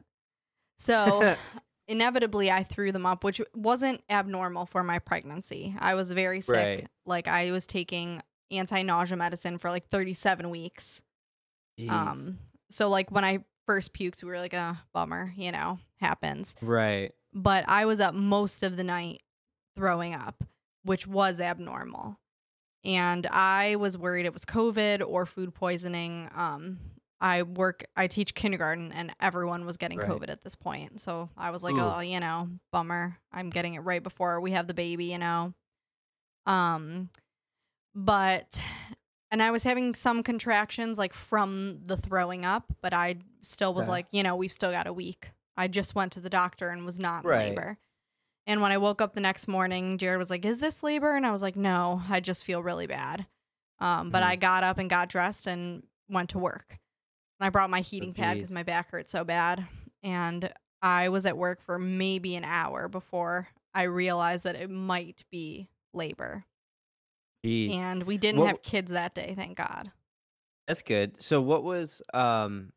so 0.78 1.36
inevitably 1.88 2.52
I 2.52 2.63
threw 2.63 2.91
them 2.91 3.06
up, 3.06 3.23
which 3.23 3.41
wasn't 3.54 4.02
abnormal 4.10 4.65
for 4.65 4.84
my 4.84 4.99
pregnancy. 4.99 5.76
I 5.80 5.95
was 5.95 6.12
very 6.12 6.41
sick. 6.41 6.56
Right. 6.56 6.88
Like 7.06 7.28
I 7.28 7.52
was 7.52 7.67
taking 7.67 8.21
anti-nausea 8.52 9.17
medicine 9.17 9.58
for 9.58 9.69
like 9.69 9.86
37 9.88 10.49
weeks. 10.49 11.02
Jeez. 11.80 11.89
Um, 11.89 12.39
so 12.69 12.89
like 12.89 13.12
when 13.12 13.26
I 13.26 13.43
first 13.65 13.93
puked, 13.93 14.23
we 14.23 14.30
were 14.30 14.39
like, 14.39 14.54
a 14.54 14.80
bummer, 14.93 15.34
you 15.36 15.52
know, 15.52 15.80
happens. 15.99 16.56
right. 16.62 17.12
But 17.34 17.65
I 17.67 17.86
was 17.86 17.99
up 17.99 18.13
most 18.13 18.62
of 18.62 18.78
the 18.78 18.84
night 18.84 19.21
throwing 19.76 20.13
up, 20.13 20.43
which 20.84 21.08
was 21.08 21.39
abnormal. 21.39 22.19
And 22.86 23.26
I 23.28 23.78
was 23.78 23.97
worried 23.97 24.26
it 24.26 24.34
was 24.34 24.43
COVID 24.45 25.02
or 25.08 25.26
food 25.26 25.54
poisoning. 25.56 26.30
Um, 26.36 26.78
I 27.21 27.43
work, 27.43 27.86
I 27.95 28.08
teach 28.08 28.36
kindergarten, 28.36 28.91
and 28.91 29.15
everyone 29.21 29.65
was 29.65 29.78
getting 29.78 29.97
Right. 29.97 30.10
COVID 30.10 30.30
at 30.30 30.41
this 30.43 30.56
point. 30.56 30.99
So 30.99 31.30
I 31.38 31.52
was 31.52 31.63
like, 31.63 31.76
Ooh. 31.76 31.82
oh, 31.82 31.99
you 32.02 32.19
know, 32.19 32.49
bummer. 32.71 33.17
I'm 33.32 33.49
getting 33.49 33.76
it 33.76 33.80
right 33.80 34.04
before 34.04 34.39
we 34.41 34.52
have 34.52 34.67
the 34.67 34.73
baby, 34.73 35.06
you 35.06 35.17
know. 35.17 35.54
Um, 36.45 37.10
but 37.95 38.60
and 39.34 39.41
I 39.41 39.50
was 39.50 39.63
having 39.63 39.96
some 39.96 40.22
contractions 40.22 41.00
like 41.00 41.12
from 41.13 41.80
the 41.86 41.98
throwing 41.98 42.46
up, 42.46 42.72
but 42.82 42.93
I 42.93 43.15
still 43.41 43.74
was 43.74 43.86
Okay. 43.88 43.91
like, 43.91 44.08
you 44.12 44.22
know, 44.22 44.36
we've 44.36 44.54
still 44.54 44.72
got 44.72 44.86
a 44.86 44.93
week. 44.93 45.32
I 45.58 45.67
just 45.67 45.96
went 45.96 46.12
to 46.13 46.19
the 46.19 46.30
doctor 46.30 46.69
and 46.69 46.86
was 46.86 47.00
not 47.00 47.24
in 47.24 47.30
Right. 47.32 47.50
labor. 47.50 47.80
And 48.46 48.62
when 48.62 48.72
I 48.72 48.78
woke 48.78 49.02
up 49.02 49.15
the 49.15 49.22
next 49.22 49.48
morning, 49.48 49.98
Jared 49.98 50.19
was 50.19 50.30
like, 50.30 50.46
"Is 50.46 50.60
this 50.60 50.84
labor?" 50.84 51.15
And 51.15 51.26
I 51.26 51.32
was 51.32 51.41
like, 51.41 51.56
"No, 51.56 52.04
I 52.10 52.19
just 52.19 52.43
feel 52.43 52.62
really 52.62 52.86
bad." 52.88 53.26
Um, 53.80 54.12
but 54.12 54.22
Mhm. 54.22 54.28
I 54.28 54.36
got 54.36 54.63
up 54.63 54.78
and 54.78 54.89
got 54.89 55.10
dressed 55.10 55.48
and 55.48 55.88
went 56.10 56.30
to 56.32 56.39
work. 56.39 56.80
And 57.39 57.48
I 57.48 57.50
brought 57.50 57.69
my 57.72 57.82
heating 57.82 58.13
pad 58.13 58.36
because 58.38 58.52
my 58.52 58.63
back 58.63 58.91
hurt 58.91 59.10
so 59.10 59.24
bad. 59.24 59.67
And 60.04 60.54
I 60.82 61.10
was 61.10 61.26
at 61.26 61.38
work 61.38 61.60
for 61.62 61.80
maybe 61.80 62.36
an 62.36 62.43
hour 62.46 62.88
before 62.88 63.48
I 63.74 63.84
realized 63.84 64.43
that 64.43 64.56
it 64.56 64.69
might 64.69 65.24
be 65.32 65.69
labor. 65.91 66.46
And 67.43 68.03
we 68.03 68.17
didn't 68.17 68.39
What- 68.39 68.47
have 68.47 68.62
kids 68.62 68.91
that 68.91 69.13
day, 69.13 69.34
thank 69.36 69.58
God. 69.58 69.91
That's 70.67 70.82
good. 70.82 71.21
So 71.21 71.41
what 71.41 71.63
was 71.63 72.01
um 72.13 72.71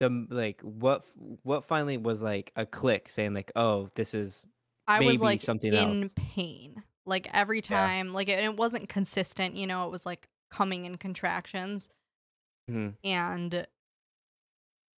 the 0.00 0.26
like 0.28 0.60
what 0.60 1.04
what 1.42 1.64
finally 1.64 1.96
was 1.96 2.20
like 2.22 2.52
a 2.56 2.66
click 2.66 3.08
saying 3.08 3.32
like 3.32 3.50
oh 3.56 3.88
this 3.94 4.12
is 4.12 4.46
I 4.86 4.98
was 5.00 5.14
Maybe 5.14 5.18
like 5.24 5.40
something 5.40 5.72
in 5.72 6.02
else. 6.04 6.12
pain. 6.14 6.82
Like 7.06 7.28
every 7.32 7.58
Yeah. 7.58 7.62
time, 7.62 8.12
like 8.12 8.28
it, 8.28 8.38
it 8.44 8.56
wasn't 8.56 8.88
consistent, 8.90 9.56
you 9.56 9.66
know, 9.66 9.86
it 9.86 9.90
was 9.90 10.04
like 10.04 10.28
coming 10.50 10.84
in 10.84 10.96
contractions. 10.98 11.88
Mhm. 12.70 12.94
And 13.02 13.66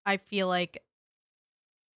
I 0.04 0.16
feel 0.16 0.48
like 0.48 0.82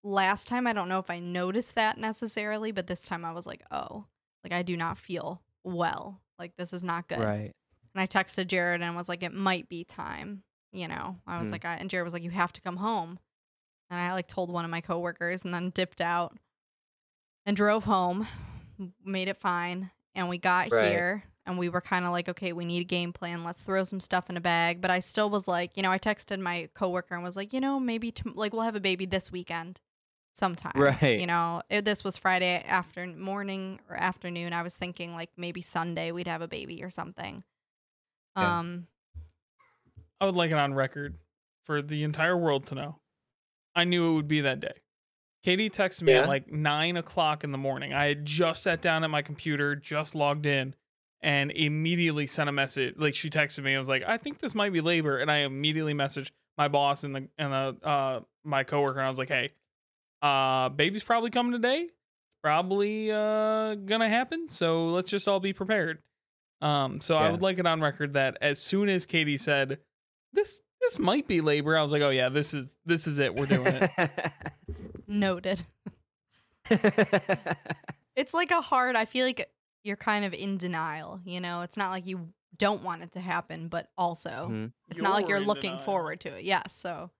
last 0.04 0.48
time, 0.48 0.66
I 0.66 0.72
don't 0.72 0.88
know 0.88 0.98
if 0.98 1.10
I 1.10 1.18
noticed 1.20 1.74
that 1.76 1.96
necessarily, 1.98 2.72
but 2.72 2.86
this 2.86 3.02
time 3.02 3.24
I 3.24 3.32
was 3.32 3.46
like, 3.46 3.62
oh, 3.70 4.04
like 4.44 4.52
I 4.52 4.62
do 4.62 4.76
not 4.76 4.98
feel 4.98 5.42
well. 5.64 6.20
Like 6.40 6.56
this 6.56 6.72
is 6.72 6.82
not 6.82 7.06
good. 7.06 7.18
right 7.20 7.52
And 7.94 8.00
I 8.02 8.06
texted 8.08 8.46
Jared 8.48 8.82
and 8.82 8.96
was 8.96 9.08
like, 9.08 9.22
it 9.22 9.32
might 9.34 9.68
be 9.68 9.84
time. 9.84 10.42
You 10.72 10.88
know, 10.88 11.18
I 11.26 11.38
was 11.38 11.48
Mhm. 11.48 11.52
like, 11.52 11.64
I, 11.64 11.74
and 11.74 11.88
Jared 11.90 12.04
was 12.04 12.12
like, 12.12 12.22
you 12.22 12.30
have 12.30 12.52
to 12.54 12.60
come 12.60 12.78
home. 12.78 13.18
and 13.90 14.00
I 14.00 14.12
like 14.12 14.28
told 14.28 14.50
one 14.52 14.64
of 14.64 14.70
my 14.70 14.80
coworkers 14.80 15.44
and 15.44 15.52
then 15.52 15.70
dipped 15.70 16.00
out 16.00 16.36
and 17.44 17.56
drove 17.56 17.84
home, 17.84 18.26
made 19.04 19.28
it 19.28 19.36
fine, 19.36 19.90
and 20.14 20.28
we 20.28 20.38
got 20.38 20.70
Right. 20.70 20.84
here 20.84 21.24
and 21.46 21.58
we 21.58 21.68
were 21.68 21.80
kind 21.80 22.04
of 22.04 22.12
like, 22.12 22.28
okay, 22.28 22.52
we 22.52 22.64
need 22.64 22.82
a 22.82 22.84
game 22.84 23.12
plan. 23.12 23.42
Let's 23.42 23.60
throw 23.60 23.82
some 23.84 23.98
stuff 24.00 24.30
in 24.30 24.36
a 24.36 24.40
bag. 24.40 24.80
But 24.80 24.90
I 24.92 25.00
still 25.00 25.28
was 25.30 25.48
like, 25.48 25.76
you 25.76 25.82
know, 25.82 25.90
I 25.90 25.98
texted 25.98 26.38
my 26.40 26.68
coworker 26.74 27.14
and 27.14 27.24
was 27.24 27.36
like, 27.36 27.52
you 27.52 27.60
know, 27.60 27.80
maybe 27.80 28.14
like 28.34 28.52
we'll 28.52 28.62
have 28.62 28.76
a 28.76 28.80
baby 28.80 29.06
this 29.06 29.32
weekend 29.32 29.80
sometime. 30.34 30.72
Right. 30.74 31.18
You 31.18 31.26
know, 31.26 31.62
it, 31.70 31.84
this 31.84 32.04
was 32.04 32.16
Friday 32.16 32.62
after 32.66 33.06
morning 33.06 33.80
or 33.88 33.96
afternoon. 33.96 34.52
I 34.52 34.62
was 34.62 34.76
thinking 34.76 35.14
like 35.14 35.30
maybe 35.36 35.60
Sunday 35.62 36.12
we'd 36.12 36.26
have 36.28 36.42
a 36.42 36.48
baby 36.48 36.82
or 36.82 36.90
something. 36.90 37.44
Yeah. 38.36 38.58
Um, 38.58 38.86
I 40.20 40.26
would 40.26 40.36
like 40.36 40.50
it 40.50 40.56
on 40.56 40.74
record 40.74 41.16
for 41.64 41.82
the 41.82 42.04
entire 42.04 42.36
world 42.36 42.66
to 42.66 42.74
know. 42.74 42.96
I 43.74 43.84
knew 43.84 44.10
it 44.10 44.14
would 44.14 44.28
be 44.28 44.40
that 44.42 44.60
day. 44.60 44.74
Katie 45.42 45.70
texted 45.70 46.02
me 46.02 46.12
Yeah? 46.12 46.22
at 46.22 46.28
like 46.28 46.50
nine 46.52 46.96
o'clock 46.96 47.44
in 47.44 47.52
the 47.52 47.58
morning. 47.58 47.94
I 47.94 48.06
had 48.06 48.26
just 48.26 48.62
sat 48.62 48.82
down 48.82 49.04
at 49.04 49.10
my 49.10 49.22
computer, 49.22 49.74
just 49.74 50.14
logged 50.14 50.44
in, 50.44 50.74
and 51.22 51.50
immediately 51.50 52.26
sent 52.26 52.48
a 52.48 52.52
message. 52.52 52.94
Like 52.98 53.14
she 53.14 53.30
texted 53.30 53.62
me, 53.64 53.74
I 53.74 53.78
was 53.78 53.88
like, 53.88 54.04
"I 54.06 54.18
think 54.18 54.40
this 54.40 54.54
might 54.54 54.72
be 54.72 54.80
labor," 54.82 55.18
and 55.18 55.30
I 55.30 55.38
immediately 55.38 55.94
messaged 55.94 56.30
my 56.58 56.68
boss 56.68 57.04
and 57.04 57.14
the 57.14 57.28
and 57.38 57.52
the 57.52 57.76
uh 57.86 58.20
my 58.44 58.64
coworker, 58.64 58.98
and 58.98 59.06
I 59.06 59.08
was 59.08 59.18
like, 59.18 59.28
"Hey, 59.28 59.50
uh, 60.22 60.68
baby's 60.70 61.02
probably 61.04 61.30
coming 61.30 61.52
today. 61.52 61.88
Probably 62.42 63.10
uh 63.12 63.74
gonna 63.74 64.08
happen. 64.08 64.48
So 64.48 64.86
let's 64.88 65.10
just 65.10 65.28
all 65.28 65.40
be 65.40 65.52
prepared." 65.52 65.98
Um, 66.62 67.00
so 67.00 67.16
I 67.16 67.30
would 67.30 67.42
like 67.42 67.58
it 67.58 67.66
on 67.66 67.80
record 67.80 68.14
that 68.14 68.36
as 68.40 68.58
soon 68.58 68.88
as 68.88 69.06
Katie 69.06 69.36
said, 69.36 69.78
"This 70.32 70.60
this 70.80 70.98
might 70.98 71.26
be 71.26 71.40
labor," 71.42 71.76
I 71.76 71.82
was 71.82 71.92
like, 71.92 72.02
"Oh 72.02 72.10
yeah, 72.10 72.28
this 72.30 72.54
is 72.54 72.74
this 72.86 73.06
is 73.06 73.18
it. 73.18 73.34
We're 73.34 73.46
doing 73.46 73.66
it." 73.66 74.10
noted. 75.06 75.62
It's 78.16 78.34
like 78.34 78.50
a 78.50 78.60
hard, 78.60 78.96
I 78.96 79.04
feel 79.06 79.24
like 79.26 79.50
you're 79.82 79.96
kind 79.96 80.24
of 80.24 80.34
in 80.34 80.58
denial, 80.58 81.20
you 81.24 81.40
know? 81.40 81.62
It's 81.62 81.76
not 81.76 81.90
like 81.90 82.06
you 82.06 82.28
don't 82.58 82.82
want 82.82 83.02
it 83.02 83.12
to 83.12 83.20
happen, 83.20 83.68
but 83.68 83.88
also 83.96 84.48
Mhm. 84.50 84.72
it's 84.90 85.00
not 85.00 85.12
like 85.14 85.28
you're 85.28 85.40
looking 85.40 85.70
denial. 85.70 85.84
forward 85.84 86.20
to 86.22 86.36
it. 86.36 86.44
Yes. 86.44 86.74
So 86.74 87.10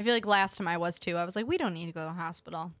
I 0.00 0.02
feel 0.02 0.14
like 0.14 0.26
last 0.26 0.56
time 0.56 0.66
I 0.66 0.78
was 0.78 0.98
too, 0.98 1.16
I 1.18 1.26
was 1.26 1.36
like, 1.36 1.46
we 1.46 1.58
don't 1.58 1.74
need 1.74 1.86
to 1.86 1.92
go 1.92 2.00
to 2.00 2.06
the 2.06 2.20
hospital. 2.20 2.72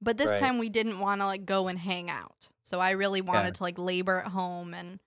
But 0.00 0.16
this 0.16 0.30
Right. 0.30 0.40
time 0.40 0.58
we 0.58 0.68
didn't 0.68 1.00
want 1.00 1.20
to 1.20 1.26
like 1.26 1.44
go 1.44 1.66
and 1.68 1.78
hang 1.78 2.08
out. 2.08 2.52
So 2.62 2.78
I 2.80 2.92
really 2.92 3.20
wanted 3.20 3.54
to 3.56 3.62
like 3.64 3.78
labor 3.78 4.20
at 4.20 4.28
home 4.28 4.72
and 4.74 5.00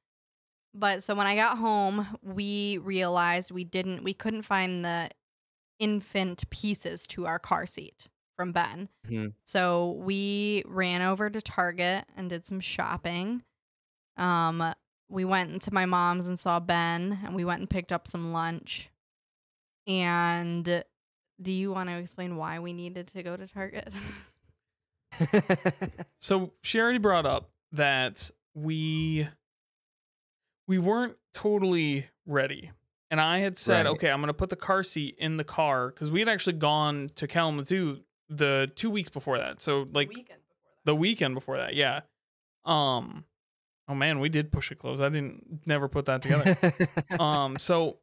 but 0.73 1.01
so 1.01 1.15
when 1.15 1.25
I 1.25 1.35
got 1.35 1.57
home, 1.57 2.19
we 2.21 2.77
realized 2.77 3.49
we 3.51 3.63
didn't 3.63 4.03
we 4.03 4.13
couldn't 4.13 4.43
find 4.43 4.85
the 4.85 5.09
infant 5.79 6.47
pieces 6.49 7.07
to 7.07 7.25
our 7.25 7.39
car 7.39 7.65
seat 7.65 8.09
from 8.35 8.51
Ben. 8.51 8.89
Mhm. 9.07 9.33
So 9.45 9.91
we 9.93 10.63
ran 10.67 11.01
over 11.01 11.29
to 11.29 11.41
Target 11.41 12.05
and 12.15 12.29
did 12.29 12.45
some 12.45 12.59
shopping. 12.59 13.43
Um, 14.17 14.73
we 15.09 15.25
went 15.25 15.61
to 15.63 15.73
my 15.73 15.85
mom's 15.85 16.27
and 16.27 16.37
saw 16.37 16.59
Ben, 16.59 17.19
and 17.23 17.33
we 17.35 17.45
went 17.45 17.61
and 17.61 17.69
picked 17.69 17.91
up 17.91 18.07
some 18.07 18.31
lunch. 18.33 18.89
And 19.87 20.83
do 21.41 21.51
you 21.51 21.71
want 21.71 21.89
to 21.89 21.97
explain 21.97 22.35
why 22.35 22.59
we 22.59 22.73
needed 22.73 23.07
to 23.07 23.23
go 23.23 23.37
to 23.37 23.47
Target? 23.47 23.93
So 26.19 26.53
she 26.63 26.79
already 26.79 26.97
brought 26.99 27.25
up 27.25 27.49
that 27.71 28.29
we 28.53 29.27
we 30.67 30.77
weren't 30.77 31.15
totally 31.33 32.07
ready. 32.25 32.71
And 33.11 33.19
I 33.19 33.39
had 33.39 33.57
said, 33.57 33.85
Right. 33.85 33.91
okay, 33.93 34.09
I'm 34.11 34.21
gonna 34.21 34.33
put 34.33 34.49
the 34.49 34.55
car 34.55 34.83
seat 34.83 35.15
in 35.17 35.37
the 35.37 35.43
car 35.43 35.89
because 35.89 36.11
we 36.11 36.19
had 36.19 36.29
actually 36.29 36.53
gone 36.57 37.09
to 37.15 37.27
Kalamazoo 37.27 38.01
the 38.29 38.71
two 38.75 38.89
weeks 38.89 39.09
before 39.09 39.37
that. 39.39 39.61
So 39.61 39.87
like 39.91 40.09
weekend 40.09 40.41
before 40.47 40.71
the 40.85 40.95
weekend 40.95 41.33
before 41.35 41.57
that, 41.57 41.73
yeah. 41.75 42.01
Um 42.65 43.25
oh 43.87 43.95
man, 43.95 44.19
we 44.19 44.29
did 44.29 44.51
push 44.51 44.71
it 44.71 44.77
close. 44.77 44.99
I 45.01 45.09
didn't 45.09 45.61
never 45.65 45.87
put 45.87 46.05
that 46.05 46.21
together. 46.21 46.57
um 47.19 47.57
so 47.57 47.99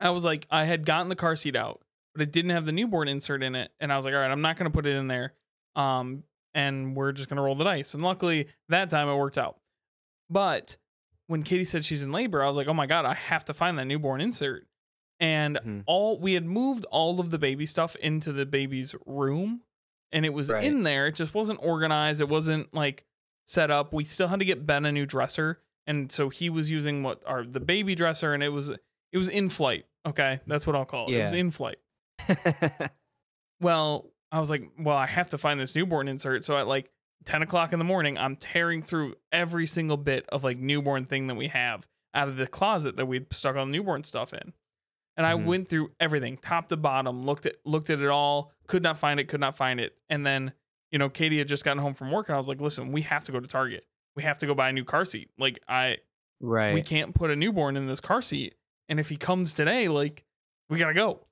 i 0.00 0.10
was 0.10 0.24
like 0.24 0.46
i 0.48 0.64
had 0.64 0.84
gotten 0.86 1.08
the 1.08 1.16
car 1.16 1.34
seat 1.34 1.56
out 1.56 1.82
but 2.18 2.28
it 2.28 2.32
didn't 2.32 2.50
have 2.50 2.64
the 2.66 2.72
newborn 2.72 3.06
insert 3.08 3.42
in 3.42 3.54
it 3.54 3.70
and 3.80 3.92
i 3.92 3.96
was 3.96 4.04
like 4.04 4.12
all 4.14 4.20
right 4.20 4.30
i'm 4.30 4.42
not 4.42 4.56
going 4.56 4.70
to 4.70 4.74
put 4.74 4.84
it 4.86 4.96
in 4.96 5.06
there 5.08 5.32
um 5.76 6.22
and 6.54 6.96
we're 6.96 7.12
just 7.12 7.28
going 7.28 7.36
to 7.36 7.42
roll 7.42 7.54
the 7.54 7.62
dice. 7.64 7.94
And 7.94 8.02
luckily 8.02 8.48
that 8.68 8.90
time 8.90 9.06
it 9.08 9.14
worked 9.16 9.38
out. 9.38 9.58
But 10.30 10.76
when 11.26 11.42
katie 11.42 11.64
said 11.64 11.84
she's 11.84 12.02
in 12.02 12.10
labor 12.12 12.42
i 12.42 12.48
was 12.48 12.56
like 12.56 12.66
oh 12.68 12.74
my 12.74 12.86
god 12.86 13.04
i 13.04 13.14
have 13.14 13.44
to 13.46 13.54
find 13.54 13.78
that 13.78 13.84
newborn 13.86 14.20
insert. 14.20 14.66
And 15.20 15.58
Mhm. 15.64 15.82
all 15.86 16.18
we 16.18 16.34
had 16.34 16.44
moved 16.44 16.84
all 16.86 17.20
of 17.20 17.30
the 17.30 17.38
baby 17.38 17.66
stuff 17.66 17.96
into 17.96 18.32
the 18.32 18.46
baby's 18.46 18.94
room 19.06 19.62
and 20.12 20.24
it 20.24 20.30
was 20.32 20.48
Right. 20.48 20.64
in 20.64 20.84
there. 20.84 21.06
It 21.08 21.16
just 21.16 21.34
wasn't 21.34 21.58
organized. 21.62 22.20
It 22.22 22.28
wasn't 22.28 22.72
like 22.72 23.04
set 23.44 23.70
up. 23.70 23.92
We 23.92 24.04
still 24.04 24.28
had 24.28 24.38
to 24.38 24.44
get 24.46 24.64
ben 24.66 24.86
a 24.86 24.92
new 24.92 25.06
dresser 25.06 25.60
and 25.86 26.10
so 26.12 26.28
he 26.28 26.48
was 26.50 26.70
using 26.70 27.02
what 27.02 27.22
are 27.26 27.44
the 27.44 27.60
baby 27.60 27.94
dresser 27.94 28.32
and 28.34 28.42
it 28.42 28.48
was 28.50 28.70
it 28.70 28.78
was 29.18 29.28
in 29.28 29.48
flight 29.50 29.86
okay? 30.06 30.40
That's 30.46 30.66
what 30.66 30.74
i'll 30.76 30.84
call 30.86 31.08
it. 31.08 31.14
It 31.18 31.22
was 31.22 31.32
in 31.34 31.50
flight 31.50 31.78
well 33.60 34.10
i 34.32 34.38
was 34.40 34.50
like 34.50 34.70
well 34.78 34.96
i 34.96 35.06
have 35.06 35.30
to 35.30 35.38
find 35.38 35.58
this 35.58 35.74
newborn 35.74 36.08
insert. 36.08 36.44
So 36.44 36.56
at 36.56 36.66
like 36.66 36.90
10 37.24 37.42
o'clock 37.42 37.72
in 37.72 37.78
the 37.78 37.84
morning 37.84 38.16
i'm 38.16 38.36
tearing 38.36 38.82
through 38.82 39.14
every 39.32 39.66
single 39.66 39.96
bit 39.96 40.26
of 40.30 40.44
like 40.44 40.58
newborn 40.58 41.04
thing 41.04 41.26
that 41.26 41.34
we 41.34 41.48
have 41.48 41.86
out 42.14 42.28
of 42.28 42.36
the 42.36 42.46
closet 42.46 42.96
that 42.96 43.06
we'd 43.06 43.32
stuck 43.32 43.56
all 43.56 43.66
the 43.66 43.72
newborn 43.72 44.02
stuff 44.04 44.32
in. 44.32 44.52
And 45.16 45.26
i 45.26 45.34
Mhm. 45.34 45.44
went 45.44 45.68
through 45.68 45.90
everything 46.00 46.36
top 46.38 46.68
to 46.68 46.76
bottom 46.76 47.24
looked 47.26 47.44
at 47.46 47.56
looked 47.64 47.90
at 47.90 48.00
it 48.00 48.08
all 48.08 48.52
could 48.66 48.82
not 48.82 48.98
find 48.98 49.18
it 49.20 49.24
could 49.28 49.40
not 49.40 49.56
find 49.56 49.80
it. 49.80 49.96
And 50.08 50.24
then 50.24 50.52
you 50.90 50.98
know 50.98 51.08
katie 51.08 51.38
had 51.38 51.48
just 51.48 51.64
gotten 51.64 51.82
home 51.82 51.94
from 51.94 52.10
work 52.10 52.28
and 52.28 52.34
i 52.34 52.38
was 52.38 52.48
like 52.48 52.60
listen 52.60 52.92
we 52.92 53.02
have 53.02 53.24
to 53.24 53.32
go 53.32 53.40
to 53.40 53.48
target. 53.48 53.84
We 54.16 54.22
have 54.22 54.38
to 54.38 54.46
go 54.46 54.54
buy 54.54 54.68
a 54.70 54.72
new 54.72 54.84
car 54.84 55.04
seat. 55.04 55.30
Like 55.38 55.58
i 55.68 55.98
right. 56.40 56.72
we 56.74 56.82
can't 56.82 57.14
put 57.14 57.30
a 57.30 57.36
newborn 57.36 57.76
in 57.76 57.86
this 57.88 58.00
car 58.00 58.22
seat. 58.22 58.54
And 58.88 58.98
if 59.00 59.08
he 59.10 59.16
comes 59.16 59.52
today 59.54 59.88
like 59.88 60.24
we 60.70 60.78
gotta 60.78 60.94
go 60.94 61.26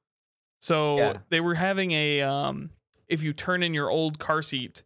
so 0.61 0.97
Yeah. 0.99 1.19
they 1.29 1.41
were 1.41 1.55
having 1.55 1.93
a 1.93 2.23
um 2.23 2.71
if 3.09 3.23
you 3.23 3.33
turn 3.33 3.63
in 3.63 3.75
your 3.75 3.91
old 3.91 4.19
car 4.19 4.43
seat 4.43 4.83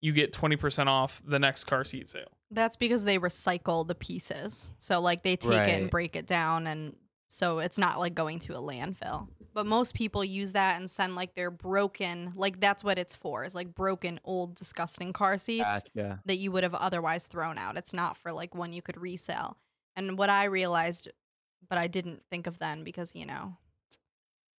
you 0.00 0.12
get 0.12 0.32
20% 0.32 0.86
off 0.86 1.22
the 1.26 1.38
next 1.38 1.64
car 1.64 1.82
seat 1.82 2.08
sale 2.08 2.36
That's 2.50 2.76
because 2.76 3.04
they 3.04 3.18
recycle 3.18 3.86
the 3.88 3.94
pieces. 3.94 4.70
So 4.78 5.00
like 5.00 5.22
they 5.22 5.36
take 5.36 5.52
it 5.66 5.80
and 5.80 5.90
break 5.90 6.14
it 6.14 6.26
down 6.26 6.66
and 6.66 6.94
so 7.28 7.58
it's 7.58 7.78
not 7.78 7.98
like 7.98 8.14
going 8.14 8.38
to 8.40 8.52
a 8.52 8.60
landfill. 8.60 9.28
But 9.54 9.66
most 9.66 9.94
people 9.94 10.22
use 10.24 10.52
that 10.52 10.78
and 10.78 10.88
send 10.90 11.16
like 11.16 11.34
their 11.34 11.50
broken 11.50 12.32
like 12.36 12.60
that's 12.60 12.84
what 12.84 12.98
it's 12.98 13.14
for. 13.16 13.44
Is 13.44 13.54
like 13.54 13.74
broken 13.74 14.20
old 14.24 14.54
disgusting 14.56 15.12
car 15.14 15.36
seats 15.38 15.64
Gotcha. 15.64 16.20
that 16.26 16.36
you 16.36 16.52
would 16.52 16.62
have 16.64 16.74
otherwise 16.74 17.26
thrown 17.26 17.56
out. 17.58 17.76
It's 17.78 17.94
not 17.94 18.16
for 18.18 18.30
like 18.30 18.54
one 18.54 18.72
you 18.74 18.82
could 18.82 19.00
resell. 19.00 19.56
And 19.96 20.18
what 20.18 20.28
I 20.28 20.44
realized 20.44 21.08
but 21.68 21.78
I 21.78 21.86
didn't 21.86 22.22
think 22.30 22.46
of 22.46 22.58
then 22.58 22.84
because, 22.84 23.10
you 23.14 23.24
know, 23.24 23.56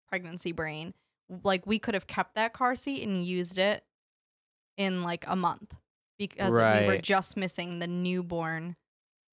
pregnancy 0.08 0.52
brain, 0.52 0.94
like 1.44 1.66
we 1.66 1.80
could 1.80 1.94
have 1.94 2.08
kept 2.08 2.36
that 2.36 2.54
car 2.54 2.76
seat 2.76 3.04
and 3.04 3.24
used 3.24 3.58
it 3.58 3.84
in 4.78 5.04
like 5.04 5.26
a 5.28 5.36
month 5.36 5.74
because 6.18 6.52
we 6.52 6.88
were 6.88 6.98
just 6.98 7.38
missing 7.38 7.80
the 7.80 7.88
newborn 7.88 8.76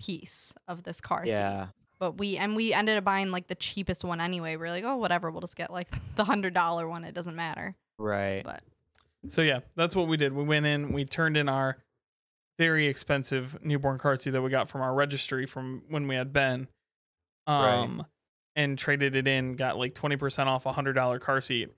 piece 0.00 0.54
of 0.68 0.82
this 0.82 1.00
car 1.00 1.24
seat. 1.26 1.32
Yeah. 1.32 1.68
But 1.98 2.18
we 2.18 2.36
and 2.36 2.56
we 2.56 2.72
ended 2.72 2.96
up 2.96 3.04
buying 3.04 3.30
like 3.30 3.46
the 3.46 3.54
cheapest 3.54 4.04
one 4.04 4.20
anyway. 4.20 4.56
We 4.56 4.66
are 4.66 4.70
like, 4.70 4.84
oh, 4.84 4.96
whatever, 4.96 5.30
we'll 5.30 5.40
just 5.40 5.56
get 5.56 5.72
like 5.72 5.88
the 6.16 6.24
hundred 6.24 6.54
dollar 6.54 6.88
one. 6.88 7.04
It 7.04 7.14
doesn't 7.14 7.36
matter. 7.36 7.76
Right. 7.98 8.42
But 8.44 8.62
so 9.28 9.40
yeah 9.40 9.60
that's 9.76 9.94
what 9.94 10.08
we 10.08 10.16
did 10.16 10.32
we 10.32 10.42
went 10.42 10.66
in 10.66 10.92
we 10.92 11.04
turned 11.04 11.36
in 11.36 11.48
our 11.48 11.76
very 12.58 12.88
expensive 12.88 13.56
newborn 13.62 13.96
car 13.96 14.16
seat 14.16 14.30
that 14.30 14.42
we 14.42 14.50
got 14.50 14.68
from 14.68 14.80
our 14.80 14.92
registry 14.92 15.46
from 15.46 15.82
when 15.88 16.08
we 16.08 16.16
had 16.16 16.32
ben 16.32 16.66
Right. 17.48 17.74
Um, 17.74 18.06
and 18.56 18.78
traded 18.78 19.14
it 19.16 19.26
in 19.26 19.54
got 19.56 19.78
like 19.78 19.94
20% 19.94 20.46
off 20.46 20.66
a 20.66 20.72
hundred 20.72 20.92
dollar 20.94 21.18
car 21.18 21.40
seat 21.40 21.68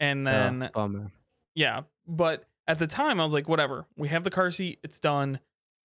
and 0.00 0.26
Oh, 0.26 0.30
then 0.30 0.70
bummer. 0.74 1.10
yeah 1.54 1.82
but 2.06 2.44
at 2.68 2.78
the 2.78 2.86
time 2.86 3.20
i 3.20 3.24
was 3.24 3.32
like 3.32 3.48
whatever 3.48 3.86
we 3.96 4.08
have 4.08 4.24
the 4.24 4.30
car 4.30 4.50
seat 4.50 4.78
it's 4.84 4.98
done 5.00 5.40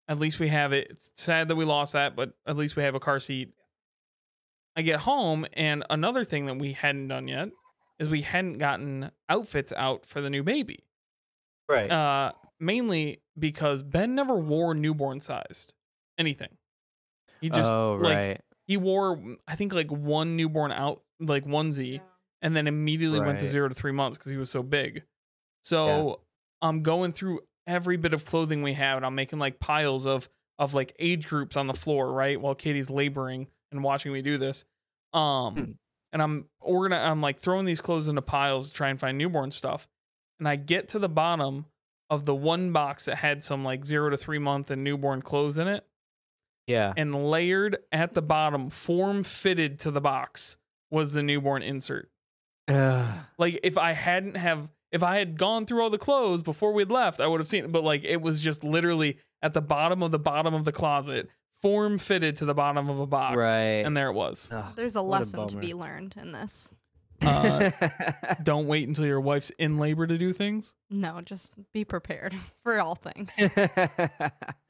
at 0.07 0.19
least 0.19 0.39
we 0.39 0.47
have 0.49 0.73
it 0.73 0.87
it's 0.91 1.11
sad 1.15 1.47
that 1.47 1.55
we 1.55 1.65
lost 1.65 1.93
that 1.93 2.15
but 2.15 2.33
at 2.45 2.55
least 2.57 2.75
we 2.75 2.83
have 2.83 2.95
a 2.95 2.99
car 2.99 3.19
seat 3.19 3.49
i 4.75 4.81
get 4.81 5.01
home 5.01 5.45
and 5.53 5.83
another 5.89 6.23
thing 6.23 6.45
that 6.45 6.57
we 6.57 6.73
hadn't 6.73 7.07
done 7.07 7.27
yet 7.27 7.49
is 7.99 8.09
we 8.09 8.21
hadn't 8.21 8.59
gotten 8.59 9.09
outfits 9.29 9.73
out 9.75 10.05
for 10.05 10.21
the 10.21 10.29
new 10.29 10.43
baby 10.43 10.83
Right. 11.69 11.91
uh 11.91 12.31
mainly 12.59 13.21
because 13.37 13.83
ben 13.83 14.15
never 14.15 14.35
wore 14.35 14.73
newborn 14.73 15.19
sized 15.19 15.73
anything 16.17 16.49
he 17.41 17.49
just 17.49 17.69
oh, 17.69 17.99
like 18.01 18.15
right. 18.15 18.41
He 18.67 18.77
wore 18.77 19.19
i 19.47 19.55
think 19.55 19.73
like 19.73 19.89
one 19.91 20.35
newborn 20.35 20.71
out 20.71 21.01
like 21.19 21.45
onesie 21.45 22.01
and 22.41 22.55
then 22.55 22.67
immediately 22.67 23.19
went 23.25 23.39
to 23.39 23.45
zero 23.47 23.67
to 23.69 23.73
three 23.73 23.91
months 23.91 24.17
because 24.17 24.29
he 24.31 24.37
was 24.37 24.51
so 24.51 24.61
big. 24.61 25.01
So 25.63 26.21
I'm 26.61 26.83
going 26.83 27.11
through 27.13 27.39
every 27.65 27.97
bit 27.97 28.13
of 28.13 28.25
clothing 28.25 28.61
we 28.61 28.73
have, 28.73 28.97
and 28.97 29.05
I'm 29.05 29.15
making 29.15 29.39
like 29.39 29.59
piles 29.59 30.05
of 30.05 30.29
of 30.59 30.73
like 30.73 30.95
age 30.99 31.27
groups 31.27 31.57
on 31.57 31.67
the 31.67 31.73
floor, 31.73 32.11
right, 32.11 32.39
while 32.39 32.55
Katie's 32.55 32.89
laboring 32.89 33.47
and 33.71 33.83
watching 33.83 34.13
me 34.13 34.21
do 34.21 34.37
this. 34.37 34.65
Um, 35.13 35.55
Hmm. 35.55 35.71
and 36.13 36.21
I'm 36.21 36.45
organi- 36.63 37.03
I'm 37.05 37.21
like 37.21 37.39
throwing 37.39 37.65
these 37.65 37.81
clothes 37.81 38.07
into 38.07 38.21
piles 38.21 38.69
to 38.69 38.73
try 38.75 38.89
and 38.89 38.99
find 38.99 39.17
newborn 39.17 39.51
stuff. 39.51 39.87
And 40.39 40.47
I 40.47 40.55
get 40.55 40.87
to 40.89 40.99
the 40.99 41.09
bottom 41.09 41.65
of 42.09 42.25
the 42.25 42.35
one 42.35 42.71
box 42.71 43.05
that 43.05 43.17
had 43.17 43.43
some 43.43 43.63
like 43.63 43.83
zero 43.83 44.09
to 44.09 44.17
three 44.17 44.39
month 44.39 44.71
and 44.71 44.83
newborn 44.83 45.21
clothes 45.21 45.57
in 45.57 45.67
it, 45.67 45.85
Yeah. 46.67 46.93
and 46.95 47.29
layered 47.31 47.77
at 47.91 48.13
the 48.13 48.21
bottom, 48.21 48.69
form 48.69 49.23
fitted 49.23 49.79
to 49.79 49.91
the 49.91 50.01
box, 50.01 50.57
was 50.91 51.13
the 51.13 51.23
newborn 51.23 51.63
insert. 51.63 52.09
Ugh. 52.67 53.19
Like 53.37 53.59
if 53.63 53.77
I 53.77 53.93
hadn't 53.93 54.35
have 54.35 54.71
if 54.91 55.03
I 55.03 55.17
had 55.17 55.37
gone 55.37 55.65
through 55.65 55.81
all 55.81 55.89
the 55.89 55.97
clothes 55.97 56.43
before 56.43 56.73
we'd 56.73 56.91
left, 56.91 57.19
I 57.19 57.27
would 57.27 57.39
have 57.39 57.47
seen 57.47 57.65
it. 57.65 57.71
But 57.71 57.83
like 57.83 58.03
it 58.03 58.21
was 58.21 58.41
just 58.41 58.63
literally 58.63 59.17
at 59.41 59.53
the 59.53 59.61
bottom 59.61 60.03
of 60.03 60.11
the 60.11 60.19
bottom 60.19 60.53
of 60.53 60.65
the 60.65 60.71
closet, 60.71 61.29
form 61.61 61.97
fitted 61.97 62.35
to 62.37 62.45
the 62.45 62.53
bottom 62.53 62.89
of 62.89 62.99
a 62.99 63.07
box. 63.07 63.37
right. 63.37 63.85
And 63.85 63.95
there 63.95 64.09
it 64.09 64.13
was. 64.13 64.49
Ugh, 64.51 64.73
There's 64.75 64.95
a 64.95 65.03
what 65.03 65.19
lesson 65.21 65.47
to 65.47 65.55
be 65.57 65.73
learned 65.73 66.15
in 66.19 66.31
this. 66.31 66.73
Uh, 67.21 67.71
don't 68.43 68.67
wait 68.67 68.87
until 68.87 69.05
your 69.05 69.19
wife's 69.19 69.49
in 69.57 69.77
labor 69.77 70.05
to 70.05 70.17
do 70.17 70.33
things. 70.33 70.75
No, 70.89 71.21
just 71.21 71.53
be 71.73 71.83
prepared 71.83 72.35
for 72.63 72.79
all 72.79 72.95
things. 72.95 73.33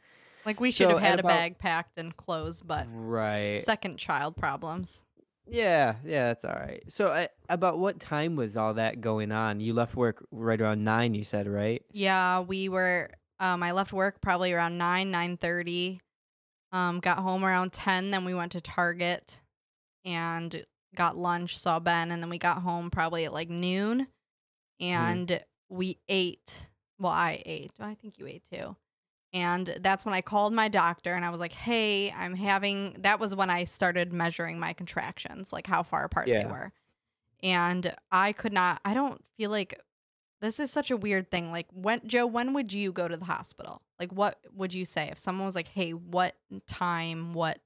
Like 0.48 0.62
we 0.62 0.72
should 0.72 0.88
So 0.88 0.98
have 0.98 1.02
had 1.02 1.20
a 1.20 1.24
bag 1.24 1.58
packed 1.58 1.98
and 1.98 2.16
clothes, 2.16 2.62
but 2.62 2.88
right. 2.90 3.60
second 3.60 3.98
child 3.98 4.38
problems. 4.38 5.04
Yeah, 5.46 5.96
yeah, 6.06 6.28
that's 6.28 6.46
all 6.46 6.54
right. 6.54 6.82
So, 6.88 7.08
uh, 7.08 7.28
about 7.50 7.80
what 7.80 8.00
time 8.00 8.38
was 8.38 8.56
all 8.56 8.76
that 8.76 9.02
going 9.02 9.34
on? 9.34 9.60
You 9.60 9.74
left 9.74 9.98
work 9.98 10.26
right 10.32 10.60
around 10.60 10.86
nine. 10.86 11.14
You 11.14 11.26
said, 11.26 11.50
right? 11.50 11.84
Yeah, 11.92 12.40
we 12.40 12.70
were. 12.70 13.10
Um, 13.42 13.62
I 13.62 13.74
left 13.74 13.92
work 13.92 14.22
probably 14.22 14.54
around 14.54 14.78
nine 14.78 15.12
nine 15.12 15.36
thirty. 15.36 16.00
Um, 16.72 17.02
got 17.02 17.18
home 17.18 17.44
around 17.44 17.74
ten. 17.74 18.12
Then 18.12 18.24
we 18.24 18.34
went 18.34 18.54
to 18.54 18.62
Target 18.62 19.42
and 20.06 20.66
got 20.96 21.18
lunch. 21.18 21.58
Saw 21.60 21.80
Ben, 21.80 22.10
and 22.10 22.24
then 22.24 22.30
we 22.30 22.38
got 22.38 22.62
home 22.62 22.90
probably 22.90 23.26
at 23.26 23.34
like 23.34 23.50
noon, 23.50 24.08
and 24.80 25.44
we 25.68 26.00
ate. 26.08 26.68
Well, 27.00 27.12
I 27.12 27.44
ate. 27.46 27.74
I 27.82 27.96
think 27.96 28.18
you 28.18 28.28
ate 28.28 28.44
too. 28.50 28.78
And 29.34 29.78
that's 29.82 30.06
when 30.06 30.14
I 30.14 30.22
called 30.22 30.54
my 30.54 30.70
doctor 30.70 31.14
and 31.14 31.26
I 31.26 31.30
was 31.30 31.40
like, 31.40 31.52
"Hey, 31.52 32.12
I'm 32.12 32.34
having." 32.34 32.96
That 33.00 33.20
was 33.20 33.36
when 33.36 33.50
I 33.50 33.66
started 33.66 34.14
measuring 34.14 34.60
my 34.60 34.74
contractions, 34.74 35.52
like 35.52 35.68
how 35.68 35.84
far 35.84 36.06
apart 36.06 36.28
they 36.28 36.46
were. 36.46 36.72
And 37.44 37.94
I 38.12 38.32
could 38.32 38.54
not. 38.54 38.80
I 38.86 38.94
don't 38.94 39.24
feel 39.38 39.52
like 39.52 39.80
this 40.42 40.60
is 40.60 40.72
such 40.72 40.92
a 40.92 40.98
weird 40.98 41.30
thing. 41.30 41.52
Like 41.52 41.68
when 41.72 42.02
Joe, 42.08 42.26
when 42.26 42.54
would 42.54 42.72
you 42.72 42.92
go 42.92 43.08
to 43.08 43.18
the 43.18 43.26
hospital? 43.26 43.82
Like 44.00 44.12
what 44.12 44.40
would 44.54 44.74
you 44.74 44.86
say 44.86 45.10
if 45.12 45.20
someone 45.20 45.46
was 45.46 45.56
like, 45.56 45.68
"Hey, 45.68 45.92
what 45.92 46.36
time? 46.68 47.34
What? 47.34 47.60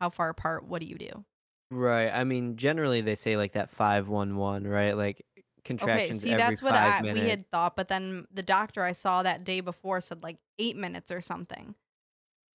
How 0.00 0.10
far 0.10 0.28
apart? 0.28 0.66
What 0.66 0.80
do 0.80 0.86
you 0.86 0.96
do?" 0.96 1.24
Right. 1.70 2.10
I 2.10 2.24
mean, 2.24 2.56
generally 2.56 3.00
they 3.00 3.14
say 3.14 3.36
like 3.36 3.54
that 3.54 3.70
five 3.70 4.08
one 4.08 4.36
one, 4.36 4.66
right? 4.66 4.96
Like 4.96 5.24
Okay, 5.70 6.12
see, 6.12 6.34
that's 6.34 6.60
what 6.62 6.74
I, 6.74 7.02
minutes. 7.02 7.20
we 7.22 7.28
had 7.28 7.50
thought, 7.50 7.76
but 7.76 7.88
then 7.88 8.26
the 8.32 8.42
doctor 8.42 8.82
I 8.82 8.92
saw 8.92 9.22
that 9.22 9.44
day 9.44 9.60
before 9.60 10.00
said 10.00 10.22
like 10.22 10.38
eight 10.58 10.76
minutes 10.76 11.10
or 11.10 11.20
something. 11.20 11.74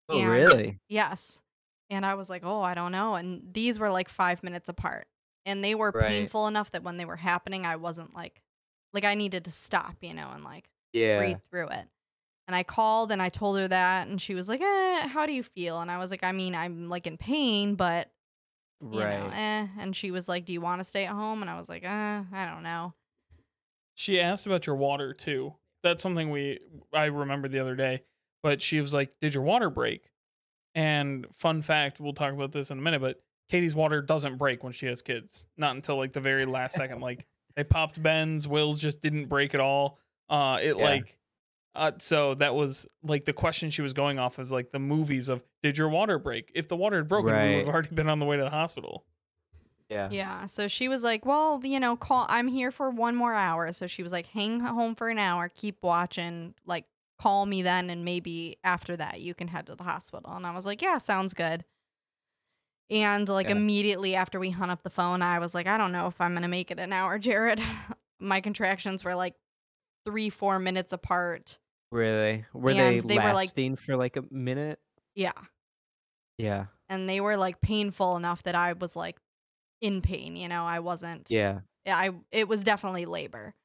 oh, 0.10 0.20
and- 0.20 0.30
really? 0.30 0.80
Yes. 0.90 1.42
And 1.90 2.06
I 2.06 2.16
was 2.16 2.30
like, 2.30 2.44
oh, 2.46 2.62
I 2.62 2.74
don't 2.74 2.92
know. 2.92 3.16
And 3.16 3.54
these 3.54 3.80
were 3.80 3.90
like 3.92 4.10
five 4.10 4.44
minutes 4.44 4.68
apart. 4.70 5.08
And 5.46 5.64
they 5.64 5.74
were 5.76 5.92
Right. 5.94 6.10
painful 6.10 6.48
enough 6.48 6.72
that 6.72 6.84
when 6.84 6.98
they 6.98 7.06
were 7.06 7.16
happening, 7.16 7.66
I 7.66 7.78
wasn't 7.78 8.14
like, 8.14 8.42
like 8.94 9.06
I 9.06 9.16
needed 9.16 9.46
to 9.46 9.52
stop, 9.52 9.96
you 10.02 10.14
know, 10.14 10.30
and 10.34 10.44
like 10.44 10.70
Yeah. 10.92 11.18
breathe 11.18 11.38
through 11.50 11.68
it. 11.70 11.88
And 12.48 12.56
I 12.56 12.64
called 12.64 13.12
and 13.14 13.22
I 13.22 13.30
told 13.30 13.58
her 13.58 13.68
that. 13.70 14.08
And 14.10 14.22
she 14.22 14.34
was 14.36 14.50
like, 14.50 14.62
eh, 14.62 15.08
how 15.08 15.26
do 15.26 15.32
you 15.32 15.44
feel? 15.44 15.80
And 15.80 15.90
I 15.90 15.98
was 15.98 16.12
like, 16.12 16.24
I 16.24 16.34
mean, 16.34 16.56
I'm 16.56 16.90
like 16.90 17.08
in 17.08 17.18
pain, 17.18 17.76
but, 17.76 18.12
you 18.82 19.00
Right. 19.00 19.18
know, 19.20 19.30
eh. 19.34 19.68
And 19.80 19.96
she 19.96 20.12
was 20.12 20.28
like, 20.28 20.44
do 20.46 20.52
you 20.54 20.60
want 20.62 20.80
to 20.82 20.84
stay 20.86 21.06
at 21.06 21.14
home? 21.14 21.42
And 21.42 21.50
I 21.50 21.58
was 21.58 21.70
like, 21.70 21.84
eh, 21.86 22.24
I 22.34 22.46
don't 22.46 22.64
know. 22.64 22.94
She 23.98 24.22
asked 24.22 24.46
about 24.46 24.68
your 24.68 24.76
water 24.76 25.12
too. 25.12 25.56
That's 25.82 26.04
something 26.04 26.30
we 26.30 26.60
I 26.94 27.06
remember 27.06 27.48
the 27.48 27.58
other 27.60 27.76
day. 27.76 28.04
But 28.44 28.62
she 28.62 28.80
was 28.80 28.94
like, 28.94 29.20
"Did 29.20 29.34
your 29.34 29.42
water 29.42 29.72
break?" 29.72 30.12
And 30.76 31.26
fun 31.34 31.64
fact, 31.64 32.00
we'll 32.00 32.14
talk 32.14 32.32
about 32.32 32.52
this 32.52 32.70
in 32.70 32.78
a 32.78 32.82
minute. 32.82 33.02
But 33.02 33.20
Katie's 33.50 33.74
water 33.74 34.04
doesn't 34.04 34.38
break 34.38 34.64
when 34.64 34.72
she 34.72 34.86
has 34.86 35.02
kids. 35.02 35.48
Not 35.58 35.76
until 35.76 35.98
like 35.98 36.14
the 36.14 36.22
very 36.22 36.46
last 36.46 36.76
second. 36.76 37.02
Like 37.02 37.26
they 37.56 37.64
popped 37.64 38.02
Ben's, 38.02 38.48
Will's 38.48 38.78
just 38.80 39.02
didn't 39.02 39.26
break 39.26 39.56
at 39.56 39.60
all. 39.60 39.98
Uh, 40.30 40.60
it 40.62 40.78
Yeah. 40.78 40.84
like. 40.84 41.18
Uh, 41.74 41.92
so 42.00 42.36
that 42.36 42.54
was 42.54 42.86
like 43.04 43.26
the 43.26 43.34
question 43.34 43.72
she 43.72 43.82
was 43.82 43.94
going 43.94 44.20
off 44.20 44.38
is 44.38 44.52
like 44.52 44.72
the 44.72 44.80
movies 44.80 45.28
of 45.30 45.44
did 45.64 45.76
your 45.78 45.90
water 45.90 46.20
break? 46.20 46.52
If 46.54 46.68
the 46.68 46.76
water 46.76 46.98
had 46.98 47.08
broken, 47.08 47.32
we 47.34 47.56
would 47.56 47.66
have 47.66 47.74
already 47.74 47.96
been 47.96 48.10
on 48.10 48.20
the 48.20 48.26
way 48.26 48.38
to 48.38 48.44
the 48.44 48.50
hospital. 48.52 49.06
Yeah. 49.90 50.10
Yeah. 50.12 50.46
So 50.48 50.68
she 50.68 50.88
was 50.90 51.04
like, 51.04 51.26
well, 51.26 51.62
you 51.64 51.80
know, 51.80 51.96
call, 51.96 52.26
I'm 52.30 52.48
here 52.48 52.72
for 52.72 52.90
one 52.90 53.16
more 53.16 53.34
hour. 53.34 53.72
So 53.72 53.88
she 53.88 54.04
was 54.04 54.12
like, 54.12 54.26
hang 54.28 54.60
home 54.60 54.96
for 54.96 55.08
an 55.10 55.18
hour, 55.18 55.50
keep 55.54 55.78
watching, 55.82 56.54
like, 56.66 56.86
call 57.20 57.46
me 57.46 57.62
then. 57.62 57.90
And 57.90 58.04
maybe 58.04 58.58
after 58.64 58.98
that, 58.98 59.22
you 59.22 59.34
can 59.34 59.48
head 59.48 59.68
to 59.68 59.76
the 59.76 59.84
hospital. 59.86 60.34
And 60.34 60.46
I 60.46 60.54
was 60.54 60.66
like, 60.66 60.82
yeah, 60.82 60.98
sounds 60.98 61.34
good. 61.34 61.64
And 62.90 63.28
like 63.28 63.48
Yeah. 63.50 63.56
immediately 63.56 64.16
after 64.16 64.40
we 64.40 64.50
hung 64.50 64.70
up 64.70 64.82
the 64.84 64.90
phone, 64.90 65.22
I 65.22 65.40
was 65.40 65.54
like, 65.54 65.68
I 65.68 65.78
don't 65.78 65.92
know 65.92 66.08
if 66.08 66.20
I'm 66.22 66.32
going 66.32 66.44
to 66.44 66.48
make 66.48 66.72
it 66.72 66.80
an 66.80 66.94
hour, 66.94 67.18
Jared. 67.20 67.62
My 68.20 68.42
contractions 68.42 69.04
were 69.04 69.16
like 69.16 69.36
three, 70.06 70.30
four 70.30 70.60
minutes 70.60 70.94
apart. 70.94 71.60
Really? 71.92 72.46
Were 72.54 72.74
they, 72.74 73.00
they 73.00 73.18
were, 73.18 73.24
like- 73.26 73.36
lasting 73.36 73.76
for 73.78 73.96
like 73.96 74.16
a 74.18 74.24
minute? 74.32 74.80
Yeah. 75.16 75.32
Yeah. 76.38 76.66
And 76.90 77.10
they 77.10 77.20
were 77.20 77.36
like 77.38 77.60
painful 77.62 78.16
enough 78.16 78.44
that 78.44 78.56
I 78.56 78.74
was 78.74 78.96
like 78.96 79.18
in 79.82 80.02
pain, 80.02 80.36
you 80.36 80.48
know, 80.48 80.66
I 80.66 80.80
wasn't. 80.80 81.30
Yeah. 81.30 81.62
I 81.86 82.12
it 82.32 82.48
was 82.48 82.64
definitely 82.64 83.06
labor. 83.06 83.56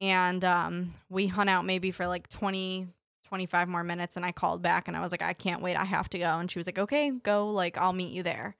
And 0.00 0.44
um 0.44 0.94
we 1.08 1.26
hung 1.26 1.48
out 1.48 1.64
maybe 1.64 1.90
for 1.90 2.06
like 2.06 2.28
20 2.28 2.88
25 3.24 3.68
more 3.68 3.82
minutes 3.84 4.16
and 4.16 4.24
I 4.24 4.32
called 4.32 4.62
back 4.62 4.88
and 4.88 4.96
I 4.96 5.00
was 5.00 5.10
like 5.12 5.22
I 5.22 5.32
can't 5.32 5.62
wait, 5.62 5.76
I 5.76 5.84
have 5.84 6.08
to 6.10 6.18
go 6.18 6.38
and 6.38 6.50
she 6.50 6.58
was 6.58 6.66
like 6.66 6.78
okay, 6.78 7.10
go 7.10 7.50
like 7.50 7.76
I'll 7.76 7.92
meet 7.92 8.12
you 8.12 8.22
there. 8.22 8.56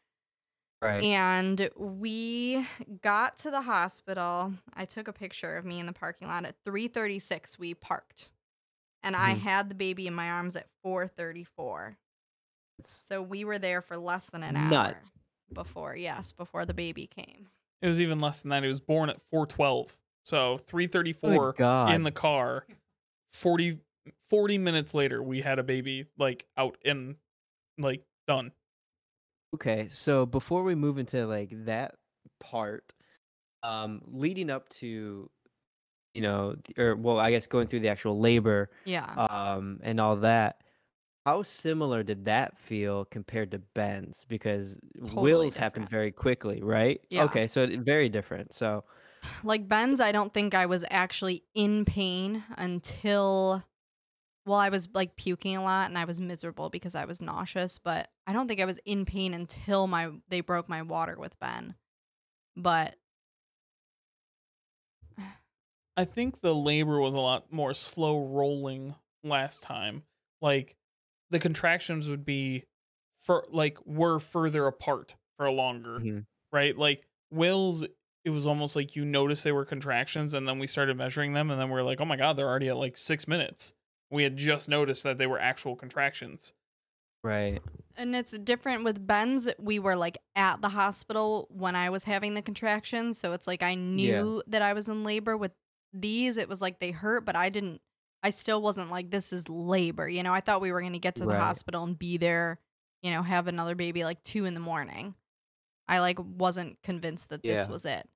Right. 0.83 1.07
And 1.07 1.71
we 1.77 2.67
got 3.03 3.37
to 3.39 3.51
the 3.51 3.61
hospital. 3.63 4.55
I 4.75 4.85
took 4.85 5.07
a 5.07 5.13
picture 5.13 5.57
of 5.57 5.65
me 5.65 5.79
in 5.79 5.87
the 5.87 5.93
parking 5.93 6.27
lot 6.29 6.45
at 6.45 6.57
3:36 6.65 7.59
we 7.59 7.75
parked. 7.75 8.31
And 9.03 9.17
I 9.17 9.35
Mhm. 9.35 9.35
had 9.35 9.69
the 9.71 9.77
baby 9.77 10.07
in 10.07 10.15
my 10.15 10.31
arms 10.31 10.57
at 10.57 10.69
4:34. 10.83 11.99
It's 12.79 13.09
So 13.09 13.23
we 13.23 13.45
were 13.45 13.59
there 13.59 13.81
for 13.83 13.97
less 13.97 14.27
than 14.31 14.43
an 14.43 14.57
hour 14.57 14.73
nuts. 14.91 15.13
Before, 15.53 15.97
yes, 15.97 16.33
before 16.33 16.65
the 16.67 16.75
baby 16.75 17.07
came. 17.07 17.49
It 17.83 17.87
was 17.87 18.01
even 18.01 18.19
less 18.19 18.41
than 18.41 18.51
that. 18.51 18.65
It 18.65 18.69
was 18.69 18.81
born 18.81 19.09
at 19.11 19.21
412. 19.31 19.97
So 20.25 20.59
334 20.59 21.55
God. 21.55 21.95
in 21.95 22.03
the 22.03 22.11
car. 22.11 22.67
40, 23.33 23.79
40 24.29 24.59
minutes 24.59 24.95
later, 24.95 25.23
we 25.23 25.41
had 25.41 25.59
a 25.59 25.63
baby 25.63 26.07
like 26.19 26.47
out 26.57 26.77
and 26.85 27.17
like 27.79 28.03
done. 28.27 28.53
Okay, 29.55 29.89
so 29.89 30.27
before 30.27 30.63
we 30.63 30.75
move 30.75 30.99
into 30.99 31.27
like 31.27 31.51
that 31.65 31.95
part, 32.41 32.93
um, 33.63 34.03
leading 34.07 34.51
up 34.51 34.69
to, 34.71 35.31
you 36.15 36.21
know, 36.23 36.57
or 36.77 36.95
well, 36.97 37.19
I 37.19 37.31
guess 37.31 37.47
going 37.47 37.67
through 37.67 37.81
the 37.81 37.89
actual 37.89 38.19
labor, 38.19 38.71
Yeah. 38.85 39.05
um, 39.15 39.81
and 39.83 40.01
all 40.01 40.17
that, 40.17 40.63
how 41.29 41.43
similar 41.43 42.03
did 42.03 42.25
that 42.25 42.57
feel 42.57 43.05
compared 43.05 43.51
to 43.51 43.59
Ben's? 43.59 44.25
Because 44.31 44.79
Totally 44.99 45.23
Will's 45.23 45.53
happened 45.53 45.85
different. 45.85 45.91
very 45.91 46.11
quickly, 46.11 46.63
right? 46.63 47.03
Yeah. 47.11 47.25
Okay, 47.25 47.47
so 47.47 47.65
it, 47.65 47.81
very 47.81 48.09
different. 48.09 48.55
So 48.55 48.85
like 49.45 49.69
Ben's, 49.69 50.01
I 50.01 50.11
don't 50.11 50.33
think 50.33 50.55
I 50.55 50.65
was 50.65 50.87
actually 50.89 51.45
in 51.55 51.85
pain 51.85 52.45
until, 52.57 53.63
well, 54.47 54.59
I 54.59 54.71
was 54.71 54.89
like 54.95 55.17
puking 55.17 55.55
a 55.55 55.63
lot 55.63 55.91
and 55.91 55.99
I 55.99 56.07
was 56.07 56.19
miserable 56.19 56.71
because 56.71 56.95
I 56.95 57.05
was 57.05 57.21
nauseous. 57.21 57.77
But 57.77 58.09
I 58.27 58.33
don't 58.33 58.49
think 58.49 58.61
I 58.61 58.65
was 58.65 58.81
in 58.87 59.05
pain 59.05 59.35
until 59.35 59.87
my 59.87 60.11
they 60.31 60.41
broke 60.41 60.67
my 60.67 60.81
water 60.81 61.17
with 61.19 61.39
Ben. 61.41 61.75
But 62.57 62.97
I 65.95 66.07
think 66.07 66.41
the 66.41 66.55
labor 66.55 66.99
was 67.01 67.13
a 67.13 67.21
lot 67.21 67.53
more 67.53 67.75
slow 67.75 68.19
rolling 68.19 68.95
last 69.23 69.63
time. 69.63 70.05
Like 70.41 70.78
the 71.31 71.39
contractions 71.39 72.09
would 72.09 72.25
be 72.25 72.65
for 73.23 73.45
like 73.51 73.79
were 73.87 74.19
further 74.19 74.67
apart 74.67 75.15
for 75.37 75.51
longer, 75.51 75.99
Mhm. 76.01 76.27
right? 76.53 76.77
Like 76.77 77.07
Will's 77.31 77.85
it 78.25 78.31
was 78.31 78.47
almost 78.47 78.77
like 78.77 78.95
you 78.97 79.05
noticed 79.05 79.45
they 79.45 79.53
were 79.53 79.65
contractions 79.65 80.35
and 80.35 80.47
then 80.47 80.59
we 80.59 80.67
started 80.67 80.97
measuring 80.97 81.33
them 81.33 81.51
and 81.51 81.61
then 81.61 81.71
we're 81.71 81.83
like, 81.83 82.01
"Oh 82.01 82.05
my 82.05 82.17
god, 82.17 82.37
they're 82.37 82.49
already 82.49 82.69
at 82.69 82.77
like 82.77 82.97
6 82.97 83.27
minutes." 83.29 83.75
We 84.11 84.23
had 84.23 84.37
just 84.37 84.69
noticed 84.69 85.03
that 85.05 85.19
they 85.19 85.27
were 85.27 85.39
actual 85.39 85.77
contractions. 85.77 86.53
right, 87.25 87.61
and 87.97 88.15
it's 88.15 88.39
different 88.39 88.85
with 88.85 89.05
Ben's. 89.07 89.49
We 89.59 89.79
were 89.81 89.97
like 89.97 90.19
at 90.37 90.61
the 90.63 90.69
hospital 90.71 91.49
when 91.51 91.75
I 91.75 91.91
was 91.91 92.05
having 92.05 92.35
the 92.35 92.43
contractions, 92.43 93.19
so 93.19 93.33
it's 93.33 93.47
like 93.47 93.63
I 93.63 93.75
knew 93.75 94.43
that 94.47 94.63
I 94.63 94.73
was 94.73 94.89
in 94.89 95.03
labor. 95.05 95.37
With 95.37 95.53
these, 95.93 96.37
it 96.37 96.49
was 96.49 96.63
like 96.63 96.79
they 96.79 96.93
hurt, 96.93 97.25
but 97.25 97.35
I 97.37 97.49
didn't. 97.51 97.81
I 98.23 98.31
still 98.31 98.61
wasn't 98.61 98.91
like 98.91 99.11
this 99.11 99.33
is 99.33 99.49
labor. 99.49 100.09
You 100.09 100.23
know, 100.23 100.33
I 100.35 100.41
thought 100.41 100.61
we 100.61 100.73
were 100.73 100.83
gonna 100.83 100.99
get 100.99 101.15
to 101.17 101.23
the 101.23 101.29
Right. 101.29 101.39
hospital 101.41 101.85
and 101.85 101.99
be 101.99 102.17
there. 102.19 102.61
You 103.03 103.13
know, 103.13 103.23
have 103.23 103.47
another 103.47 103.75
baby 103.77 104.03
like 104.05 104.23
two 104.25 104.45
in 104.45 104.55
the 104.55 104.61
morning. 104.61 105.15
I 105.87 106.01
like 106.01 106.19
wasn't 106.21 106.83
convinced 106.83 107.29
that 107.31 107.43
this 107.43 107.65
Yeah. 107.65 107.71
was 107.71 107.85
it. 107.85 108.09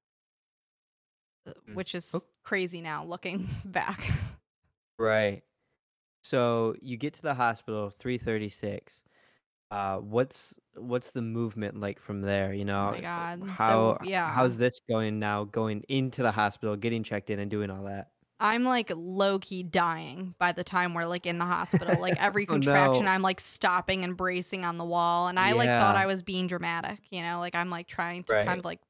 Uh, 1.47 1.53
Mm. 1.69 1.75
Which 1.75 1.95
is 1.95 2.15
Ok- 2.15 2.25
crazy 2.43 2.81
now 2.83 3.05
looking 3.05 3.49
back. 3.65 4.01
Right. 4.99 5.43
So 6.25 6.75
you 6.81 6.97
get 6.97 7.15
to 7.15 7.23
the 7.23 7.35
hospital 7.35 7.91
336. 7.91 9.03
Uh 9.71 9.99
what's 9.99 10.55
what's 10.75 11.13
the 11.13 11.23
movement 11.23 11.81
like 11.81 11.99
from 11.99 12.21
there, 12.21 12.53
you 12.53 12.65
know? 12.65 12.89
Oh 12.89 12.93
my 12.93 13.01
god. 13.01 13.43
So, 13.59 13.99
yeah. 14.05 14.31
how's 14.33 14.59
this 14.59 14.81
going 14.89 15.19
now 15.19 15.45
going 15.45 15.83
into 15.89 16.23
the 16.23 16.31
hospital, 16.31 16.77
getting 16.77 17.03
checked 17.03 17.31
in 17.31 17.39
and 17.39 17.51
doing 17.51 17.71
all 17.71 17.85
that? 17.85 18.11
I'm 18.43 18.65
like 18.65 18.91
low 18.95 19.39
key 19.39 19.63
dying 19.63 20.35
by 20.39 20.51
the 20.53 20.65
time 20.65 20.95
we're 20.95 21.07
like 21.07 21.27
in 21.27 21.39
the 21.39 21.45
hospital. 21.45 22.01
Like 22.01 22.17
every 22.21 22.45
Oh, 22.49 22.55
no. 22.55 22.57
contraction, 22.57 23.07
I'm 23.07 23.23
like 23.23 23.41
stopping 23.41 24.03
and 24.03 24.17
bracing 24.17 24.65
on 24.65 24.79
the 24.79 24.85
wall. 24.85 25.29
And 25.29 25.39
I 25.39 25.53
like 25.53 25.69
thought 25.69 25.97
I 25.97 26.07
was 26.07 26.23
being 26.23 26.49
dramatic, 26.49 26.99
you 27.11 27.23
know, 27.23 27.39
like 27.39 27.55
I'm 27.55 27.71
like 27.71 27.87
trying 27.87 28.25
to 28.25 28.35
Right. 28.35 28.47
kind 28.47 28.59
of 28.59 28.65
like 28.65 28.81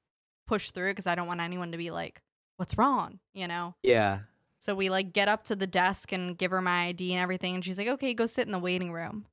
push 0.46 0.70
through 0.70 0.90
because 0.92 1.06
I 1.06 1.14
don't 1.14 1.26
want 1.26 1.40
anyone 1.40 1.72
to 1.72 1.78
be 1.78 1.90
like, 1.90 2.22
what's 2.56 2.78
wrong, 2.78 3.18
you 3.34 3.46
know? 3.46 3.74
Yeah. 3.82 4.20
So 4.60 4.74
we 4.74 4.88
like 4.88 5.12
get 5.12 5.28
up 5.28 5.44
to 5.44 5.56
the 5.56 5.66
desk 5.66 6.12
and 6.12 6.38
give 6.38 6.50
her 6.50 6.62
my 6.62 6.86
ID 6.86 7.12
and 7.12 7.20
everything. 7.20 7.54
And 7.54 7.64
she's 7.64 7.76
like, 7.78 7.88
okay, 7.88 8.14
go 8.14 8.26
sit 8.26 8.46
in 8.46 8.52
the 8.52 8.58
waiting 8.58 8.90
room. 8.92 9.26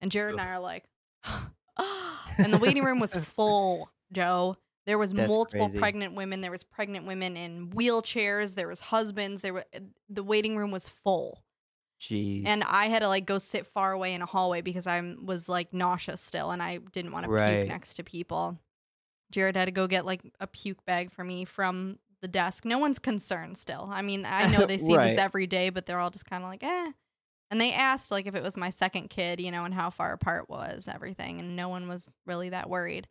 And 0.00 0.10
Jared 0.12 0.32
and 0.34 0.40
I 0.40 0.48
are 0.52 0.60
like, 0.60 0.84
and 2.38 2.52
the 2.52 2.58
waiting 2.58 2.84
room 2.84 3.00
was 3.00 3.14
full, 3.14 3.90
Joe. 4.12 4.56
There 4.86 4.98
was 4.98 5.12
That's 5.12 5.28
multiple 5.28 5.66
crazy. 5.68 5.78
pregnant 5.78 6.14
women. 6.14 6.40
There 6.42 6.50
was 6.50 6.62
pregnant 6.62 7.06
women 7.06 7.36
in 7.36 7.70
wheelchairs. 7.70 8.54
There 8.54 8.68
was 8.68 8.80
husbands. 8.80 9.40
There 9.42 9.54
were 9.54 9.64
the 10.08 10.22
waiting 10.22 10.56
room 10.58 10.70
was 10.70 10.88
full, 10.88 11.42
Jeez. 12.00 12.42
and 12.46 12.62
I 12.64 12.86
had 12.86 13.00
to 13.00 13.08
like 13.08 13.24
go 13.24 13.38
sit 13.38 13.66
far 13.66 13.92
away 13.92 14.12
in 14.14 14.20
a 14.22 14.26
hallway 14.26 14.60
because 14.60 14.86
I 14.86 15.00
was 15.22 15.48
like 15.48 15.72
nauseous 15.72 16.20
still, 16.20 16.50
and 16.50 16.62
I 16.62 16.78
didn't 16.92 17.12
want 17.12 17.24
to 17.24 17.30
puke 17.30 17.68
next 17.68 17.94
to 17.94 18.04
people. 18.04 18.58
Jared 19.30 19.56
had 19.56 19.64
to 19.64 19.70
go 19.72 19.86
get 19.86 20.04
like 20.04 20.20
a 20.38 20.46
puke 20.46 20.84
bag 20.84 21.10
for 21.10 21.24
me 21.24 21.44
from 21.46 21.98
the 22.20 22.28
desk. 22.28 22.64
No 22.64 22.78
one's 22.78 22.98
concerned 22.98 23.56
still. 23.56 23.88
I 23.90 24.02
mean, 24.02 24.26
I 24.26 24.48
know 24.48 24.66
they 24.66 24.78
see 24.78 24.94
Right. 24.96 25.08
this 25.10 25.18
every 25.18 25.46
day, 25.46 25.70
but 25.70 25.86
they're 25.86 25.98
all 25.98 26.10
just 26.10 26.26
kind 26.26 26.44
of 26.44 26.50
like, 26.50 26.62
eh. 26.62 26.92
And 27.50 27.60
they 27.60 27.72
asked 27.72 28.10
like 28.10 28.26
if 28.26 28.34
it 28.34 28.42
was 28.42 28.56
my 28.56 28.70
second 28.70 29.08
kid, 29.10 29.40
you 29.40 29.50
know, 29.50 29.64
and 29.64 29.72
how 29.74 29.88
far 29.90 30.12
apart 30.12 30.48
was 30.50 30.88
everything, 30.88 31.40
and 31.40 31.56
no 31.56 31.68
one 31.70 31.88
was 31.88 32.10
really 32.26 32.50
that 32.50 32.68
worried. 32.68 33.08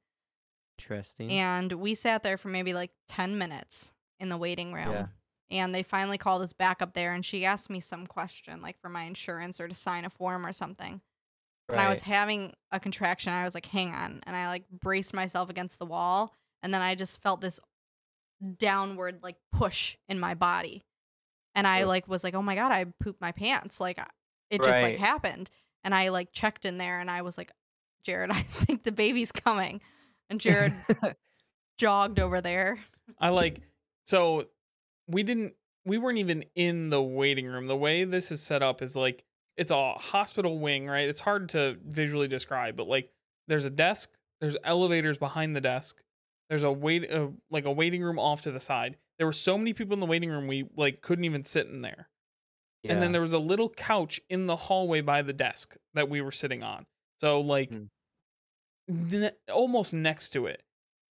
Interesting. 0.84 1.32
And 1.32 1.72
we 1.74 1.96
sat 1.96 2.24
there 2.24 2.38
for 2.38 2.50
maybe 2.50 2.74
like 2.74 2.92
10 3.10 3.38
minutes 3.38 3.94
in 4.20 4.30
the 4.30 4.38
waiting 4.38 4.74
room. 4.74 4.92
Yeah. 4.92 5.06
And 5.52 5.74
they 5.74 5.84
finally 5.84 6.18
called 6.18 6.42
us 6.42 6.54
back 6.54 6.82
up 6.82 6.94
there 6.94 7.14
and 7.14 7.24
she 7.24 7.46
asked 7.46 7.70
me 7.70 7.80
some 7.80 8.08
question, 8.08 8.62
like 8.62 8.80
for 8.80 8.90
my 8.90 9.04
insurance 9.04 9.60
or 9.60 9.68
to 9.68 9.76
sign 9.76 10.04
a 10.06 10.10
form 10.10 10.46
or 10.46 10.52
something. 10.52 11.02
And 11.70 11.80
I 11.80 11.90
was 11.90 12.02
having 12.02 12.54
a 12.72 12.80
contraction. 12.80 13.34
I 13.34 13.44
was 13.46 13.56
like, 13.56 13.66
hang 13.66 13.94
on. 13.94 14.22
And 14.24 14.36
I 14.36 14.48
like 14.48 14.66
braced 14.70 15.14
myself 15.14 15.50
against 15.50 15.80
the 15.80 15.86
wall. 15.86 16.34
And 16.62 16.74
then 16.74 16.82
I 16.82 16.96
just 16.96 17.22
felt 17.22 17.42
this 17.42 17.60
downward 18.58 19.20
like 19.24 19.38
push 19.52 19.98
in 20.10 20.20
my 20.20 20.34
body. 20.34 20.84
And 21.56 21.68
I 21.68 21.84
like 21.84 22.08
was 22.08 22.24
like, 22.24 22.36
oh 22.36 22.42
my 22.42 22.56
God, 22.56 22.72
I 22.72 22.86
pooped 23.02 23.22
my 23.22 23.32
pants. 23.32 23.80
Like 23.80 24.00
it 24.50 24.62
just 24.62 24.82
like 24.82 24.98
happened. 24.98 25.50
And 25.84 25.94
I 25.94 26.10
like 26.10 26.32
checked 26.32 26.66
in 26.66 26.78
there 26.78 27.00
and 27.00 27.10
I 27.10 27.22
was 27.22 27.38
like, 27.38 27.52
Jared, 28.04 28.32
I 28.34 28.42
think 28.42 28.84
the 28.84 28.92
baby's 28.92 29.32
coming. 29.32 29.82
And 30.34 30.42
Jared 30.42 30.74
jogged 31.78 32.20
over 32.20 32.42
there. 32.42 32.80
I 33.20 33.30
like 33.30 33.62
so 34.04 34.48
we 35.08 35.22
didn't 35.22 35.54
we 35.86 36.00
weren't 36.00 36.18
even 36.18 36.44
in 36.56 36.90
the 36.90 37.04
waiting 37.04 37.46
room. 37.46 37.68
The 37.68 37.78
way 37.78 38.04
this 38.04 38.32
is 38.32 38.42
set 38.42 38.64
up 38.64 38.82
is 38.82 38.96
like 38.96 39.26
it's 39.58 39.70
a 39.70 39.94
hospital 39.94 40.58
wing, 40.58 40.88
right? 40.88 41.08
It's 41.08 41.20
hard 41.20 41.50
to 41.50 41.78
visually 41.86 42.28
describe, 42.28 42.76
but 42.76 42.88
like 42.88 43.12
there's 43.48 43.66
a 43.66 43.70
desk, 43.70 44.10
there's 44.42 44.58
elevators 44.64 45.20
behind 45.20 45.56
the 45.56 45.62
desk. 45.62 46.02
There's 46.50 46.64
a 46.64 46.72
wait 46.72 47.12
uh, 47.12 47.28
like 47.52 47.66
a 47.66 47.72
waiting 47.72 48.02
room 48.02 48.18
off 48.18 48.42
to 48.42 48.52
the 48.52 48.60
side. 48.60 48.98
There 49.20 49.28
were 49.28 49.34
so 49.34 49.56
many 49.56 49.74
people 49.74 49.94
in 49.94 50.00
the 50.00 50.08
waiting 50.08 50.32
room 50.32 50.48
we 50.48 50.66
like 50.76 51.02
couldn't 51.02 51.26
even 51.26 51.46
sit 51.46 51.68
in 51.68 51.84
there. 51.84 52.10
And 52.90 53.00
then 53.04 53.12
there 53.12 53.22
was 53.22 53.34
a 53.34 53.40
little 53.40 53.70
couch 53.70 54.20
in 54.32 54.48
the 54.48 54.56
hallway 54.56 55.02
by 55.02 55.22
the 55.22 55.32
desk 55.32 55.78
that 55.94 56.10
we 56.10 56.22
were 56.22 56.32
sitting 56.32 56.64
on. 56.64 56.88
So 57.22 57.40
like 57.40 57.70
Hmm. 57.70 57.84
Almost 59.52 59.94
next 59.94 60.30
to 60.30 60.48
it. 60.48 60.62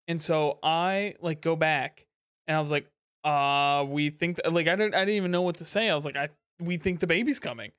And 0.06 0.20
so 0.20 0.58
I 0.62 1.14
like 1.20 1.40
go 1.42 1.54
back 1.56 2.06
and 2.46 2.56
I 2.56 2.60
was 2.60 2.70
like, 2.70 2.86
uh, 3.24 3.84
we 3.86 4.10
think 4.10 4.36
th- 4.36 4.52
like 4.52 4.68
I 4.68 4.76
didn't 4.76 4.94
I 4.94 5.00
didn't 5.00 5.16
even 5.16 5.30
know 5.30 5.42
what 5.42 5.56
to 5.56 5.64
say. 5.64 5.88
I 5.90 5.94
was 5.94 6.04
like, 6.04 6.16
I 6.16 6.28
we 6.60 6.76
think 6.78 7.00
the 7.00 7.06
baby's 7.06 7.38
coming. 7.40 7.72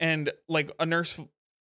And 0.00 0.30
like 0.48 0.70
a 0.78 0.86
nurse 0.86 1.18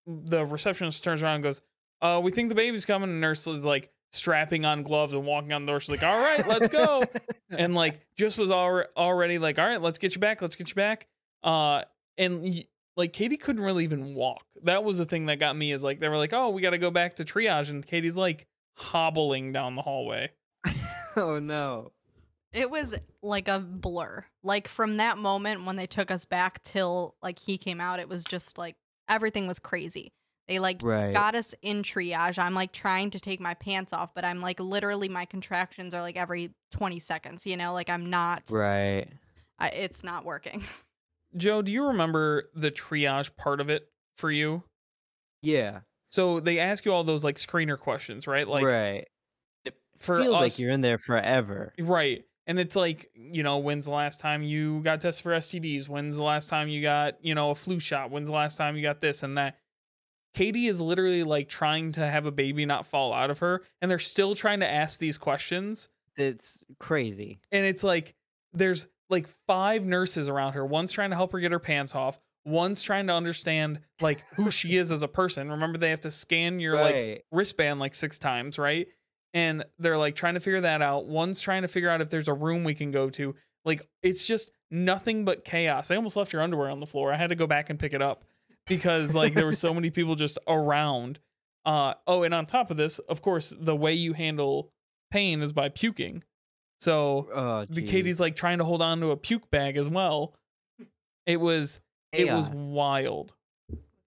the 0.06 0.46
receptionist 0.46 1.04
turns 1.04 1.22
around 1.22 1.36
and 1.36 1.44
goes, 1.44 1.62
uh, 2.02 2.20
we 2.22 2.32
think 2.32 2.50
the 2.50 2.56
baby's 2.56 2.86
coming. 2.86 3.10
And 3.10 3.18
the 3.18 3.28
nurse 3.28 3.46
is 3.48 3.64
like 3.64 3.90
strapping 4.12 4.66
on 4.66 4.84
gloves 4.84 5.14
and 5.14 5.26
walking 5.26 5.54
on 5.54 5.66
the 5.66 5.72
door. 5.72 5.80
She's 5.80 5.90
like, 5.90 6.04
All 6.04 6.20
right, 6.20 6.46
let's 6.46 6.68
go. 6.68 7.04
and 7.50 7.74
like 7.84 8.02
just 8.18 8.38
was 8.38 8.52
al- 8.52 8.86
already 8.98 9.40
like, 9.40 9.60
All 9.60 9.68
right, 9.68 9.82
let's 9.82 9.98
get 9.98 10.14
you 10.14 10.20
back, 10.20 10.42
let's 10.42 10.56
get 10.56 10.70
you 10.70 10.76
back. 10.76 11.08
Uh 11.44 11.84
and 12.18 12.66
like 13.02 13.14
Katie 13.14 13.38
couldn't 13.38 13.64
really 13.64 13.84
even 13.84 14.14
walk. 14.14 14.44
That 14.64 14.84
was 14.84 14.98
the 15.00 15.06
thing 15.06 15.26
that 15.26 15.40
got 15.40 15.56
me 15.58 15.72
is 15.72 15.82
like 15.84 16.00
they 16.00 16.08
were 16.08 16.18
like, 16.18 16.34
"Oh, 16.34 16.50
we 16.52 16.62
got 16.62 16.70
to 16.70 16.78
go 16.78 16.92
back 16.92 17.16
to 17.16 17.26
triage," 17.26 17.70
and 17.70 17.86
Katie's 17.86 18.16
like 18.18 18.46
hobbling 18.78 19.52
down 19.52 19.76
the 19.76 19.82
hallway. 19.82 20.30
oh 21.16 21.40
no. 21.40 21.92
It 22.54 22.70
was 22.70 22.96
like 23.24 23.48
a 23.48 23.60
blur. 23.60 24.26
Like 24.44 24.68
from 24.68 24.98
that 24.98 25.18
moment 25.18 25.66
when 25.66 25.78
they 25.78 25.88
took 25.88 26.12
us 26.12 26.26
back 26.26 26.62
till 26.64 27.16
like 27.24 27.40
he 27.40 27.58
came 27.58 27.82
out, 27.82 28.00
it 28.00 28.10
was 28.10 28.24
just 28.24 28.58
like 28.58 28.76
everything 29.10 29.48
was 29.48 29.58
crazy. 29.60 30.12
They 30.48 30.60
like 30.60 30.82
Right. 30.84 31.14
got 31.14 31.34
us 31.34 31.56
in 31.62 31.82
triage. 31.82 32.38
I'm 32.38 32.54
like 32.54 32.72
trying 32.74 33.10
to 33.12 33.20
take 33.20 33.40
my 33.40 33.54
pants 33.54 33.94
off, 33.94 34.14
but 34.14 34.26
I'm 34.26 34.42
like 34.42 34.60
literally 34.60 35.08
my 35.10 35.26
contractions 35.26 35.94
are 35.94 36.02
like 36.02 36.18
every 36.18 36.52
20 36.72 37.00
seconds, 37.00 37.48
you 37.48 37.56
know, 37.58 37.74
like 37.74 37.90
I'm 37.90 38.10
not 38.10 38.44
Right. 38.52 39.08
I, 39.58 39.70
it's 39.70 40.04
not 40.04 40.26
working. 40.26 40.64
Joe, 41.36 41.62
do 41.62 41.72
you 41.72 41.88
remember 41.88 42.46
the 42.56 42.72
triage 42.72 43.36
part 43.38 43.62
of 43.62 43.70
it 43.70 43.88
for 44.18 44.32
you? 44.32 44.64
Yeah. 45.42 45.82
So 46.10 46.40
they 46.40 46.60
ask 46.60 46.86
you 46.86 46.92
all 46.94 47.04
those 47.04 47.24
like 47.24 47.36
screener 47.36 47.80
questions, 47.80 48.28
right? 48.28 48.48
Like 48.48 48.66
right. 48.66 49.08
It 49.66 49.76
for 49.98 50.22
feels 50.22 50.36
us, 50.36 50.42
like 50.42 50.60
you're 50.60 50.72
in 50.72 50.82
there 50.82 50.98
forever. 50.98 51.74
right? 51.80 52.24
And 52.48 52.60
it's 52.60 52.76
like, 52.76 53.10
you 53.14 53.44
know, 53.44 53.60
when's 53.60 53.86
the 53.86 53.94
last 53.94 54.20
time 54.20 54.44
you 54.44 54.82
got 54.82 55.00
tested 55.00 55.24
for 55.24 55.32
STDs? 55.32 55.88
When's 55.88 56.18
the 56.18 56.24
last 56.24 56.50
time 56.50 56.68
you 56.68 56.82
got, 56.82 57.24
you 57.24 57.34
know, 57.36 57.52
a 57.52 57.56
flu 57.56 57.80
shot? 57.80 58.12
When's 58.12 58.28
the 58.28 58.36
last 58.36 58.58
time 58.58 58.76
you 58.76 58.82
got 58.82 59.00
this 59.00 59.24
and 59.24 59.38
that? 59.38 59.58
Katie 60.34 60.68
is 60.68 60.82
literally 60.82 61.24
like 61.24 61.50
trying 61.50 61.92
to 61.94 62.06
have 62.08 62.26
a 62.26 62.32
baby 62.32 62.66
not 62.66 62.86
fall 62.86 63.14
out 63.14 63.30
of 63.30 63.40
her, 63.40 63.62
and 63.82 63.92
they're 63.92 64.00
still 64.00 64.34
trying 64.34 64.62
to 64.62 64.70
ask 64.70 65.00
these 65.00 65.18
questions. 65.18 65.90
It's 66.18 66.64
crazy. 66.80 67.40
and 67.52 67.66
it's 67.66 67.84
like 67.84 68.16
there's 68.54 68.88
like 69.12 69.28
five 69.46 69.86
nurses 69.86 70.30
around 70.30 70.54
her. 70.54 70.66
One's 70.66 70.92
trying 70.92 71.12
to 71.12 71.16
help 71.16 71.34
her 71.34 71.40
get 71.40 71.52
her 71.52 71.60
pants 71.60 71.94
off. 71.94 72.20
One's 72.46 72.82
trying 72.82 73.06
to 73.08 73.14
understand 73.14 73.82
like 74.00 74.24
who 74.36 74.50
she 74.50 74.78
is 74.78 74.92
as 74.92 75.04
a 75.04 75.08
person. 75.08 75.52
Remember, 75.52 75.78
they 75.78 75.92
have 75.92 76.02
to 76.02 76.12
scan 76.12 76.60
your 76.60 76.78
like 76.82 77.26
wristband 77.32 77.80
like 77.80 77.94
six 77.94 78.18
times, 78.18 78.58
right? 78.58 78.88
And 79.34 79.64
they're 79.78 79.98
like 79.98 80.16
trying 80.16 80.34
to 80.34 80.40
figure 80.40 80.62
that 80.62 80.82
out. 80.82 81.06
One's 81.06 81.40
trying 81.40 81.62
to 81.62 81.68
figure 81.68 81.90
out 81.90 82.02
if 82.02 82.10
there's 82.10 82.28
a 82.28 82.34
room 82.34 82.64
we 82.64 82.74
can 82.74 82.90
go 82.90 83.10
to. 83.12 83.36
Like 83.64 83.88
it's 84.02 84.26
just 84.26 84.50
nothing 84.72 85.24
but 85.24 85.46
chaos. 85.46 85.92
I 85.92 85.98
almost 85.98 86.16
left 86.16 86.34
your 86.34 86.42
underwear 86.42 86.70
on 86.70 86.80
the 86.80 86.88
floor. 86.88 87.14
I 87.14 87.18
had 87.18 87.30
to 87.30 87.36
go 87.36 87.46
back 87.46 87.70
and 87.70 87.78
pick 87.78 87.94
it 87.94 88.02
up 88.02 88.24
because 88.66 89.14
like 89.14 89.34
there 89.34 89.46
were 89.46 89.54
so 89.54 89.74
many 89.74 89.92
people 89.92 90.16
just 90.16 90.40
around. 90.48 91.20
Uh 91.64 91.94
oh, 92.08 92.24
and 92.24 92.34
on 92.34 92.48
top 92.48 92.72
of 92.72 92.78
this, 92.78 92.98
of 93.00 93.22
course, 93.22 93.54
the 93.60 93.76
way 93.76 93.94
you 93.94 94.14
handle 94.14 94.72
pain 95.12 95.42
is 95.42 95.52
by 95.52 95.70
puking. 95.70 96.24
So 96.82 97.30
oh, 97.34 97.66
the 97.70 97.82
geez. 97.82 97.90
Katie's 97.92 98.20
like 98.20 98.36
trying 98.36 98.58
to 98.58 98.64
hold 98.66 98.82
on 98.82 99.00
to 99.02 99.12
a 99.12 99.18
puke 99.18 99.50
bag 99.52 99.78
as 99.78 99.88
well. 99.88 100.34
It 101.26 101.38
was 101.40 101.80
it 102.12 102.32
was 102.32 102.48
Chaos. 102.48 102.56
wild. 102.56 103.36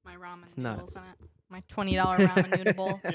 My 0.05 0.17
ramen 0.17 0.45
It's 0.47 0.59
noodles 0.59 0.95
nuts. 0.95 0.97
in 0.97 1.03
it. 1.25 1.31
My 1.49 1.61
$20 1.73 2.29
ramen 2.29 2.59
noodle 2.59 2.73
bowl. 2.77 3.01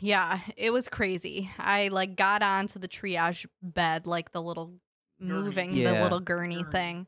Yeah, 0.00 0.40
it 0.56 0.70
was 0.72 0.88
crazy. 0.88 1.48
I 1.58 1.88
like 1.88 2.16
got 2.16 2.42
onto 2.42 2.78
the 2.80 2.88
triage 2.88 3.46
bed, 3.62 4.06
like 4.06 4.32
the 4.32 4.42
little 4.42 4.72
Gurney. 5.20 5.32
moving, 5.32 5.74
the 5.76 5.92
little 6.02 6.18
gurney 6.20 6.62
Gurney. 6.62 6.72
thing. 6.72 7.06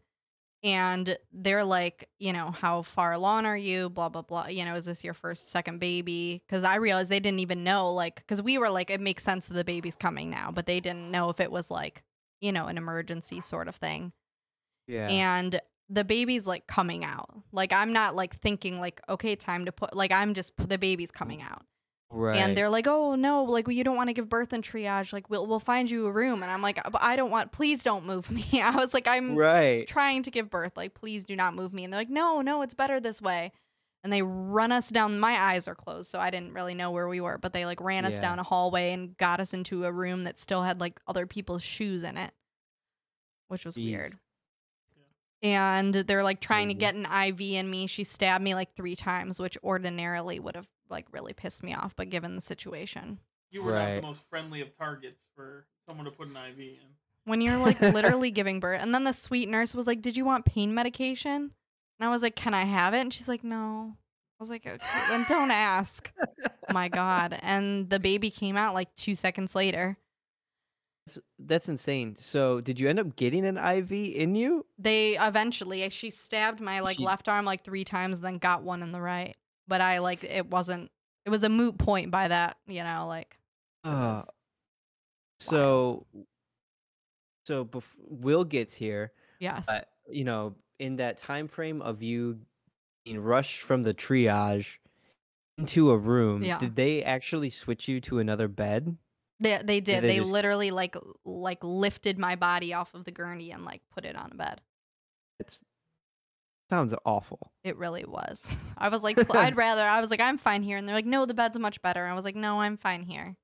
And 0.65 1.19
they're 1.33 1.65
like, 1.65 2.09
you 2.21 2.33
know, 2.33 2.53
how 2.53 2.83
far 2.83 3.13
along 3.13 3.47
are 3.47 3.57
you? 3.57 3.91
Blah, 3.91 4.11
blah, 4.11 4.23
blah. 4.23 4.47
You 4.47 4.65
know, 4.65 4.75
is 4.75 4.85
this 4.85 5.03
your 5.03 5.15
first, 5.15 5.51
second 5.51 5.81
baby? 5.81 6.43
Because 6.47 6.63
I 6.63 6.77
realized 6.77 7.11
they 7.11 7.19
didn't 7.19 7.41
even 7.41 7.65
know, 7.65 7.93
like, 7.93 8.17
because 8.17 8.41
we 8.41 8.59
were 8.59 8.71
like, 8.71 8.89
it 8.89 9.01
makes 9.01 9.25
sense 9.25 9.47
that 9.47 9.55
the 9.55 9.65
baby's 9.65 9.97
coming 9.97 10.31
now, 10.31 10.53
but 10.53 10.67
they 10.67 10.79
didn't 10.79 11.11
know 11.11 11.31
if 11.31 11.41
it 11.41 11.51
was 11.51 11.69
like, 11.71 12.05
you 12.41 12.53
know, 12.53 12.67
an 12.67 12.79
emergency 12.79 13.41
sort 13.41 13.67
of 13.67 13.75
thing 13.77 14.13
Yeah. 14.87 15.09
and 15.09 15.61
the 15.89 16.05
baby's 16.05 16.47
like 16.47 16.67
coming 16.67 17.05
out. 17.05 17.29
Like 17.53 17.73
I'm 17.73 17.93
not 17.93 18.15
like 18.15 18.41
thinking 18.41 18.79
like 18.81 19.01
okay, 19.09 19.37
time 19.37 19.65
to 19.67 19.73
put 19.73 19.95
like 19.95 20.11
I'm 20.13 20.33
just 20.33 20.53
the 20.57 20.79
baby's 20.79 21.11
coming 21.11 21.43
out. 21.43 21.65
Right. 22.13 22.37
And 22.37 22.57
they're 22.57 22.69
like, 22.69 22.87
"Oh 22.87 23.15
no, 23.15 23.45
like 23.45 23.67
well, 23.67 23.75
you 23.75 23.85
don't 23.85 23.97
want 23.97 24.09
to 24.09 24.13
give 24.15 24.29
birth 24.29 24.53
in 24.53 24.63
triage. 24.63 25.13
Like 25.13 25.29
we'll 25.31 25.47
we'll 25.47 25.61
find 25.61 25.91
you 25.91 26.07
a 26.07 26.13
room." 26.13 26.43
And 26.43 26.53
I'm 26.53 26.63
like, 26.63 26.79
I 27.01 27.17
don't 27.17 27.31
want 27.31 27.53
please 27.53 27.83
don't 27.83 28.07
move 28.07 28.31
me." 28.31 28.45
I 28.63 28.77
was 28.77 28.95
like, 28.95 29.09
"I'm 29.09 29.35
right. 29.37 29.87
trying 29.87 30.23
to 30.25 30.31
give 30.31 30.51
birth. 30.51 30.77
Like 30.77 30.95
please 30.95 31.25
do 31.25 31.35
not 31.35 31.55
move 31.55 31.73
me." 31.73 31.85
And 31.85 31.93
they're 31.93 32.01
like, 32.01 32.11
"No, 32.11 32.41
no, 32.41 32.63
it's 32.63 32.75
better 32.75 33.01
this 33.01 33.21
way." 33.21 33.53
and 34.05 34.13
they 34.13 34.21
run 34.23 34.73
us 34.73 34.89
down. 34.89 35.21
My 35.21 35.41
eyes 35.41 35.69
are 35.69 35.77
closed, 35.77 36.11
so 36.11 36.19
I 36.19 36.31
didn't 36.31 36.55
really 36.55 36.75
know 36.75 36.91
where 36.91 37.07
we 37.07 37.21
were, 37.21 37.39
but 37.39 37.53
they 37.53 37.65
like 37.65 37.81
ran 37.81 38.05
us 38.05 38.15
Yeah. 38.15 38.21
down 38.23 38.39
a 38.41 38.43
hallway 38.43 38.93
and 38.93 39.17
got 39.17 39.39
us 39.39 39.55
into 39.55 39.85
a 39.85 39.93
room 39.93 40.25
that 40.25 40.41
still 40.41 40.63
had 40.63 40.81
like 40.81 40.99
other 41.07 41.25
people's 41.25 41.63
shoes 41.63 42.03
in 42.03 42.17
it, 42.17 42.33
which 43.47 43.65
was 43.65 43.77
Jeez. 43.77 43.93
weird. 43.93 44.15
And 45.41 45.95
they're 45.95 46.23
like 46.23 46.41
trying 46.41 46.69
to 46.69 46.75
get 46.75 46.95
an 46.95 47.07
IV 47.07 47.41
in 47.41 47.71
me. 47.71 47.87
She 47.87 48.05
stabbed 48.05 48.43
me 48.45 48.55
like 48.55 48.75
three 48.75 48.95
times, 48.95 49.41
which 49.41 49.59
ordinarily 49.63 50.39
would 50.39 50.55
have 50.55 50.69
like 50.93 51.07
really 51.11 51.33
pissed 51.33 51.65
me 51.65 51.75
off, 51.75 51.97
but 51.97 52.09
given 52.11 52.35
the 52.37 52.41
situation. 52.41 53.19
You 53.51 53.63
were 53.63 53.73
not 53.73 53.79
Right. 53.79 53.95
the 53.97 54.03
most 54.07 54.23
friendly 54.31 54.61
of 54.61 54.77
targets 54.79 55.23
for 55.35 55.67
someone 55.89 56.05
to 56.07 56.11
put 56.13 56.29
an 56.29 56.37
IV 56.37 56.59
in. 56.61 56.77
when 57.25 57.41
you're 57.41 57.57
like 57.57 57.81
literally 57.81 58.31
giving 58.41 58.61
birth. 58.61 58.81
And 58.81 58.95
then 58.95 59.05
the 59.05 59.13
sweet 59.13 59.49
nurse 59.49 59.75
was 59.75 59.87
like, 59.87 60.01
Did 60.03 60.17
you 60.17 60.25
want 60.25 60.45
pain 60.45 60.75
medication? 60.75 61.51
And 62.01 62.09
I 62.09 62.11
was 62.11 62.23
like, 62.23 62.37
Can 62.37 62.55
I 62.55 62.65
have 62.65 62.95
it? 62.95 63.01
And 63.01 63.13
she's 63.13 63.29
like, 63.29 63.43
No. 63.43 63.95
I 63.95 64.43
was 64.43 64.51
like, 64.51 64.67
Okay, 64.67 64.79
then 65.09 65.25
don't 65.29 65.51
ask. 65.51 66.11
Oh 66.23 66.73
my 66.73 66.89
God. 66.89 67.39
And 67.43 67.91
the 67.91 68.01
baby 68.01 68.31
came 68.31 68.57
out 68.57 68.73
like 68.75 68.95
two 68.95 69.15
seconds 69.15 69.55
later. 69.55 69.97
S- 71.09 71.19
That's 71.39 71.69
insane. 71.69 72.17
So, 72.19 72.61
did 72.61 72.79
you 72.81 72.89
end 72.89 73.01
up 73.01 73.17
getting 73.17 73.45
an 73.45 73.59
IV 73.59 73.93
in 73.93 74.35
you? 74.35 74.65
They 74.79 75.17
eventually, 75.19 75.89
she 75.91 76.11
stabbed 76.11 76.61
my 76.61 76.81
like 76.81 76.97
She- 76.97 77.05
left 77.05 77.29
arm 77.29 77.45
like 77.45 77.65
three 77.65 77.85
times, 77.85 78.17
and 78.19 78.25
then 78.27 78.39
got 78.39 78.63
one 78.63 78.83
in 78.83 78.93
the 78.93 79.01
right. 79.01 79.37
But 79.69 79.81
I 79.81 79.99
like, 79.99 80.25
it 80.25 80.47
wasn't, 80.51 80.91
it 81.25 81.31
was 81.31 81.45
a 81.45 81.49
moot 81.49 81.79
point 81.79 82.11
by 82.11 82.29
that, 82.29 82.57
you 82.67 82.83
know, 82.83 83.07
like, 83.09 83.39
Uh, 83.85 84.23
so, 85.41 86.07
so 87.47 87.65
bef- 87.65 87.83
Will 87.99 88.45
gets 88.45 88.75
here. 88.75 89.13
yes. 89.41 89.69
Uh, 89.69 89.81
you 90.09 90.25
know, 90.25 90.55
in 90.79 90.97
that 90.97 91.19
time 91.19 91.49
frame 91.49 91.81
of 91.83 92.03
you 92.03 92.41
being 93.05 93.21
rushed 93.21 93.61
from 93.61 93.83
the 93.83 93.95
triage 93.95 94.79
into 95.59 95.91
a 95.91 95.97
room, 95.99 96.43
Yeah. 96.43 96.59
did 96.59 96.77
they 96.77 97.03
actually 97.03 97.51
switch 97.51 97.89
you 97.89 98.01
to 98.03 98.19
another 98.19 98.49
bed? 98.49 98.97
They, 99.41 99.61
they 99.63 99.81
did. 99.81 100.03
they 100.05 100.09
They, 100.09 100.17
just- 100.19 100.31
literally 100.31 100.71
like 100.71 100.97
like 101.25 101.59
lifted 101.63 102.19
my 102.19 102.37
body 102.37 102.75
off 102.75 102.95
of 102.95 103.05
the 103.05 103.11
gurney 103.11 103.51
and 103.51 103.65
like 103.65 103.83
put 103.91 104.05
it 104.05 104.17
on 104.17 104.31
a 104.33 104.35
bed. 104.37 104.61
It's 105.41 105.61
sounds 106.73 106.95
awful. 107.05 107.53
It 107.65 107.77
really 107.77 108.05
was. 108.07 108.51
I 108.79 108.89
was 108.89 109.03
like, 109.03 109.19
I'd 109.37 109.57
rather. 109.59 109.83
I 109.83 110.01
was 110.01 110.11
like, 110.11 110.23
I'm 110.23 110.39
fine 110.39 110.63
here, 110.63 110.79
and 110.79 110.89
they're 110.89 110.95
like, 110.97 111.05
no, 111.05 111.27
the 111.27 111.35
bed's 111.35 111.59
much 111.59 111.83
better. 111.83 112.07
I 112.07 112.15
was 112.15 112.25
like, 112.25 112.35
no, 112.35 112.61
I'm 112.63 112.79
fine 112.79 113.03
here. 113.03 113.37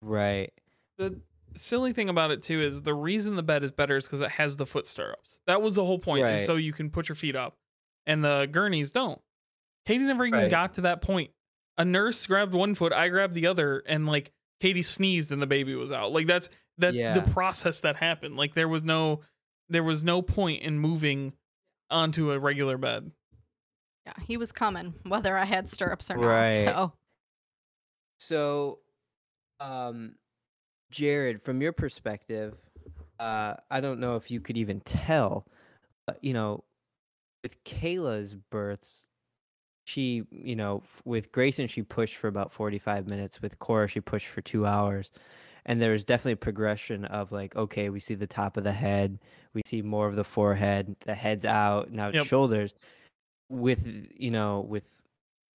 Right. 0.00 0.52
The 0.96 1.20
silly 1.56 1.92
thing 1.92 2.08
about 2.08 2.30
it 2.30 2.42
too 2.44 2.60
is 2.62 2.82
the 2.82 2.94
reason 2.94 3.34
the 3.34 3.42
bed 3.42 3.64
is 3.64 3.72
better 3.72 3.96
is 3.96 4.04
because 4.06 4.20
it 4.20 4.30
has 4.30 4.56
the 4.56 4.66
foot 4.66 4.86
stirrups. 4.86 5.40
That 5.48 5.60
was 5.60 5.74
the 5.74 5.84
whole 5.84 5.98
point, 5.98 6.24
is 6.26 6.38
Right. 6.38 6.46
so 6.46 6.54
you 6.54 6.72
can 6.72 6.90
put 6.90 7.08
your 7.08 7.16
feet 7.16 7.34
up, 7.34 7.56
and 8.06 8.24
the 8.24 8.48
gurneys 8.50 8.92
don't. 8.92 9.20
Katie 9.84 10.04
never 10.04 10.24
even 10.24 10.40
Right. 10.40 10.50
got 10.50 10.74
to 10.74 10.82
that 10.82 11.02
point. 11.02 11.30
A 11.78 11.84
nurse 11.84 12.24
grabbed 12.26 12.54
one 12.54 12.74
foot, 12.76 12.92
I 12.92 13.08
grabbed 13.08 13.34
the 13.34 13.46
other, 13.48 13.82
and 13.86 14.06
like 14.06 14.30
Katie 14.60 14.82
sneezed 14.82 15.32
and 15.32 15.40
the 15.42 15.46
baby 15.46 15.74
was 15.74 15.90
out. 15.90 16.12
Like 16.12 16.26
that's 16.28 16.48
that's 16.78 17.00
Yeah. 17.00 17.12
the 17.18 17.28
process 17.32 17.80
that 17.80 17.96
happened. 17.96 18.36
Like 18.36 18.54
there 18.54 18.68
was 18.68 18.84
no 18.84 19.20
there 19.68 19.82
was 19.84 20.02
no 20.04 20.22
point 20.22 20.62
in 20.62 20.78
moving 20.78 21.32
onto 21.90 22.30
a 22.32 22.38
regular 22.38 22.76
bed. 22.78 23.10
Yeah, 24.06 24.12
he 24.26 24.36
was 24.36 24.52
coming, 24.52 24.94
whether 25.06 25.36
I 25.36 25.44
had 25.44 25.68
stirrups 25.68 26.10
or 26.10 26.16
Right. 26.16 26.64
not. 26.64 26.74
So 26.74 26.92
So, 28.20 28.78
um, 29.60 30.14
Jared, 30.90 31.42
from 31.42 31.60
your 31.60 31.72
perspective, 31.72 32.56
uh, 33.20 33.54
I 33.70 33.80
don't 33.80 34.00
know 34.00 34.16
if 34.16 34.30
you 34.30 34.40
could 34.40 34.56
even 34.56 34.80
tell, 34.80 35.46
but 36.06 36.22
you 36.22 36.32
know, 36.32 36.64
with 37.42 37.62
Kayla's 37.64 38.34
births, 38.34 39.08
she, 39.86 40.24
you 40.30 40.56
know, 40.56 40.82
f- 40.84 41.02
with 41.04 41.32
Grayson, 41.32 41.66
she 41.66 41.82
pushed 41.82 42.16
for 42.16 42.28
about 42.28 42.52
45 42.52 43.08
minutes. 43.08 43.40
With 43.40 43.58
Cora, 43.58 43.88
she 43.88 44.00
pushed 44.00 44.26
for 44.26 44.40
two 44.42 44.66
hours. 44.66 45.10
And 45.66 45.80
there 45.80 45.92
was 45.92 46.04
definitely 46.04 46.36
progression 46.36 47.04
of 47.04 47.32
like, 47.32 47.54
okay, 47.56 47.90
we 47.90 48.00
see 48.00 48.14
the 48.14 48.26
top 48.26 48.56
of 48.56 48.64
the 48.64 48.72
head, 48.72 49.18
we 49.54 49.62
see 49.66 49.82
more 49.82 50.06
of 50.06 50.16
the 50.16 50.24
forehead, 50.24 50.96
the 51.04 51.14
head's 51.14 51.44
out, 51.44 51.90
now 51.92 52.10
Yep. 52.10 52.26
shoulders. 52.26 52.74
With, 53.50 53.86
you 54.14 54.30
know, 54.30 54.60
with 54.60 54.84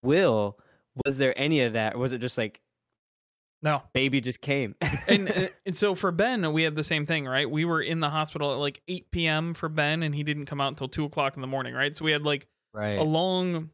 Will, 0.04 0.58
was 1.06 1.18
there 1.18 1.38
any 1.40 1.62
of 1.62 1.74
that? 1.74 1.96
Or 1.96 2.00
was 2.00 2.12
it 2.12 2.20
just 2.20 2.38
like, 2.38 2.60
No. 3.62 3.84
baby 3.94 4.20
just 4.22 4.42
came? 4.42 4.76
and, 5.08 5.30
uh, 5.30 5.48
and 5.66 5.78
so 5.78 5.96
for 5.96 6.12
Ben, 6.12 6.54
we 6.54 6.64
had 6.64 6.76
the 6.76 6.84
same 6.84 7.06
thing, 7.06 7.26
right? 7.26 7.50
We 7.50 7.66
were 7.66 7.82
in 7.82 8.00
the 8.00 8.10
hospital 8.10 8.52
at 8.52 8.58
like 8.58 8.82
8 8.88 9.12
p.m. 9.12 9.54
for 9.54 9.70
Ben, 9.70 10.04
and 10.04 10.14
he 10.14 10.24
didn't 10.24 10.46
come 10.46 10.60
out 10.60 10.70
until 10.70 10.88
2 10.88 11.06
o'clock 11.06 11.36
in 11.36 11.42
the 11.42 11.48
morning, 11.48 11.74
right? 11.74 11.96
So 11.96 12.04
we 12.06 12.12
had 12.12 12.24
like 12.24 12.48
right. 12.74 12.98
a 12.98 13.04
long 13.04 13.70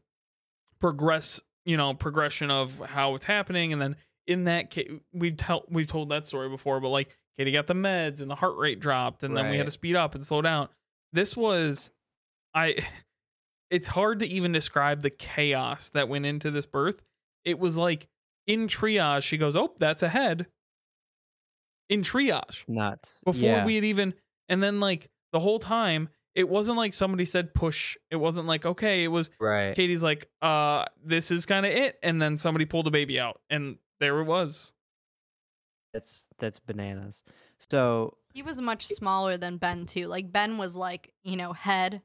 progress, 0.80 1.40
you 1.64 1.76
know, 1.76 1.94
progression 1.94 2.50
of 2.50 2.78
how 2.78 3.14
it's 3.14 3.24
happening, 3.24 3.72
and 3.72 3.80
then 3.80 3.96
in 4.30 4.44
that 4.44 4.70
case, 4.70 4.88
we've 5.12 5.36
tell 5.36 5.64
we've 5.68 5.88
told 5.88 6.10
that 6.10 6.24
story 6.24 6.48
before, 6.48 6.78
but 6.78 6.90
like 6.90 7.16
Katie 7.36 7.50
got 7.50 7.66
the 7.66 7.74
meds 7.74 8.22
and 8.22 8.30
the 8.30 8.36
heart 8.36 8.56
rate 8.56 8.78
dropped, 8.78 9.24
and 9.24 9.36
then 9.36 9.50
we 9.50 9.56
had 9.56 9.66
to 9.66 9.72
speed 9.72 9.96
up 9.96 10.14
and 10.14 10.24
slow 10.24 10.40
down. 10.40 10.68
This 11.12 11.36
was, 11.36 11.90
I, 12.54 12.76
it's 13.70 13.88
hard 13.88 14.20
to 14.20 14.26
even 14.26 14.52
describe 14.52 15.02
the 15.02 15.10
chaos 15.10 15.90
that 15.90 16.08
went 16.08 16.26
into 16.26 16.52
this 16.52 16.64
birth. 16.64 17.02
It 17.44 17.58
was 17.58 17.76
like 17.76 18.06
in 18.46 18.68
triage, 18.68 19.24
she 19.24 19.36
goes, 19.36 19.56
"Oh, 19.56 19.74
that's 19.78 20.04
a 20.04 20.08
head." 20.08 20.46
In 21.88 22.02
triage, 22.02 22.68
nuts. 22.68 23.20
before 23.24 23.42
yeah. 23.42 23.66
we 23.66 23.74
had 23.74 23.82
even 23.82 24.14
and 24.48 24.62
then 24.62 24.78
like 24.78 25.10
the 25.32 25.40
whole 25.40 25.58
time 25.58 26.08
it 26.36 26.48
wasn't 26.48 26.78
like 26.78 26.94
somebody 26.94 27.24
said 27.24 27.52
push 27.52 27.96
it 28.12 28.16
wasn't 28.16 28.46
like 28.46 28.64
okay 28.64 29.02
it 29.02 29.08
was 29.08 29.28
right. 29.40 29.74
katie's 29.74 30.00
like 30.00 30.30
uh 30.40 30.84
this 31.04 31.32
is 31.32 31.46
kind 31.46 31.66
of 31.66 31.72
it 31.72 31.98
and 32.04 32.22
then 32.22 32.38
somebody 32.38 32.64
pulled 32.64 32.86
a 32.86 32.92
baby 32.92 33.18
out 33.18 33.40
and 33.50 33.76
there 34.00 34.18
it 34.20 34.24
was 34.24 34.72
That's 35.92 36.26
that's 36.38 36.58
bananas. 36.58 37.22
So 37.70 38.16
he 38.32 38.42
was 38.42 38.60
much 38.60 38.86
smaller 38.86 39.36
than 39.36 39.56
Ben 39.58 39.86
too. 39.86 40.06
Like 40.06 40.30
Ben 40.32 40.56
was 40.58 40.74
like, 40.76 41.12
you 41.24 41.36
know, 41.36 41.52
head, 41.52 42.02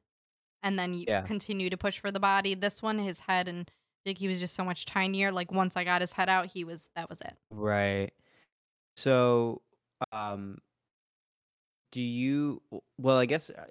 and 0.64 0.78
then 0.78 0.94
you 0.94 1.06
Yeah. 1.08 1.22
continue 1.22 1.70
to 1.70 1.78
push 1.78 2.00
for 2.00 2.12
the 2.12 2.20
body. 2.20 2.56
This 2.56 2.82
one, 2.82 2.98
his 3.00 3.22
head, 3.22 3.48
and 3.48 3.70
like 4.06 4.18
he 4.18 4.28
was 4.28 4.40
just 4.40 4.56
so 4.56 4.64
much 4.64 4.86
tinier. 4.86 5.32
Like 5.32 5.52
once 5.52 5.78
I 5.78 5.84
got 5.84 6.02
his 6.02 6.14
head 6.14 6.30
out, 6.30 6.48
he 6.48 6.64
was 6.64 6.90
that 6.96 7.10
was 7.10 7.22
it. 7.22 7.36
right. 7.52 8.12
So 8.98 9.62
um 10.12 10.58
do 11.92 12.02
you 12.02 12.62
well 12.98 13.18
I 13.18 13.26
guess 13.26 13.50
uh, 13.50 13.66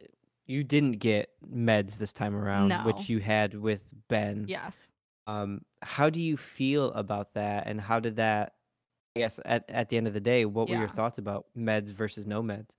you 0.46 0.64
didn't 0.64 0.98
get 0.98 1.30
meds 1.46 1.98
this 1.98 2.12
time 2.12 2.34
around 2.36 2.68
No. 2.68 2.82
which 2.84 3.08
you 3.08 3.18
had 3.20 3.54
with 3.54 3.80
Ben. 4.08 4.44
Yes. 4.48 4.90
Um 5.26 5.62
how 5.82 6.10
do 6.10 6.20
you 6.20 6.36
feel 6.36 6.92
about 6.92 7.34
that 7.34 7.66
and 7.66 7.80
how 7.80 8.00
did 8.00 8.16
that 8.16 8.54
I 9.16 9.20
guess 9.20 9.40
at, 9.44 9.64
at 9.68 9.88
the 9.88 9.96
end 9.96 10.06
of 10.06 10.14
the 10.14 10.20
day 10.20 10.44
what 10.44 10.68
were 10.68 10.74
your 10.80 10.88
thoughts 10.88 11.18
about 11.18 11.46
meds 11.56 11.90
versus 11.90 12.26
no 12.26 12.42
meds? 12.42 12.70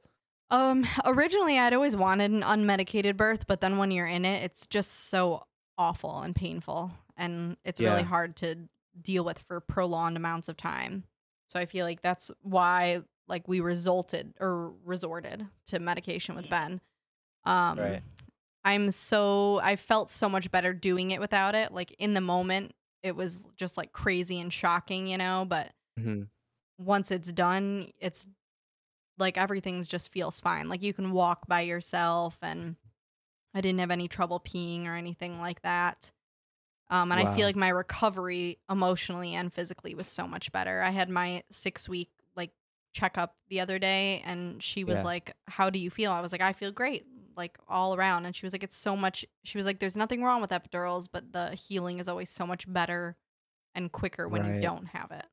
Um, 0.51 0.85
originally 1.05 1.57
I'd 1.57 1.73
always 1.73 1.95
wanted 1.95 2.31
an 2.31 2.41
unmedicated 2.41 3.17
birth, 3.17 3.47
but 3.47 3.61
then 3.61 3.77
when 3.77 3.91
you're 3.91 4.05
in 4.07 4.25
it, 4.25 4.43
it's 4.43 4.67
just 4.67 5.09
so 5.09 5.45
awful 5.77 6.19
and 6.21 6.35
painful, 6.35 6.91
and 7.17 7.57
it's 7.65 7.79
really 7.81 8.03
hard 8.03 8.35
to 8.37 8.57
deal 9.01 9.25
with 9.25 9.39
for 9.39 9.59
prolonged 9.59 10.17
amounts 10.17 10.47
of 10.47 10.55
time. 10.55 11.03
So 11.47 11.59
I 11.59 11.65
feel 11.65 11.85
like 11.85 12.01
that's 12.01 12.31
why 12.41 13.01
like 13.27 13.47
we 13.47 13.59
resulted 13.59 14.33
or 14.39 14.73
resorted 14.83 15.45
to 15.67 15.79
medication 15.79 16.35
with 16.35 16.49
Ben. 16.49 16.79
Um, 17.43 17.79
Right. 17.79 18.01
I'm 18.65 18.91
so 18.91 19.59
I 19.63 19.77
felt 19.77 20.09
so 20.09 20.27
much 20.27 20.51
better 20.51 20.73
doing 20.73 21.11
it 21.11 21.19
without 21.21 21.55
it. 21.55 21.71
Like 21.71 21.91
in 21.99 22.13
the 22.15 22.21
moment, 22.21 22.73
it 23.03 23.15
was 23.15 23.45
just 23.55 23.77
like 23.77 23.93
crazy 23.93 24.39
and 24.41 24.51
shocking, 24.51 25.07
you 25.07 25.17
know. 25.17 25.45
But 25.47 25.71
Mhm. 25.97 26.27
once 26.77 27.11
it's 27.11 27.31
done, 27.31 27.91
it's 27.99 28.25
like 29.17 29.37
everything's 29.37 29.87
just 29.87 30.11
feels 30.11 30.39
fine. 30.41 30.67
Like 30.67 30.83
you 30.83 30.93
can 30.93 31.11
walk 31.11 31.47
by 31.47 31.61
yourself 31.61 32.37
and 32.41 32.75
I 33.53 33.61
didn't 33.61 33.79
have 33.79 33.91
any 33.91 34.07
trouble 34.09 34.39
peeing 34.41 34.87
or 34.87 34.95
anything 34.95 35.39
like 35.39 35.61
that. 35.61 36.11
Um, 36.89 37.11
and 37.11 37.19
I 37.21 37.33
feel 37.35 37.47
like 37.47 37.55
my 37.55 37.69
recovery 37.69 38.59
emotionally 38.69 39.33
and 39.33 39.51
physically 39.53 39.95
was 39.95 40.07
so 40.07 40.27
much 40.27 40.51
better. 40.51 40.81
I 40.81 40.89
had 40.91 41.09
my 41.09 41.43
six 41.49 41.87
week 41.89 42.09
like 42.35 42.51
checkup 42.93 43.35
the 43.47 43.59
other 43.61 43.79
day 43.79 44.21
and 44.25 44.61
she 44.61 44.83
was 44.83 44.97
Yeah. 44.97 45.03
like, 45.03 45.33
How 45.47 45.69
do 45.69 45.79
you 45.79 45.89
feel? 45.89 46.11
I 46.11 46.21
was 46.21 46.31
like, 46.31 46.41
I 46.41 46.51
feel 46.53 46.71
great, 46.71 47.05
like 47.37 47.57
all 47.67 47.95
around. 47.95 48.25
And 48.25 48.35
she 48.35 48.45
was 48.45 48.53
like, 48.53 48.63
It's 48.63 48.77
so 48.77 48.95
much 48.95 49.25
she 49.43 49.57
was 49.57 49.65
like, 49.65 49.79
There's 49.79 49.97
nothing 49.97 50.23
wrong 50.23 50.41
with 50.41 50.51
epidurals, 50.51 51.07
but 51.11 51.31
the 51.31 51.49
healing 51.55 51.99
is 51.99 52.07
always 52.07 52.29
so 52.29 52.45
much 52.45 52.71
better 52.71 53.15
and 53.73 53.91
quicker 53.91 54.27
when 54.27 54.45
you 54.45 54.61
don't 54.61 54.85
have 54.87 55.11
it. 55.11 55.25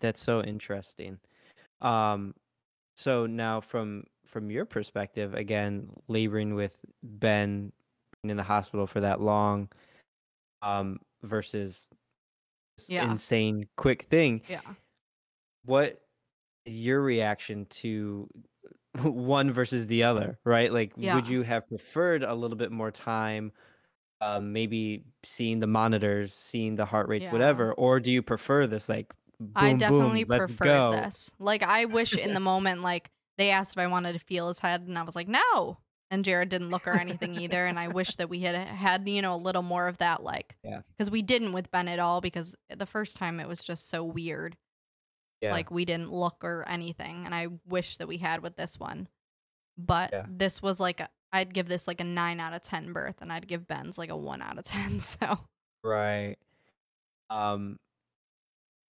That's 0.00 0.22
so 0.22 0.42
interesting. 0.42 1.18
Um, 1.80 2.34
so 2.96 3.26
now 3.26 3.60
from 3.60 4.04
from 4.26 4.50
your 4.50 4.64
perspective, 4.64 5.34
again, 5.34 5.90
laboring 6.08 6.54
with 6.54 6.78
Ben 7.02 7.72
being 8.22 8.30
in 8.30 8.36
the 8.36 8.42
hospital 8.42 8.86
for 8.86 9.00
that 9.00 9.20
long, 9.20 9.68
um, 10.62 11.00
versus 11.22 11.86
Yeah. 12.86 13.10
insane 13.10 13.68
quick 13.76 14.02
thing, 14.04 14.42
Yeah. 14.48 14.60
what 15.64 16.00
is 16.66 16.80
your 16.80 17.00
reaction 17.02 17.66
to 17.66 18.28
one 19.02 19.50
versus 19.52 19.86
the 19.86 20.04
other? 20.04 20.38
Right? 20.44 20.72
Like, 20.72 20.92
Yeah. 20.96 21.14
would 21.14 21.28
you 21.28 21.42
have 21.42 21.68
preferred 21.68 22.22
a 22.22 22.34
little 22.34 22.56
bit 22.56 22.70
more 22.72 22.90
time 22.90 23.52
um, 24.22 24.52
maybe 24.52 25.04
seeing 25.22 25.60
the 25.60 25.66
monitors, 25.66 26.34
seeing 26.34 26.76
the 26.76 26.84
heart 26.84 27.08
rates, 27.08 27.24
Yeah. 27.24 27.32
whatever, 27.32 27.72
or 27.72 28.00
do 28.00 28.10
you 28.10 28.20
prefer 28.22 28.66
this 28.66 28.86
like? 28.88 29.12
Boom, 29.38 29.52
I 29.56 29.72
definitely 29.72 30.24
boom, 30.24 30.46
go? 30.58 30.92
this. 30.92 31.32
Like 31.38 31.62
I 31.62 31.86
wish 31.86 32.14
in 32.14 32.34
the 32.34 32.40
moment, 32.52 32.82
like 32.82 33.10
they 33.38 33.50
asked 33.50 33.72
if 33.72 33.78
I 33.78 33.86
wanted 33.86 34.12
to 34.12 34.18
feel 34.18 34.48
his 34.48 34.58
head, 34.58 34.82
and 34.82 34.98
I 34.98 35.02
was 35.04 35.16
like, 35.16 35.28
no. 35.28 35.78
And 36.10 36.22
Jared 36.24 36.50
didn't 36.50 36.68
look 36.68 36.86
or 36.86 36.92
anything 37.00 37.34
either. 37.36 37.64
And 37.64 37.78
I 37.78 37.88
wish 37.88 38.16
that 38.16 38.28
we 38.28 38.40
had 38.40 38.54
had 38.56 39.08
you 39.08 39.22
know 39.22 39.34
a 39.34 39.38
little 39.38 39.62
more 39.62 39.86
of 39.88 39.96
that, 39.98 40.22
like 40.22 40.56
Yeah. 40.62 40.82
because 40.90 41.10
we 41.10 41.22
didn't 41.22 41.52
with 41.54 41.70
Ben 41.70 41.88
at 41.88 41.98
all. 41.98 42.20
Because 42.20 42.54
the 42.68 42.84
first 42.84 43.16
time 43.16 43.40
it 43.40 43.48
was 43.48 43.64
just 43.64 43.88
so 43.88 44.04
weird. 44.04 44.58
Yeah. 45.40 45.52
Like 45.52 45.70
we 45.70 45.84
didn't 45.84 46.12
look 46.12 46.44
or 46.44 46.64
anything, 46.68 47.24
and 47.24 47.34
I 47.34 47.48
wish 47.66 47.96
that 47.96 48.08
we 48.08 48.18
had 48.18 48.42
with 48.42 48.56
this 48.56 48.78
one. 48.78 49.08
But 49.78 50.10
Yeah. 50.12 50.26
this 50.28 50.60
was 50.60 50.78
like 50.80 51.00
a, 51.00 51.08
I'd 51.32 51.54
give 51.54 51.66
this 51.68 51.86
like 51.88 52.00
a 52.00 52.04
nine 52.04 52.40
out 52.40 52.52
of 52.52 52.60
ten 52.62 52.92
birth, 52.92 53.16
and 53.22 53.32
I'd 53.32 53.46
give 53.48 53.66
Ben's 53.66 53.96
like 53.96 54.10
a 54.10 54.16
one 54.16 54.42
out 54.42 54.58
of 54.58 54.64
ten. 54.64 55.00
So 55.00 55.38
Right. 55.82 56.36
Um 57.30 57.78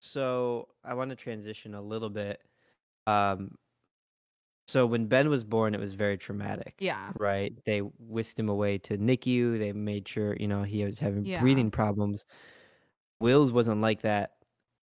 so 0.00 0.68
I 0.84 0.94
want 0.94 1.10
to 1.10 1.16
transition 1.16 1.74
a 1.74 1.82
little 1.82 2.10
bit. 2.10 2.40
Um 3.06 3.56
so 4.66 4.86
when 4.86 5.06
Ben 5.06 5.28
was 5.28 5.44
born 5.44 5.74
it 5.74 5.80
was 5.80 5.94
very 5.94 6.16
traumatic. 6.16 6.74
yeah, 6.78 7.12
Right? 7.18 7.52
They 7.66 7.80
whisked 7.80 8.38
him 8.38 8.48
away 8.48 8.78
to 8.78 8.96
NICU. 8.98 9.58
They 9.58 9.72
made 9.72 10.06
sure, 10.08 10.36
you 10.38 10.46
know, 10.48 10.62
he 10.62 10.84
was 10.84 10.98
having 11.00 11.24
Yeah. 11.24 11.40
breathing 11.40 11.70
problems. 11.70 12.24
Will's 13.20 13.52
wasn't 13.52 13.80
like 13.80 14.02
that 14.02 14.36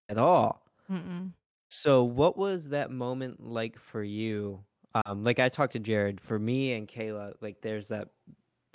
at 0.10 0.18
all. 0.18 0.62
Mm-mm. 0.92 1.32
So 1.70 2.04
what 2.04 2.38
was 2.38 2.70
that 2.70 2.92
moment 2.92 3.44
like 3.46 3.78
for 3.80 4.04
you? 4.04 4.64
Um 5.06 5.24
like 5.24 5.40
I 5.40 5.50
talked 5.50 5.74
to 5.74 5.80
Jared, 5.80 6.22
for 6.22 6.40
me 6.40 6.74
and 6.74 6.88
Kayla, 6.88 7.34
like 7.42 7.62
there's 7.62 7.88
that 7.88 8.10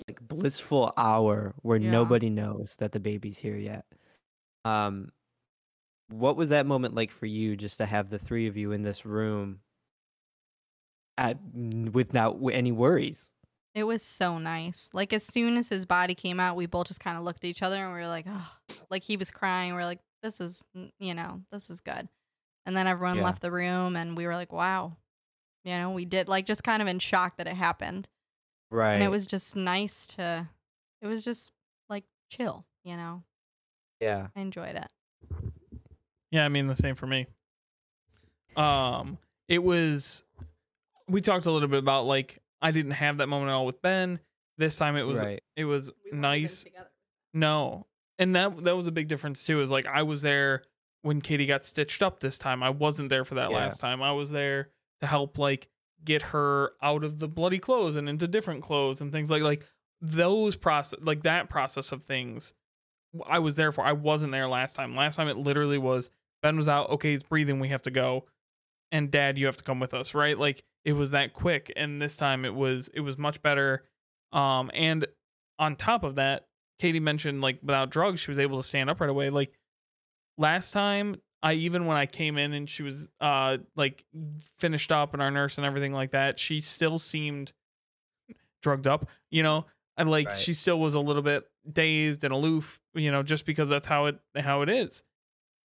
like 0.07 0.19
blissful 0.21 0.93
hour 0.97 1.53
where 1.61 1.77
Yeah. 1.77 1.91
nobody 1.91 2.29
knows 2.29 2.75
that 2.79 2.91
the 2.91 2.99
baby's 2.99 3.37
here 3.37 3.55
yet. 3.57 3.85
Um 4.65 5.11
what 6.09 6.35
was 6.35 6.49
that 6.49 6.65
moment 6.65 6.93
like 6.93 7.09
for 7.11 7.25
you 7.25 7.55
just 7.55 7.77
to 7.77 7.85
have 7.85 8.09
the 8.09 8.19
three 8.19 8.47
of 8.47 8.57
you 8.57 8.71
in 8.71 8.83
this 8.83 9.05
room 9.05 9.61
at 11.17 11.37
without 11.53 12.39
any 12.51 12.71
worries? 12.71 13.29
It 13.75 13.85
was 13.85 14.03
so 14.03 14.37
nice. 14.37 14.89
Like 14.93 15.13
as 15.13 15.23
soon 15.23 15.57
as 15.57 15.69
his 15.69 15.85
body 15.87 16.13
came 16.13 16.39
out, 16.39 16.55
we 16.55 16.67
both 16.67 16.87
just 16.87 16.99
kind 16.99 17.17
of 17.17 17.23
looked 17.23 17.43
at 17.43 17.47
each 17.47 17.63
other 17.63 17.83
and 17.83 17.93
we 17.93 17.99
were 17.99 18.07
like, 18.07 18.25
oh, 18.29 18.51
like 18.91 19.03
he 19.03 19.17
was 19.17 19.31
crying. 19.31 19.73
We 19.73 19.81
are 19.81 19.85
like, 19.85 20.01
this 20.21 20.39
is, 20.39 20.63
you 20.99 21.15
know, 21.15 21.41
this 21.51 21.69
is 21.71 21.79
good. 21.81 22.07
And 22.65 22.75
then 22.75 22.87
everyone 22.87 23.17
Yeah. 23.17 23.25
left 23.25 23.41
the 23.41 23.51
room 23.51 23.95
and 23.95 24.15
we 24.15 24.25
were 24.25 24.35
like, 24.35 24.53
wow, 24.53 24.97
you 25.63 25.75
know, 25.77 25.91
we 25.91 26.05
did 26.05 26.27
like 26.27 26.45
just 26.45 26.63
kind 26.63 26.81
of 26.81 26.87
in 26.87 26.99
shock 26.99 27.37
that 27.37 27.47
it 27.47 27.55
happened. 27.55 28.09
Right. 28.69 28.93
And 28.93 29.03
it 29.03 29.09
was 29.09 29.27
just 29.27 29.55
nice 29.55 30.07
to, 30.07 30.47
it 31.01 31.07
was 31.07 31.23
just 31.23 31.51
like 31.89 32.05
chill, 32.29 32.65
you 32.83 32.95
know, 32.95 33.23
yeah. 33.99 34.27
I 34.35 34.41
enjoyed 34.41 34.75
it. 34.75 34.87
Yeah, 36.31 36.45
I 36.45 36.49
mean 36.49 36.65
the 36.65 36.75
same 36.75 36.95
for 36.95 37.05
me. 37.05 37.27
Um, 38.55 39.17
it 39.47 39.63
was. 39.63 40.23
We 41.07 41.21
talked 41.21 41.45
a 41.45 41.51
little 41.51 41.67
bit 41.67 41.79
about 41.79 42.05
like 42.05 42.39
I 42.61 42.71
didn't 42.71 42.91
have 42.91 43.17
that 43.17 43.27
moment 43.27 43.49
at 43.49 43.53
all 43.53 43.65
with 43.65 43.81
Ben. 43.81 44.19
This 44.57 44.77
time 44.77 44.95
it 44.95 45.03
was 45.03 45.21
right. 45.21 45.43
it 45.55 45.65
was 45.65 45.91
nice. 46.11 46.65
No, 47.33 47.85
and 48.19 48.35
that 48.35 48.63
that 48.63 48.75
was 48.75 48.87
a 48.87 48.91
big 48.91 49.07
difference 49.07 49.45
too. 49.45 49.61
Is 49.61 49.69
like 49.71 49.85
I 49.85 50.03
was 50.03 50.21
there 50.21 50.63
when 51.03 51.21
Katie 51.21 51.45
got 51.45 51.65
stitched 51.65 52.01
up 52.01 52.19
this 52.19 52.37
time. 52.37 52.63
I 52.63 52.69
wasn't 52.71 53.09
there 53.09 53.23
for 53.23 53.35
that 53.35 53.51
Yeah. 53.51 53.57
last 53.57 53.79
time. 53.79 54.01
I 54.01 54.11
was 54.13 54.31
there 54.31 54.69
to 55.01 55.07
help 55.07 55.37
like 55.37 55.69
get 56.03 56.21
her 56.21 56.71
out 56.81 57.03
of 57.03 57.19
the 57.19 57.27
bloody 57.27 57.59
clothes 57.59 57.95
and 57.95 58.09
into 58.09 58.27
different 58.27 58.63
clothes 58.63 58.99
and 58.99 59.11
things 59.11 59.29
like 59.31 59.43
like 59.43 59.65
those 60.01 60.55
process 60.55 60.99
like 61.03 61.23
that 61.23 61.49
process 61.49 61.91
of 61.91 62.03
things. 62.03 62.53
I 63.27 63.39
was 63.39 63.55
there 63.55 63.71
for. 63.71 63.85
I 63.85 63.91
wasn't 63.91 64.31
there 64.31 64.47
last 64.47 64.75
time. 64.75 64.95
Last 64.95 65.17
time 65.17 65.27
it 65.27 65.37
literally 65.37 65.77
was 65.77 66.09
Ben 66.41 66.57
was 66.57 66.67
out. 66.67 66.89
Okay, 66.89 67.11
he's 67.11 67.23
breathing. 67.23 67.59
We 67.59 67.69
have 67.69 67.83
to 67.83 67.91
go. 67.91 68.25
And 68.91 69.09
Dad, 69.11 69.37
you 69.37 69.45
have 69.45 69.57
to 69.57 69.63
come 69.63 69.79
with 69.79 69.93
us, 69.93 70.13
right? 70.13 70.37
Like 70.37 70.63
it 70.83 70.93
was 70.93 71.11
that 71.11 71.33
quick. 71.33 71.71
And 71.75 72.01
this 72.01 72.17
time 72.17 72.43
it 72.45 72.53
was 72.55 72.89
it 72.93 73.01
was 73.01 73.17
much 73.17 73.41
better. 73.41 73.83
Um, 74.31 74.71
and 74.73 75.05
on 75.59 75.75
top 75.75 76.03
of 76.03 76.15
that, 76.15 76.47
Katie 76.79 76.99
mentioned 76.99 77.41
like 77.41 77.59
without 77.61 77.89
drugs, 77.91 78.19
she 78.21 78.31
was 78.31 78.39
able 78.39 78.57
to 78.57 78.63
stand 78.67 78.89
up 78.89 78.99
right 78.99 79.09
away. 79.09 79.29
Like 79.29 79.53
last 80.37 80.71
time, 80.71 81.15
I 81.41 81.53
even 81.53 81.85
when 81.85 81.97
I 81.97 82.05
came 82.05 82.37
in 82.37 82.53
and 82.53 82.69
she 82.69 82.83
was 82.83 83.07
uh 83.19 83.57
like 83.75 84.05
finished 84.59 84.91
up 84.91 85.13
and 85.13 85.21
our 85.21 85.31
nurse 85.31 85.57
and 85.57 85.65
everything 85.65 85.93
like 85.93 86.11
that, 86.11 86.39
she 86.39 86.61
still 86.61 86.99
seemed 86.99 87.51
drugged 88.61 88.87
up, 88.87 89.07
you 89.29 89.43
know. 89.43 89.65
And 89.97 90.09
like 90.09 90.27
Right. 90.27 90.35
she 90.37 90.53
still 90.53 90.79
was 90.79 90.95
a 90.95 90.99
little 90.99 91.21
bit 91.21 91.45
dazed 91.71 92.23
and 92.23 92.33
aloof, 92.33 92.79
you 92.95 93.11
know, 93.11 93.21
just 93.23 93.45
because 93.45 93.69
that's 93.69 93.87
how 93.87 94.05
it 94.07 94.17
how 94.37 94.61
it 94.61 94.69
is. 94.69 95.03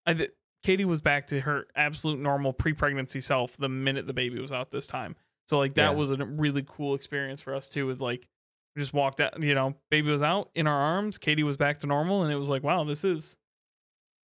I 0.06 0.14
th- 0.14 0.32
Katie 0.64 0.84
was 0.84 1.00
back 1.00 1.28
to 1.28 1.40
her 1.40 1.66
absolute 1.76 2.18
normal 2.18 2.52
pre-pregnancy 2.52 3.20
self 3.20 3.56
the 3.56 3.68
minute 3.68 4.06
the 4.06 4.12
baby 4.12 4.40
was 4.40 4.52
out 4.52 4.70
this 4.70 4.86
time. 4.86 5.16
So 5.46 5.58
like 5.58 5.74
that 5.76 5.90
Yeah. 5.92 5.96
was 5.96 6.10
a 6.10 6.16
really 6.16 6.64
cool 6.66 6.94
experience 6.94 7.40
for 7.40 7.54
us 7.54 7.68
too. 7.68 7.88
Is 7.88 8.02
like 8.02 8.28
we 8.76 8.80
just 8.82 8.92
walked 8.92 9.20
out, 9.20 9.40
you 9.42 9.54
know, 9.54 9.74
baby 9.90 10.10
was 10.10 10.22
out 10.22 10.50
in 10.54 10.66
our 10.66 10.78
arms, 10.78 11.16
Katie 11.18 11.42
was 11.44 11.56
back 11.56 11.78
to 11.80 11.86
normal, 11.86 12.22
and 12.24 12.32
it 12.32 12.36
was 12.36 12.48
like, 12.50 12.62
wow, 12.62 12.84
this 12.84 13.04
is 13.04 13.36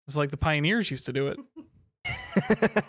it's 0.07 0.15
like 0.15 0.31
the 0.31 0.37
pioneers 0.37 0.89
used 0.91 1.05
to 1.05 1.13
do 1.13 1.27
it. 1.27 1.39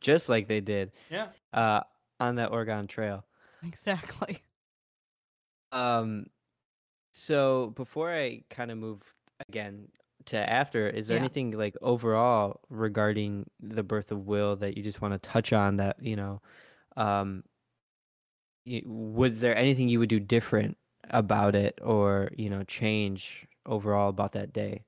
Just 0.00 0.28
like 0.28 0.48
they 0.48 0.60
did 0.60 0.92
Yeah. 1.10 1.28
uh 1.52 1.80
on 2.20 2.36
that 2.36 2.52
Oregon 2.52 2.86
Trail. 2.86 3.24
Exactly. 3.62 4.42
Um, 5.72 6.26
so 7.12 7.68
before 7.76 8.12
I 8.12 8.42
kind 8.50 8.70
of 8.70 8.78
move 8.78 9.02
again 9.48 9.88
to 10.26 10.36
after, 10.38 10.88
is 10.88 11.08
there 11.08 11.16
Yeah. 11.16 11.22
anything 11.24 11.52
like 11.52 11.76
overall 11.82 12.60
regarding 12.70 13.48
the 13.60 13.82
birth 13.82 14.10
of 14.10 14.26
Will 14.26 14.56
that 14.56 14.76
you 14.76 14.82
just 14.82 15.00
want 15.00 15.14
to 15.14 15.18
touch 15.28 15.52
on 15.52 15.76
that, 15.76 16.02
you 16.02 16.16
know, 16.16 16.40
um, 16.96 17.44
was 18.84 19.40
there 19.40 19.56
anything 19.56 19.88
you 19.88 19.98
would 19.98 20.08
do 20.08 20.20
different 20.20 20.76
about 21.10 21.54
it 21.54 21.78
or, 21.82 22.30
you 22.36 22.50
know, 22.50 22.62
change 22.64 23.46
overall 23.66 24.08
about 24.10 24.32
that 24.32 24.52
day? 24.52 24.84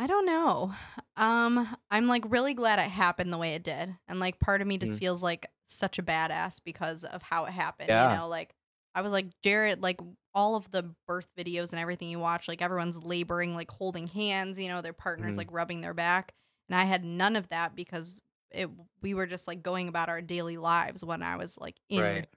I 0.00 0.06
don't 0.06 0.24
know. 0.24 0.72
Um, 1.18 1.76
I'm 1.90 2.06
like 2.06 2.24
really 2.26 2.54
glad 2.54 2.78
it 2.78 2.88
happened 2.90 3.30
the 3.30 3.36
way 3.38 3.54
it 3.54 3.62
did. 3.62 3.94
And 4.08 4.18
like 4.18 4.40
part 4.40 4.62
of 4.62 4.66
me 4.66 4.78
just 4.78 4.96
Mm. 4.96 4.98
feels 4.98 5.22
like 5.22 5.46
such 5.68 5.98
a 5.98 6.02
badass 6.02 6.58
because 6.64 7.04
of 7.04 7.20
how 7.22 7.44
it 7.44 7.50
happened. 7.52 7.90
Yeah. 7.90 8.10
You 8.10 8.16
know, 8.16 8.28
like 8.28 8.54
I 8.94 9.02
was 9.02 9.12
like, 9.12 9.26
Jared, 9.42 9.82
like 9.82 10.00
all 10.34 10.56
of 10.56 10.70
the 10.70 10.94
birth 11.06 11.28
videos 11.38 11.72
and 11.72 11.78
everything 11.78 12.08
you 12.08 12.18
watch, 12.18 12.48
like 12.48 12.62
everyone's 12.62 12.96
laboring, 13.02 13.54
like 13.54 13.70
holding 13.70 14.06
hands, 14.06 14.58
you 14.58 14.68
know, 14.68 14.80
their 14.80 14.94
partners 14.94 15.34
Mhm. 15.34 15.38
like 15.38 15.52
rubbing 15.52 15.82
their 15.82 15.92
back. 15.94 16.32
And 16.70 16.80
I 16.80 16.84
had 16.84 17.04
none 17.04 17.36
of 17.36 17.50
that 17.50 17.74
because 17.76 18.22
it 18.50 18.70
we 19.02 19.12
were 19.12 19.26
just 19.26 19.46
like 19.46 19.62
going 19.62 19.86
about 19.86 20.08
our 20.08 20.22
daily 20.22 20.56
lives 20.56 21.04
when 21.04 21.22
I 21.22 21.36
was 21.36 21.58
like 21.58 21.76
in 21.90 22.00
Right. 22.02 22.28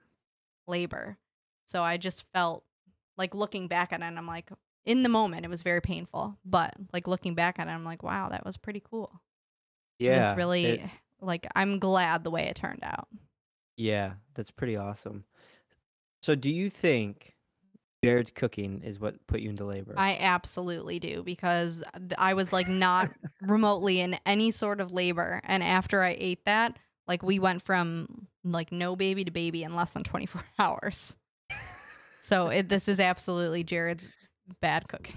labor. 0.66 1.16
So 1.66 1.82
I 1.82 1.96
just 1.96 2.24
felt 2.34 2.64
like 3.16 3.34
looking 3.34 3.68
back 3.68 3.92
at 3.94 4.00
it, 4.00 4.04
and 4.04 4.18
I'm 4.18 4.26
like, 4.26 4.50
in 4.86 5.02
the 5.02 5.08
moment, 5.08 5.44
it 5.44 5.48
was 5.48 5.62
very 5.62 5.80
painful. 5.80 6.36
But 6.44 6.74
like 6.92 7.06
looking 7.06 7.34
back 7.34 7.58
at 7.58 7.68
it, 7.68 7.70
I'm 7.70 7.84
like, 7.84 8.02
wow, 8.02 8.28
that 8.30 8.44
was 8.44 8.56
pretty 8.56 8.82
cool. 8.84 9.20
Yeah. 9.98 10.28
it's 10.28 10.36
really 10.36 10.64
it- 10.64 10.80
like 11.20 11.46
I'm 11.56 11.78
glad 11.78 12.24
the 12.24 12.30
way 12.30 12.44
it 12.44 12.56
turned 12.56 12.82
out. 12.82 13.08
yeah, 13.76 14.14
that's 14.34 14.50
pretty 14.50 14.76
awesome. 14.76 15.24
So 16.22 16.34
do 16.34 16.50
you 16.50 16.68
think 16.70 17.34
Jared's 18.04 18.30
cooking 18.30 18.82
is 18.82 18.98
what 19.00 19.26
put 19.26 19.40
you 19.40 19.50
into 19.50 19.64
labor? 19.64 19.94
I 19.96 20.16
absolutely 20.20 20.98
do 20.98 21.22
because 21.22 21.82
I 22.18 22.34
was 22.34 22.52
like 22.52 22.68
not 22.68 23.10
remotely 23.42 24.00
in 24.00 24.18
any 24.26 24.50
sort 24.50 24.80
of 24.80 24.90
labor, 24.92 25.40
and 25.44 25.62
after 25.62 26.02
I 26.02 26.16
ate 26.18 26.44
that, 26.44 26.76
like 27.08 27.22
we 27.22 27.38
went 27.38 27.62
from 27.62 28.26
like 28.42 28.72
no 28.72 28.96
baby 28.96 29.24
to 29.24 29.30
baby 29.30 29.62
in 29.64 29.74
less 29.74 29.92
than 29.92 30.02
24 30.04 30.42
hours. 30.58 31.16
So 32.20 32.48
it, 32.48 32.68
this 32.68 32.88
is 32.88 33.00
absolutely 33.00 33.64
Jared's 33.64 34.10
bad 34.60 34.88
cooking. 34.88 35.16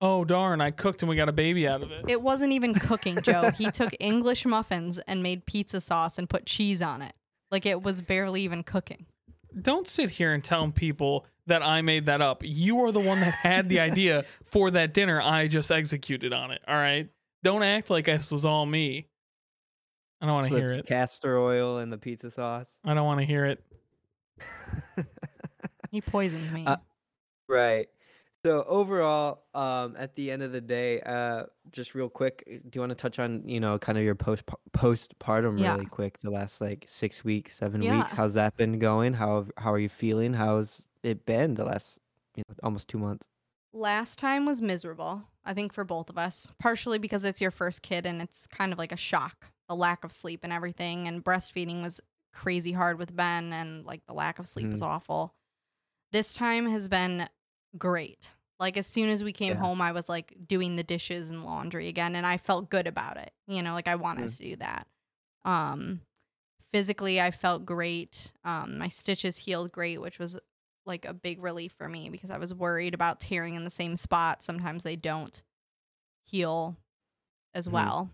Oh 0.00 0.24
darn, 0.24 0.60
I 0.60 0.70
cooked 0.70 1.02
and 1.02 1.08
we 1.08 1.16
got 1.16 1.28
a 1.28 1.32
baby 1.32 1.66
out 1.66 1.82
of 1.82 1.90
it. 1.90 2.04
It 2.08 2.20
wasn't 2.20 2.52
even 2.52 2.74
cooking, 2.74 3.20
Joe. 3.22 3.50
He 3.56 3.70
took 3.70 3.94
English 4.00 4.44
muffins 4.44 4.98
and 5.06 5.22
made 5.22 5.46
pizza 5.46 5.80
sauce 5.80 6.18
and 6.18 6.28
put 6.28 6.46
cheese 6.46 6.82
on 6.82 7.00
it. 7.00 7.14
Like 7.50 7.64
it 7.64 7.82
was 7.82 8.02
barely 8.02 8.42
even 8.42 8.62
cooking. 8.64 9.06
Don't 9.60 9.86
sit 9.86 10.10
here 10.10 10.32
and 10.34 10.42
tell 10.42 10.70
people 10.72 11.24
that 11.46 11.62
I 11.62 11.80
made 11.82 12.06
that 12.06 12.20
up. 12.20 12.42
You 12.44 12.82
are 12.84 12.92
the 12.92 13.00
one 13.00 13.20
that 13.20 13.32
had 13.32 13.68
the 13.68 13.80
idea 13.80 14.24
for 14.44 14.70
that 14.72 14.92
dinner. 14.92 15.20
I 15.22 15.46
just 15.46 15.70
executed 15.70 16.32
on 16.32 16.50
it. 16.50 16.60
All 16.66 16.74
right. 16.74 17.08
Don't 17.42 17.62
act 17.62 17.88
like 17.90 18.06
this 18.06 18.30
was 18.32 18.44
all 18.44 18.66
me. 18.66 19.06
I 20.20 20.26
don't 20.26 20.34
want 20.34 20.44
to 20.44 20.48
Slipped 20.48 20.62
hear 20.70 20.78
it. 20.78 20.86
castor 20.86 21.38
oil 21.38 21.78
in 21.78 21.90
the 21.90 21.98
pizza 21.98 22.30
sauce. 22.30 22.66
I 22.84 22.94
don't 22.94 23.04
want 23.04 23.20
to 23.20 23.26
hear 23.26 23.44
it. 23.46 23.62
He 25.90 26.00
poisoned 26.00 26.52
me. 26.52 26.64
Uh, 26.66 26.78
Right. 27.48 27.88
So 28.44 28.62
overall, 28.64 29.44
um, 29.54 29.96
at 29.96 30.14
the 30.16 30.30
end 30.30 30.42
of 30.42 30.52
the 30.52 30.60
day, 30.60 31.00
uh, 31.00 31.44
just 31.70 31.94
real 31.94 32.10
quick, 32.10 32.44
uh, 32.46 32.56
do 32.68 32.70
you 32.74 32.80
want 32.80 32.90
to 32.90 32.94
touch 32.94 33.18
on, 33.18 33.46
you 33.48 33.58
know, 33.58 33.78
kind 33.78 33.96
of 33.96 34.04
your 34.04 34.14
post 34.14 34.44
postpartum 34.72 35.62
Yeah. 35.62 35.72
really 35.72 35.86
quick? 35.86 36.18
The 36.20 36.30
last 36.30 36.60
like 36.60 36.84
six 36.86 37.24
weeks, 37.24 37.56
seven 37.56 37.82
Yeah. 37.82 37.98
weeks. 37.98 38.12
How's 38.12 38.34
that 38.34 38.56
been 38.56 38.78
going? 38.78 39.14
How 39.14 39.46
how 39.56 39.72
are 39.72 39.78
you 39.78 39.88
feeling? 39.88 40.34
How's 40.34 40.84
it 41.02 41.24
been 41.24 41.54
the 41.54 41.64
last 41.64 42.00
you 42.36 42.42
know, 42.48 42.54
almost 42.62 42.88
two 42.88 42.98
months. 42.98 43.26
Last 43.72 44.18
time 44.18 44.44
was 44.46 44.60
miserable, 44.62 45.22
I 45.44 45.54
think, 45.54 45.72
for 45.72 45.84
both 45.84 46.08
of 46.10 46.18
us, 46.18 46.52
partially 46.60 46.98
because 46.98 47.24
it's 47.24 47.40
your 47.40 47.50
first 47.50 47.82
kid 47.82 48.06
and 48.06 48.20
it's 48.22 48.46
kind 48.46 48.72
of 48.72 48.78
like 48.78 48.92
a 48.92 48.96
shock, 48.96 49.52
the 49.68 49.74
lack 49.74 50.04
of 50.04 50.12
sleep 50.12 50.40
and 50.44 50.52
everything. 50.52 51.08
And 51.08 51.24
breastfeeding 51.24 51.82
was 51.82 52.00
crazy 52.32 52.72
hard 52.72 52.98
with 52.98 53.14
Ben, 53.16 53.52
and 53.52 53.84
like 53.84 54.04
the 54.06 54.12
lack 54.14 54.38
of 54.38 54.46
sleep 54.46 54.70
was 54.70 54.82
awful. 54.82 55.34
This 56.14 56.32
time 56.32 56.66
has 56.66 56.88
been 56.88 57.28
great. 57.76 58.30
Like, 58.60 58.76
as 58.76 58.86
soon 58.86 59.10
as 59.10 59.24
we 59.24 59.32
came 59.32 59.54
Yeah. 59.54 59.60
home, 59.60 59.80
I 59.80 59.90
was 59.90 60.08
like 60.08 60.32
doing 60.46 60.76
the 60.76 60.84
dishes 60.84 61.28
and 61.28 61.44
laundry 61.44 61.88
again, 61.88 62.14
and 62.14 62.24
I 62.24 62.36
felt 62.36 62.70
good 62.70 62.86
about 62.86 63.16
it. 63.16 63.32
You 63.48 63.62
know, 63.62 63.72
like 63.74 63.88
I 63.88 63.96
wanted 63.96 64.26
Mhm. 64.26 64.36
to 64.36 64.42
do 64.44 64.56
that. 64.56 64.86
Um, 65.44 66.02
physically, 66.72 67.20
I 67.20 67.32
felt 67.32 67.66
great. 67.66 68.32
Um, 68.44 68.78
my 68.78 68.86
stitches 68.86 69.38
healed 69.38 69.72
great, 69.72 70.00
which 70.00 70.20
was 70.20 70.38
like 70.86 71.04
a 71.04 71.12
big 71.12 71.42
relief 71.42 71.72
for 71.72 71.88
me 71.88 72.10
because 72.10 72.30
I 72.30 72.38
was 72.38 72.54
worried 72.54 72.94
about 72.94 73.18
tearing 73.18 73.56
in 73.56 73.64
the 73.64 73.70
same 73.70 73.96
spot. 73.96 74.44
Sometimes 74.44 74.84
they 74.84 74.94
don't 74.94 75.42
heal 76.24 76.76
as 77.54 77.66
Mhm. 77.66 77.72
well. 77.72 78.10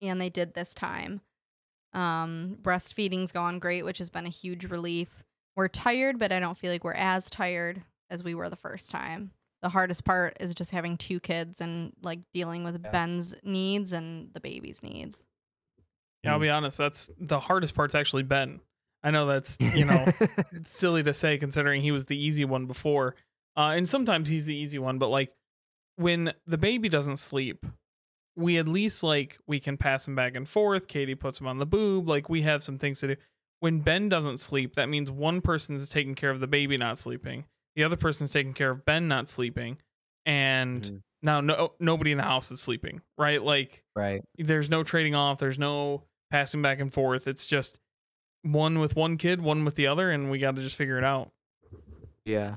And 0.00 0.20
they 0.20 0.30
did 0.30 0.54
this 0.54 0.74
time. 0.74 1.22
Um, 1.92 2.56
breastfeeding's 2.62 3.32
gone 3.32 3.58
great, 3.58 3.82
which 3.84 3.98
has 3.98 4.10
been 4.10 4.26
a 4.26 4.30
huge 4.30 4.66
relief. 4.66 5.24
We're 5.60 5.68
tired, 5.68 6.18
but 6.18 6.32
I 6.32 6.40
don't 6.40 6.56
feel 6.56 6.72
like 6.72 6.84
we're 6.84 6.94
as 6.94 7.28
tired 7.28 7.82
as 8.08 8.24
we 8.24 8.34
were 8.34 8.48
the 8.48 8.56
first 8.56 8.90
time. 8.90 9.30
The 9.60 9.68
hardest 9.68 10.06
part 10.06 10.38
is 10.40 10.54
just 10.54 10.70
having 10.70 10.96
two 10.96 11.20
kids 11.20 11.60
and 11.60 11.92
like 12.00 12.20
dealing 12.32 12.64
with 12.64 12.80
Yeah. 12.82 12.90
Ben's 12.90 13.34
needs 13.44 13.92
and 13.92 14.32
the 14.32 14.40
baby's 14.40 14.82
needs. 14.82 15.26
Yeah, 16.24 16.32
I'll 16.32 16.38
Mm. 16.38 16.42
be 16.42 16.48
honest. 16.48 16.78
That's 16.78 17.10
the 17.20 17.38
hardest 17.40 17.74
part's 17.74 17.94
actually 17.94 18.22
Ben. 18.22 18.60
I 19.02 19.10
know 19.10 19.26
that's 19.26 19.58
you 19.60 19.84
know 19.84 20.06
silly 20.64 21.02
to 21.02 21.12
say 21.12 21.36
considering 21.36 21.82
he 21.82 21.92
was 21.92 22.06
the 22.06 22.16
easy 22.16 22.46
one 22.46 22.64
before, 22.64 23.14
uh, 23.54 23.74
and 23.76 23.86
sometimes 23.86 24.30
he's 24.30 24.46
the 24.46 24.56
easy 24.56 24.78
one. 24.78 24.96
But 24.98 25.08
like 25.08 25.30
when 25.96 26.32
the 26.46 26.56
baby 26.56 26.88
doesn't 26.88 27.18
sleep, 27.18 27.66
we 28.34 28.56
at 28.56 28.66
least 28.66 29.02
like 29.02 29.36
we 29.46 29.60
can 29.60 29.76
pass 29.76 30.08
him 30.08 30.14
back 30.14 30.34
and 30.36 30.48
forth. 30.48 30.88
Katie 30.88 31.14
puts 31.14 31.38
him 31.38 31.46
on 31.46 31.58
the 31.58 31.66
boob. 31.66 32.08
Like 32.08 32.30
we 32.30 32.40
have 32.42 32.62
some 32.62 32.78
things 32.78 33.00
to 33.00 33.08
do. 33.08 33.16
When 33.60 33.80
Ben 33.80 34.08
doesn't 34.08 34.38
sleep, 34.40 34.74
that 34.74 34.88
means 34.88 35.10
one 35.10 35.40
person's 35.40 35.88
taking 35.88 36.14
care 36.14 36.30
of 36.30 36.40
the 36.40 36.46
baby 36.46 36.76
not 36.76 36.98
sleeping, 36.98 37.44
the 37.76 37.84
other 37.84 37.96
person's 37.96 38.32
taking 38.32 38.54
care 38.54 38.70
of 38.70 38.84
Ben 38.84 39.06
not 39.08 39.28
sleeping, 39.28 39.78
and 40.26 40.82
Mhm. 40.82 41.02
now 41.22 41.40
no 41.40 41.74
nobody 41.78 42.10
in 42.12 42.18
the 42.18 42.24
house 42.24 42.50
is 42.50 42.60
sleeping. 42.60 43.02
Right? 43.18 43.42
Like 43.42 43.84
right. 43.94 44.22
there's 44.38 44.68
no 44.70 44.82
trading 44.82 45.14
off 45.14 45.38
there's 45.38 45.58
no 45.58 46.04
passing 46.30 46.62
back 46.62 46.78
and 46.80 46.92
forth 46.92 47.26
it's 47.26 47.46
just 47.46 47.80
one 48.42 48.78
with 48.78 48.94
one 48.96 49.16
kid 49.18 49.40
one 49.40 49.64
with 49.64 49.74
the 49.74 49.86
other 49.86 50.10
and 50.10 50.30
we 50.30 50.38
got 50.38 50.54
to 50.56 50.62
just 50.62 50.76
figure 50.76 50.96
it 50.96 51.04
out 51.04 51.32
Yeah. 52.24 52.56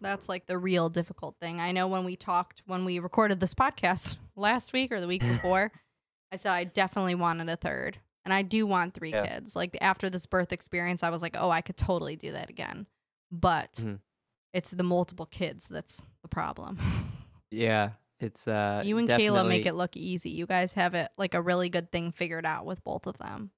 That's 0.00 0.28
like 0.28 0.44
the 0.46 0.58
real 0.58 0.90
difficult 0.90 1.36
thing. 1.40 1.60
I 1.60 1.72
know 1.72 1.88
when 1.88 2.04
we 2.04 2.14
talked, 2.16 2.62
when 2.66 2.84
we 2.84 2.98
recorded 2.98 3.40
this 3.40 3.54
podcast 3.54 4.16
last 4.36 4.72
week 4.74 4.92
or 4.92 5.00
the 5.00 5.06
week 5.06 5.22
before, 5.26 5.72
I 6.30 6.36
said 6.36 6.52
I 6.52 6.64
definitely 6.64 7.14
wanted 7.14 7.48
a 7.48 7.56
third. 7.56 7.98
And 8.24 8.32
I 8.32 8.42
do 8.42 8.66
want 8.66 8.94
three 8.94 9.10
Yeah. 9.10 9.26
kids. 9.26 9.54
Like 9.54 9.76
after 9.80 10.08
this 10.08 10.26
birth 10.26 10.52
experience, 10.52 11.02
I 11.02 11.10
was 11.10 11.20
like, 11.22 11.36
oh, 11.38 11.50
I 11.50 11.60
could 11.60 11.76
totally 11.76 12.16
do 12.16 12.32
that 12.32 12.48
again. 12.50 12.86
But 13.30 13.74
Mhm. 13.74 14.00
it's 14.52 14.70
the 14.70 14.82
multiple 14.82 15.26
kids 15.26 15.66
that's 15.68 16.02
the 16.22 16.28
problem. 16.28 16.78
Yeah. 17.50 17.92
It's 18.18 18.48
uh 18.48 18.82
you 18.84 18.98
and 18.98 19.08
Kayla 19.08 19.46
make 19.46 19.64
it 19.66 19.74
look 19.74 19.96
easy. 19.96 20.30
You 20.30 20.46
guys 20.46 20.72
have 20.72 20.94
it 20.94 21.10
like 21.16 21.34
a 21.34 21.42
really 21.42 21.68
good 21.68 21.92
thing 21.92 22.10
figured 22.10 22.44
out 22.46 22.64
with 22.66 22.82
both 22.82 23.06
of 23.06 23.18
them. 23.18 23.50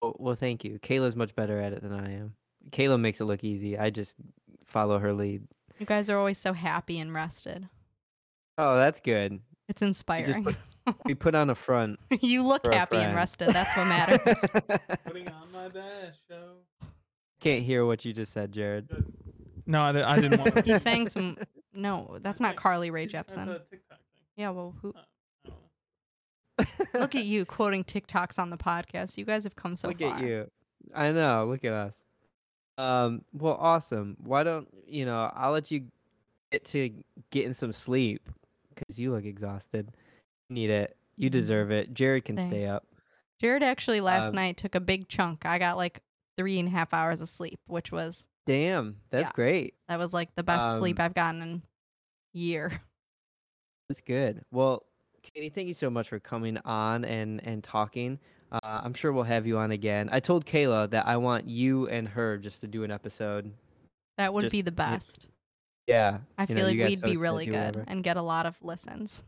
Well, 0.00 0.16
well, 0.18 0.34
thank 0.34 0.64
you. 0.64 0.80
Kayla's 0.80 1.14
much 1.14 1.36
better 1.36 1.60
at 1.60 1.72
it 1.72 1.82
than 1.82 1.92
I 1.92 2.14
am. 2.14 2.34
Kayla 2.70 2.98
makes 2.98 3.20
it 3.20 3.24
look 3.26 3.44
easy. 3.44 3.78
I 3.78 3.90
just 3.90 4.16
follow 4.64 4.98
her 4.98 5.12
lead. 5.12 5.46
You 5.78 5.86
guys 5.86 6.10
are 6.10 6.18
always 6.18 6.38
so 6.38 6.52
happy 6.52 6.98
and 6.98 7.12
rested. 7.14 7.68
Oh, 8.58 8.76
that's 8.76 8.98
good. 9.00 9.40
It's 9.72 9.80
inspiring. 9.80 10.46
We 11.06 11.14
put 11.14 11.34
on 11.34 11.48
a 11.48 11.54
front. 11.54 11.98
you 12.20 12.46
look 12.46 12.70
happy 12.74 12.96
and 12.98 13.16
rested. 13.16 13.48
That's 13.48 13.74
what 13.74 13.86
matters. 13.88 14.38
putting 15.06 15.26
on 15.28 15.50
my 15.50 15.68
best 15.68 16.18
show 16.28 16.56
Can't 17.40 17.64
hear 17.64 17.86
what 17.86 18.04
you 18.04 18.12
just 18.12 18.34
said, 18.34 18.52
Jared. 18.52 18.90
no 19.64 19.80
i, 19.80 19.92
did, 19.92 20.02
I 20.02 20.20
didn't 20.20 20.40
want 20.40 20.56
to 20.56 20.60
He's 20.62 20.82
saying 20.90 21.08
some. 21.08 21.38
No, 21.72 22.18
that's 22.20 22.38
not 22.38 22.48
like- 22.48 22.56
Carly 22.56 22.90
Rae 22.90 23.06
that's 23.06 23.34
Jepsen. 23.34 23.48
a 23.48 23.58
tiktok 23.60 23.96
thing 23.96 24.24
Yeah, 24.36 24.50
well, 24.50 24.74
who? 24.82 24.94
I. 26.58 26.66
Look 26.92 27.14
at 27.14 27.24
you 27.24 27.46
quoting 27.46 27.82
TikToks 27.82 28.38
on 28.38 28.50
the 28.50 28.58
podcast. 28.58 29.16
You 29.16 29.24
guys 29.24 29.44
have 29.44 29.56
come 29.56 29.74
so 29.74 29.88
look 29.88 30.00
far. 30.00 30.16
at 30.16 30.22
you. 30.22 30.50
I 30.94 31.10
know. 31.12 31.46
Look 31.46 31.64
at 31.64 31.72
us. 31.72 32.02
Um. 32.76 33.24
Well, 33.32 33.56
awesome. 33.58 34.18
Why 34.22 34.42
don't 34.42 34.68
you 34.86 35.06
know? 35.06 35.32
I'll 35.34 35.52
let 35.52 35.70
you 35.70 35.84
get 36.50 36.64
to 36.66 36.90
getting 37.30 37.54
some 37.54 37.72
sleep 37.72 38.28
because 38.82 38.98
you 38.98 39.12
look 39.12 39.24
exhausted. 39.24 39.90
You 40.48 40.54
need 40.54 40.70
it. 40.70 40.96
You 41.16 41.28
Mhm. 41.28 41.32
deserve 41.32 41.70
it. 41.70 41.94
Jared 41.94 42.24
can 42.24 42.36
Thanks. 42.36 42.50
stay 42.50 42.66
up. 42.66 42.86
Jared 43.40 43.62
actually 43.62 44.00
last 44.00 44.30
Um, 44.30 44.36
night 44.36 44.56
took 44.56 44.74
a 44.74 44.80
big 44.80 45.08
chunk. 45.08 45.44
I 45.46 45.58
got 45.58 45.76
like 45.76 46.00
three 46.36 46.58
and 46.58 46.68
a 46.68 46.70
half 46.70 46.94
hours 46.94 47.20
of 47.20 47.28
sleep, 47.28 47.60
which 47.66 47.90
was 47.92 48.26
Damn, 48.44 48.96
that's 49.10 49.28
Yeah. 49.28 49.32
great. 49.34 49.74
that 49.88 49.98
was 50.00 50.12
like 50.12 50.34
the 50.34 50.42
best 50.42 50.78
sleep 50.78 50.98
Um, 50.98 51.04
I've 51.04 51.14
gotten 51.14 51.42
in 51.42 51.62
year. 52.32 52.70
That's 53.88 54.00
good. 54.00 54.42
Well, 54.50 54.84
Katie, 55.22 55.48
thank 55.50 55.68
you 55.68 55.74
so 55.74 55.90
much 55.90 56.08
for 56.08 56.18
coming 56.18 56.56
on 56.58 57.04
and 57.04 57.44
and 57.46 57.62
talking. 57.62 58.18
Uh, 58.50 58.58
I'm 58.62 58.94
sure 58.94 59.12
we'll 59.12 59.22
have 59.24 59.46
you 59.46 59.58
on 59.58 59.70
again. 59.70 60.08
I 60.10 60.18
told 60.20 60.44
Kayla 60.46 60.90
that 60.90 61.06
I 61.06 61.16
want 61.18 61.46
you 61.46 61.88
and 61.88 62.08
her 62.08 62.36
just 62.38 62.60
to 62.62 62.66
do 62.66 62.84
an 62.84 62.90
episode. 62.90 63.52
That 64.18 64.32
would 64.34 64.50
be 64.50 64.62
the 64.62 64.72
best. 64.72 65.28
Yeah, 65.86 66.18
I 66.38 66.46
feel 66.46 66.58
know, 66.58 66.64
like 66.64 66.76
we'd 66.76 67.02
be 67.02 67.16
really 67.16 67.46
good 67.46 67.76
whatever. 67.76 67.84
and 67.86 68.04
get 68.04 68.16
a 68.16 68.22
lot 68.22 68.46
of 68.46 68.62
listens. 68.62 69.24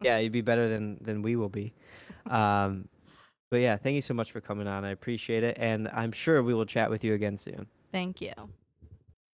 Yeah, 0.00 0.18
you'd 0.18 0.32
be 0.32 0.42
better 0.42 0.68
than 0.68 0.98
than 1.00 1.22
we 1.22 1.36
will 1.36 1.48
be. 1.48 1.74
Um, 2.30 2.88
but 3.50 3.58
yeah, 3.58 3.76
thank 3.76 3.94
you 3.94 4.02
so 4.02 4.14
much 4.14 4.30
for 4.30 4.40
coming 4.40 4.68
on. 4.68 4.84
I 4.84 4.90
appreciate 4.90 5.42
it, 5.42 5.56
and 5.58 5.88
I'm 5.88 6.12
sure 6.12 6.42
we 6.42 6.54
will 6.54 6.66
chat 6.66 6.90
with 6.90 7.02
you 7.02 7.14
again 7.14 7.38
soon. 7.38 7.66
Thank 7.90 8.20
you. 8.20 8.32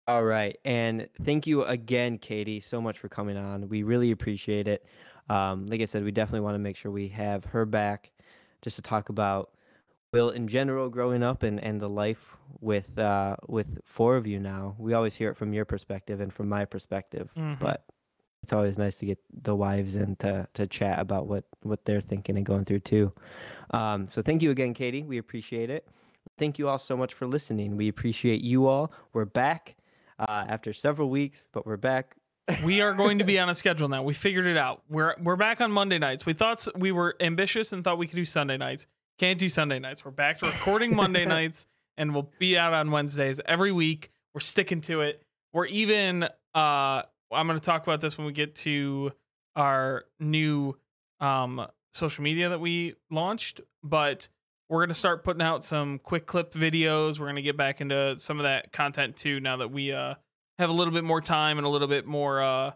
All 0.06 0.24
right, 0.24 0.56
and 0.64 1.08
thank 1.22 1.46
you 1.46 1.64
again, 1.64 2.18
Katie, 2.18 2.60
so 2.60 2.80
much 2.80 2.98
for 2.98 3.08
coming 3.08 3.36
on. 3.36 3.68
We 3.68 3.82
really 3.82 4.10
appreciate 4.10 4.68
it. 4.68 4.84
Um, 5.28 5.66
like 5.66 5.80
I 5.80 5.86
said, 5.86 6.04
we 6.04 6.12
definitely 6.12 6.40
want 6.40 6.54
to 6.54 6.58
make 6.58 6.76
sure 6.76 6.90
we 6.90 7.08
have 7.08 7.44
her 7.46 7.64
back 7.64 8.10
just 8.62 8.76
to 8.76 8.82
talk 8.82 9.08
about 9.08 9.50
Will 10.14 10.30
in 10.30 10.46
general 10.46 10.88
growing 10.88 11.24
up 11.24 11.42
and, 11.42 11.58
and 11.62 11.80
the 11.80 11.88
life 11.88 12.36
with 12.60 12.96
uh, 13.00 13.34
with 13.48 13.80
four 13.84 14.16
of 14.16 14.28
you 14.28 14.38
now. 14.38 14.76
We 14.78 14.94
always 14.94 15.16
hear 15.16 15.30
it 15.30 15.36
from 15.36 15.52
your 15.52 15.64
perspective 15.64 16.20
and 16.20 16.32
from 16.32 16.48
my 16.48 16.64
perspective, 16.66 17.32
Mhm. 17.36 17.58
but 17.58 17.84
it's 18.44 18.52
always 18.52 18.78
nice 18.78 18.94
to 18.98 19.06
get 19.06 19.18
the 19.42 19.56
wives 19.56 19.96
in 19.96 20.14
to, 20.16 20.46
to 20.54 20.66
chat 20.68 21.00
about 21.00 21.26
what, 21.26 21.44
what 21.62 21.84
they're 21.84 22.00
thinking 22.00 22.36
and 22.36 22.46
going 22.46 22.64
through 22.64 22.80
too. 22.80 23.12
Um, 23.72 24.06
so 24.06 24.22
thank 24.22 24.40
you 24.42 24.50
again, 24.52 24.72
Katie. 24.72 25.02
We 25.02 25.18
appreciate 25.18 25.68
it. 25.68 25.88
Thank 26.38 26.58
you 26.60 26.68
all 26.68 26.78
so 26.78 26.96
much 26.96 27.12
for 27.14 27.26
listening. 27.26 27.76
We 27.76 27.88
appreciate 27.88 28.40
you 28.42 28.66
all. 28.68 28.92
We're 29.14 29.24
back 29.24 29.74
uh, 30.20 30.44
after 30.48 30.72
several 30.72 31.10
weeks, 31.10 31.44
but 31.52 31.66
we're 31.66 31.76
back. 31.76 32.14
we 32.62 32.82
are 32.82 32.94
going 32.94 33.18
to 33.18 33.24
be 33.24 33.36
on 33.42 33.48
a 33.48 33.54
schedule 33.54 33.88
now. 33.88 34.04
We 34.04 34.14
figured 34.14 34.46
it 34.46 34.56
out. 34.58 34.82
We're 34.88 35.16
we're 35.20 35.36
back 35.36 35.60
on 35.60 35.72
Monday 35.72 35.98
nights. 35.98 36.24
We 36.24 36.34
thought 36.34 36.68
we 36.76 36.92
were 36.92 37.16
ambitious 37.20 37.72
and 37.72 37.82
thought 37.82 37.98
we 37.98 38.06
could 38.06 38.16
do 38.16 38.24
Sunday 38.26 38.58
nights. 38.58 38.86
Can't 39.18 39.38
do 39.38 39.48
Sunday 39.48 39.78
nights. 39.78 40.04
We're 40.04 40.10
back 40.10 40.38
to 40.38 40.46
recording 40.46 40.96
Monday 40.96 41.24
nights, 41.26 41.68
and 41.96 42.12
we'll 42.12 42.30
be 42.40 42.58
out 42.58 42.72
on 42.72 42.90
Wednesdays 42.90 43.40
every 43.46 43.70
week. 43.70 44.10
We're 44.34 44.40
sticking 44.40 44.80
to 44.82 45.02
it. 45.02 45.22
We're 45.52 45.66
even. 45.66 46.24
Uh, 46.24 47.02
I'm 47.32 47.46
going 47.46 47.58
to 47.58 47.64
talk 47.64 47.84
about 47.84 48.00
this 48.00 48.18
when 48.18 48.26
we 48.26 48.32
get 48.32 48.56
to 48.56 49.12
our 49.54 50.04
new 50.18 50.76
um, 51.20 51.64
social 51.92 52.24
media 52.24 52.48
that 52.48 52.60
we 52.60 52.94
launched, 53.08 53.60
but 53.84 54.28
we're 54.68 54.80
going 54.80 54.88
to 54.88 54.94
start 54.94 55.22
putting 55.22 55.42
out 55.42 55.62
some 55.62 56.00
quick 56.00 56.26
clip 56.26 56.52
videos. 56.52 57.20
We're 57.20 57.26
going 57.26 57.36
to 57.36 57.42
get 57.42 57.56
back 57.56 57.80
into 57.80 58.18
some 58.18 58.40
of 58.40 58.44
that 58.44 58.72
content 58.72 59.16
too 59.16 59.38
now 59.38 59.58
that 59.58 59.70
we 59.70 59.92
uh 59.92 60.14
have 60.58 60.70
a 60.70 60.72
little 60.72 60.92
bit 60.92 61.04
more 61.04 61.20
time 61.20 61.58
and 61.58 61.66
a 61.66 61.70
little 61.70 61.88
bit 61.88 62.06
more 62.06 62.40
uh, 62.42 62.72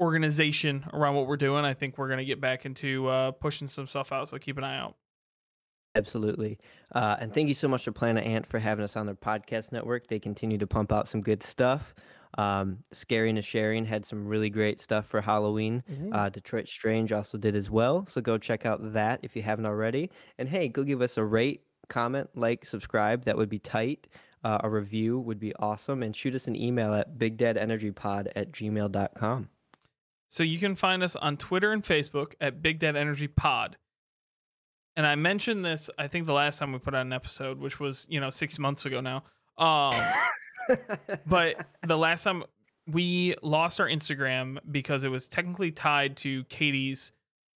organization 0.00 0.84
around 0.92 1.14
what 1.14 1.26
we're 1.26 1.36
doing, 1.36 1.64
I 1.64 1.74
think 1.74 1.98
we're 1.98 2.08
going 2.08 2.18
to 2.18 2.24
get 2.24 2.40
back 2.40 2.64
into 2.64 3.08
uh, 3.08 3.30
pushing 3.32 3.68
some 3.68 3.86
stuff 3.86 4.12
out. 4.12 4.28
So 4.28 4.38
keep 4.38 4.58
an 4.58 4.64
eye 4.64 4.78
out. 4.78 4.96
Absolutely. 5.96 6.58
Uh, 6.94 7.16
and 7.20 7.32
thank 7.32 7.48
you 7.48 7.54
so 7.54 7.68
much 7.68 7.84
to 7.84 7.92
Planet 7.92 8.24
Ant 8.24 8.46
for 8.46 8.58
having 8.58 8.84
us 8.84 8.96
on 8.96 9.06
their 9.06 9.14
podcast 9.14 9.70
network. 9.70 10.08
They 10.08 10.18
continue 10.18 10.58
to 10.58 10.66
pump 10.66 10.92
out 10.92 11.08
some 11.08 11.20
good 11.20 11.42
stuff. 11.42 11.94
Um, 12.36 12.78
Scaring 12.92 13.36
and 13.36 13.44
Sharing 13.44 13.84
had 13.84 14.04
some 14.04 14.26
really 14.26 14.50
great 14.50 14.80
stuff 14.80 15.06
for 15.06 15.20
Halloween. 15.20 15.84
Uh, 16.12 16.28
Detroit 16.30 16.68
Strange 16.68 17.12
also 17.12 17.38
did 17.38 17.54
as 17.54 17.70
well. 17.70 18.06
So 18.06 18.20
go 18.20 18.38
check 18.38 18.66
out 18.66 18.92
that 18.92 19.20
if 19.22 19.36
you 19.36 19.42
haven't 19.42 19.66
already. 19.66 20.10
And 20.38 20.48
hey, 20.48 20.68
go 20.68 20.82
give 20.82 21.00
us 21.00 21.16
a 21.16 21.24
rate, 21.24 21.62
comment, 21.88 22.28
like, 22.34 22.64
subscribe. 22.64 23.24
That 23.24 23.36
would 23.36 23.48
be 23.48 23.60
tight. 23.60 24.08
Uh, 24.42 24.58
a 24.64 24.68
review 24.68 25.20
would 25.20 25.38
be 25.38 25.54
awesome. 25.56 26.02
And 26.02 26.14
shoot 26.14 26.34
us 26.34 26.48
an 26.48 26.56
email 26.56 26.92
at 26.92 27.16
bigdadenergypod 27.16 28.32
at 28.34 28.50
gmail.com. 28.50 29.48
So 30.28 30.42
you 30.42 30.58
can 30.58 30.74
find 30.74 31.04
us 31.04 31.14
on 31.14 31.36
Twitter 31.36 31.70
and 31.70 31.84
Facebook 31.84 32.34
at 32.40 32.60
Big 32.60 32.80
Dad 32.80 32.96
Energy 32.96 33.28
Pod. 33.28 33.76
And 34.96 35.06
I 35.06 35.14
mentioned 35.16 35.64
this, 35.64 35.90
I 35.98 36.06
think 36.08 36.26
the 36.26 36.32
last 36.32 36.58
time 36.58 36.72
we 36.72 36.78
put 36.78 36.94
out 36.94 37.02
an 37.04 37.12
episode, 37.12 37.58
which 37.58 37.80
was, 37.80 38.06
you 38.08 38.20
know, 38.20 38.30
six 38.30 38.58
months 38.58 38.86
ago 38.86 39.00
now. 39.00 39.24
Um, 39.58 39.92
but 41.26 41.66
the 41.86 41.98
last 41.98 42.22
time 42.24 42.44
we 42.86 43.34
lost 43.42 43.80
our 43.80 43.88
Instagram 43.88 44.58
because 44.70 45.04
it 45.04 45.08
was 45.10 45.26
technically 45.26 45.72
tied 45.72 46.16
to 46.18 46.44
Katie's 46.44 47.12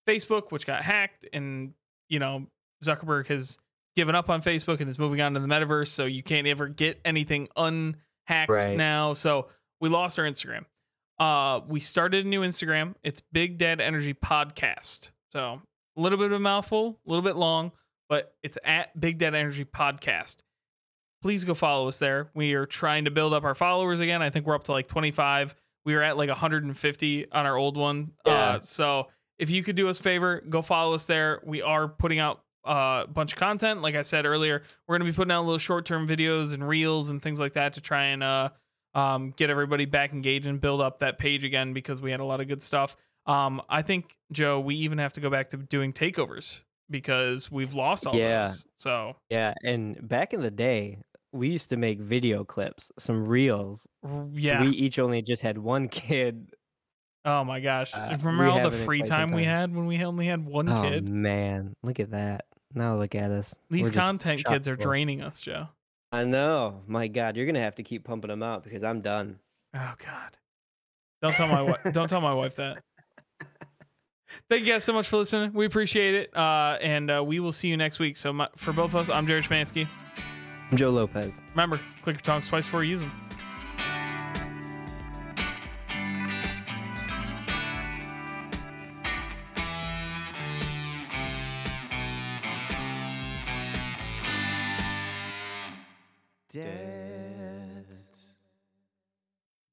Facebook, 0.07 0.51
which 0.51 0.65
got 0.65 0.83
hacked, 0.83 1.25
and 1.33 1.73
you 2.07 2.19
know 2.19 2.47
Zuckerberg 2.83 3.27
has 3.27 3.57
given 3.95 4.15
up 4.15 4.29
on 4.29 4.41
Facebook 4.41 4.79
and 4.79 4.89
is 4.89 4.97
moving 4.97 5.21
on 5.21 5.33
to 5.33 5.39
the 5.39 5.47
metaverse, 5.47 5.87
so 5.87 6.05
you 6.05 6.23
can't 6.23 6.47
ever 6.47 6.67
get 6.67 6.99
anything 7.05 7.47
unhacked 7.55 8.49
Right. 8.49 8.75
now. 8.77 9.13
So 9.13 9.47
we 9.79 9.89
lost 9.89 10.17
our 10.17 10.25
Instagram. 10.25 10.65
Uh, 11.19 11.61
we 11.67 11.79
started 11.79 12.25
a 12.25 12.29
new 12.29 12.41
Instagram. 12.41 12.95
It's 13.03 13.21
Big 13.31 13.57
Dad 13.57 13.81
Energy 13.81 14.13
Podcast. 14.13 15.09
So 15.31 15.61
a 15.97 16.01
little 16.01 16.17
bit 16.17 16.27
of 16.27 16.33
a 16.33 16.39
mouthful, 16.39 16.99
a 17.05 17.09
little 17.09 17.23
bit 17.23 17.35
long, 17.35 17.71
but 18.07 18.33
it's 18.43 18.57
at 18.63 18.99
Big 18.99 19.17
Dad 19.17 19.35
Energy 19.35 19.65
Podcast. 19.65 20.37
Please 21.21 21.43
go 21.43 21.53
follow 21.53 21.87
us 21.87 21.99
there. 21.99 22.29
We 22.33 22.53
are 22.53 22.65
trying 22.65 23.05
to 23.05 23.11
build 23.11 23.33
up 23.33 23.43
our 23.43 23.55
followers 23.55 23.99
again. 23.99 24.21
I 24.21 24.29
think 24.29 24.45
we're 24.45 24.55
up 24.55 24.63
to 24.65 24.71
like 24.71 24.87
25. 24.87 25.53
We 25.85 25.93
were 25.95 26.01
at 26.01 26.17
like 26.17 26.29
150 26.29 27.31
on 27.31 27.45
our 27.45 27.57
old 27.57 27.75
one. 27.75 28.11
Yeah. 28.25 28.33
Uh, 28.33 28.59
so 28.61 29.07
if 29.37 29.49
you 29.49 29.63
could 29.63 29.75
do 29.75 29.89
us 29.89 29.99
a 29.99 30.03
favor, 30.03 30.41
go 30.49 30.61
follow 30.61 30.93
us 30.93 31.05
there. 31.05 31.41
We 31.43 31.61
are 31.61 31.87
putting 31.87 32.19
out 32.19 32.41
uh, 32.65 33.03
a 33.05 33.07
bunch 33.07 33.33
of 33.33 33.39
content. 33.39 33.81
Like 33.81 33.95
I 33.95 34.01
said 34.01 34.25
earlier, 34.25 34.63
we're 34.87 34.97
going 34.97 35.07
to 35.07 35.11
be 35.11 35.15
putting 35.15 35.31
out 35.31 35.43
little 35.43 35.57
short 35.57 35.85
term 35.85 36.07
videos 36.07 36.53
and 36.53 36.67
reels 36.67 37.09
and 37.09 37.21
things 37.21 37.39
like 37.39 37.53
that 37.53 37.73
to 37.73 37.81
try 37.81 38.05
and 38.05 38.23
uh, 38.23 38.49
um, 38.93 39.33
get 39.35 39.49
everybody 39.49 39.85
back 39.85 40.13
engaged 40.13 40.45
and 40.45 40.59
build 40.59 40.81
up 40.81 40.99
that 40.99 41.19
page 41.19 41.43
again 41.43 41.73
because 41.73 42.01
we 42.01 42.11
had 42.11 42.19
a 42.19 42.25
lot 42.25 42.41
of 42.41 42.47
good 42.47 42.61
stuff. 42.61 42.95
Um, 43.25 43.61
I 43.69 43.81
think, 43.81 44.15
Joe, 44.31 44.59
we 44.59 44.75
even 44.75 44.97
have 44.97 45.13
to 45.13 45.21
go 45.21 45.29
back 45.29 45.49
to 45.49 45.57
doing 45.57 45.93
takeovers 45.93 46.61
because 46.89 47.51
we've 47.51 47.73
lost 47.73 48.07
all 48.07 48.15
Yeah. 48.15 48.45
those. 48.45 48.65
So, 48.77 49.15
Yeah, 49.29 49.53
and 49.63 50.07
back 50.07 50.33
in 50.33 50.41
the 50.41 50.49
day, 50.51 50.99
we 51.31 51.49
used 51.49 51.69
to 51.69 51.77
make 51.77 51.99
video 51.99 52.43
clips, 52.43 52.91
some 52.97 53.27
reels. 53.27 53.85
yeah. 54.33 54.61
We 54.61 54.69
each 54.69 54.97
only 54.97 55.21
just 55.21 55.41
had 55.43 55.57
one 55.59 55.87
kid. 55.89 56.51
oh 57.25 57.43
my 57.43 57.59
gosh. 57.59 57.93
Uh, 57.93 58.17
Remember 58.21 58.47
all 58.49 58.69
the 58.69 58.75
free 58.75 59.03
time 59.03 59.31
we 59.31 59.43
had 59.43 59.75
when 59.75 59.85
we 59.85 60.03
only 60.03 60.25
had 60.25 60.43
one 60.45 60.67
oh 60.69 60.81
kid? 60.81 61.07
man, 61.07 61.73
look 61.83 61.99
at 61.99 62.11
that. 62.11 62.45
Now 62.73 62.97
look 62.97 63.13
at 63.15 63.29
us. 63.31 63.53
These 63.69 63.87
We're 63.91 64.01
content 64.01 64.43
kids 64.45 64.67
are 64.67 64.75
draining 64.75 65.21
us, 65.21 65.41
Joe. 65.41 65.67
I 66.11 66.23
know. 66.23 66.81
My 66.87 67.07
God, 67.07 67.35
you're 67.37 67.45
gonna 67.45 67.59
have 67.59 67.75
to 67.75 67.83
keep 67.83 68.03
pumping 68.05 68.29
them 68.29 68.41
out 68.41 68.63
because 68.63 68.83
I'm 68.83 69.01
done. 69.01 69.39
Oh 69.75 69.93
God! 70.03 70.37
Don't 71.21 71.33
tell 71.33 71.47
my 71.47 71.61
wife. 71.61 71.93
don't 71.93 72.07
tell 72.07 72.21
my 72.21 72.33
wife 72.33 72.55
that. 72.55 72.81
Thank 74.49 74.65
you 74.65 74.73
guys 74.73 74.83
so 74.83 74.93
much 74.93 75.07
for 75.07 75.17
listening. 75.17 75.53
We 75.53 75.65
appreciate 75.65 76.15
it, 76.15 76.35
uh, 76.35 76.77
and 76.81 77.09
uh, 77.09 77.23
we 77.25 77.39
will 77.39 77.51
see 77.51 77.67
you 77.67 77.77
next 77.77 77.99
week. 77.99 78.17
So 78.17 78.33
my, 78.33 78.47
for 78.55 78.73
both 78.73 78.91
of 78.91 78.97
us, 78.97 79.09
I'm 79.09 79.27
Jared 79.27 79.45
Schmansky. 79.45 79.87
I'm 80.71 80.77
Joe 80.77 80.91
Lopez. 80.91 81.41
Remember, 81.51 81.79
click 82.03 82.15
your 82.15 82.21
tongues 82.21 82.47
twice 82.47 82.65
before 82.65 82.83
you 82.83 82.91
use 82.91 83.01
them. 83.01 83.11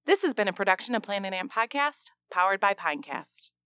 This 0.04 0.22
has 0.22 0.34
been 0.34 0.48
a 0.48 0.52
production 0.52 0.94
of 0.94 1.02
Planet 1.02 1.34
Amp 1.34 1.52
Podcast, 1.52 2.10
powered 2.30 2.60
by 2.60 2.74
Pinecast. 2.74 3.50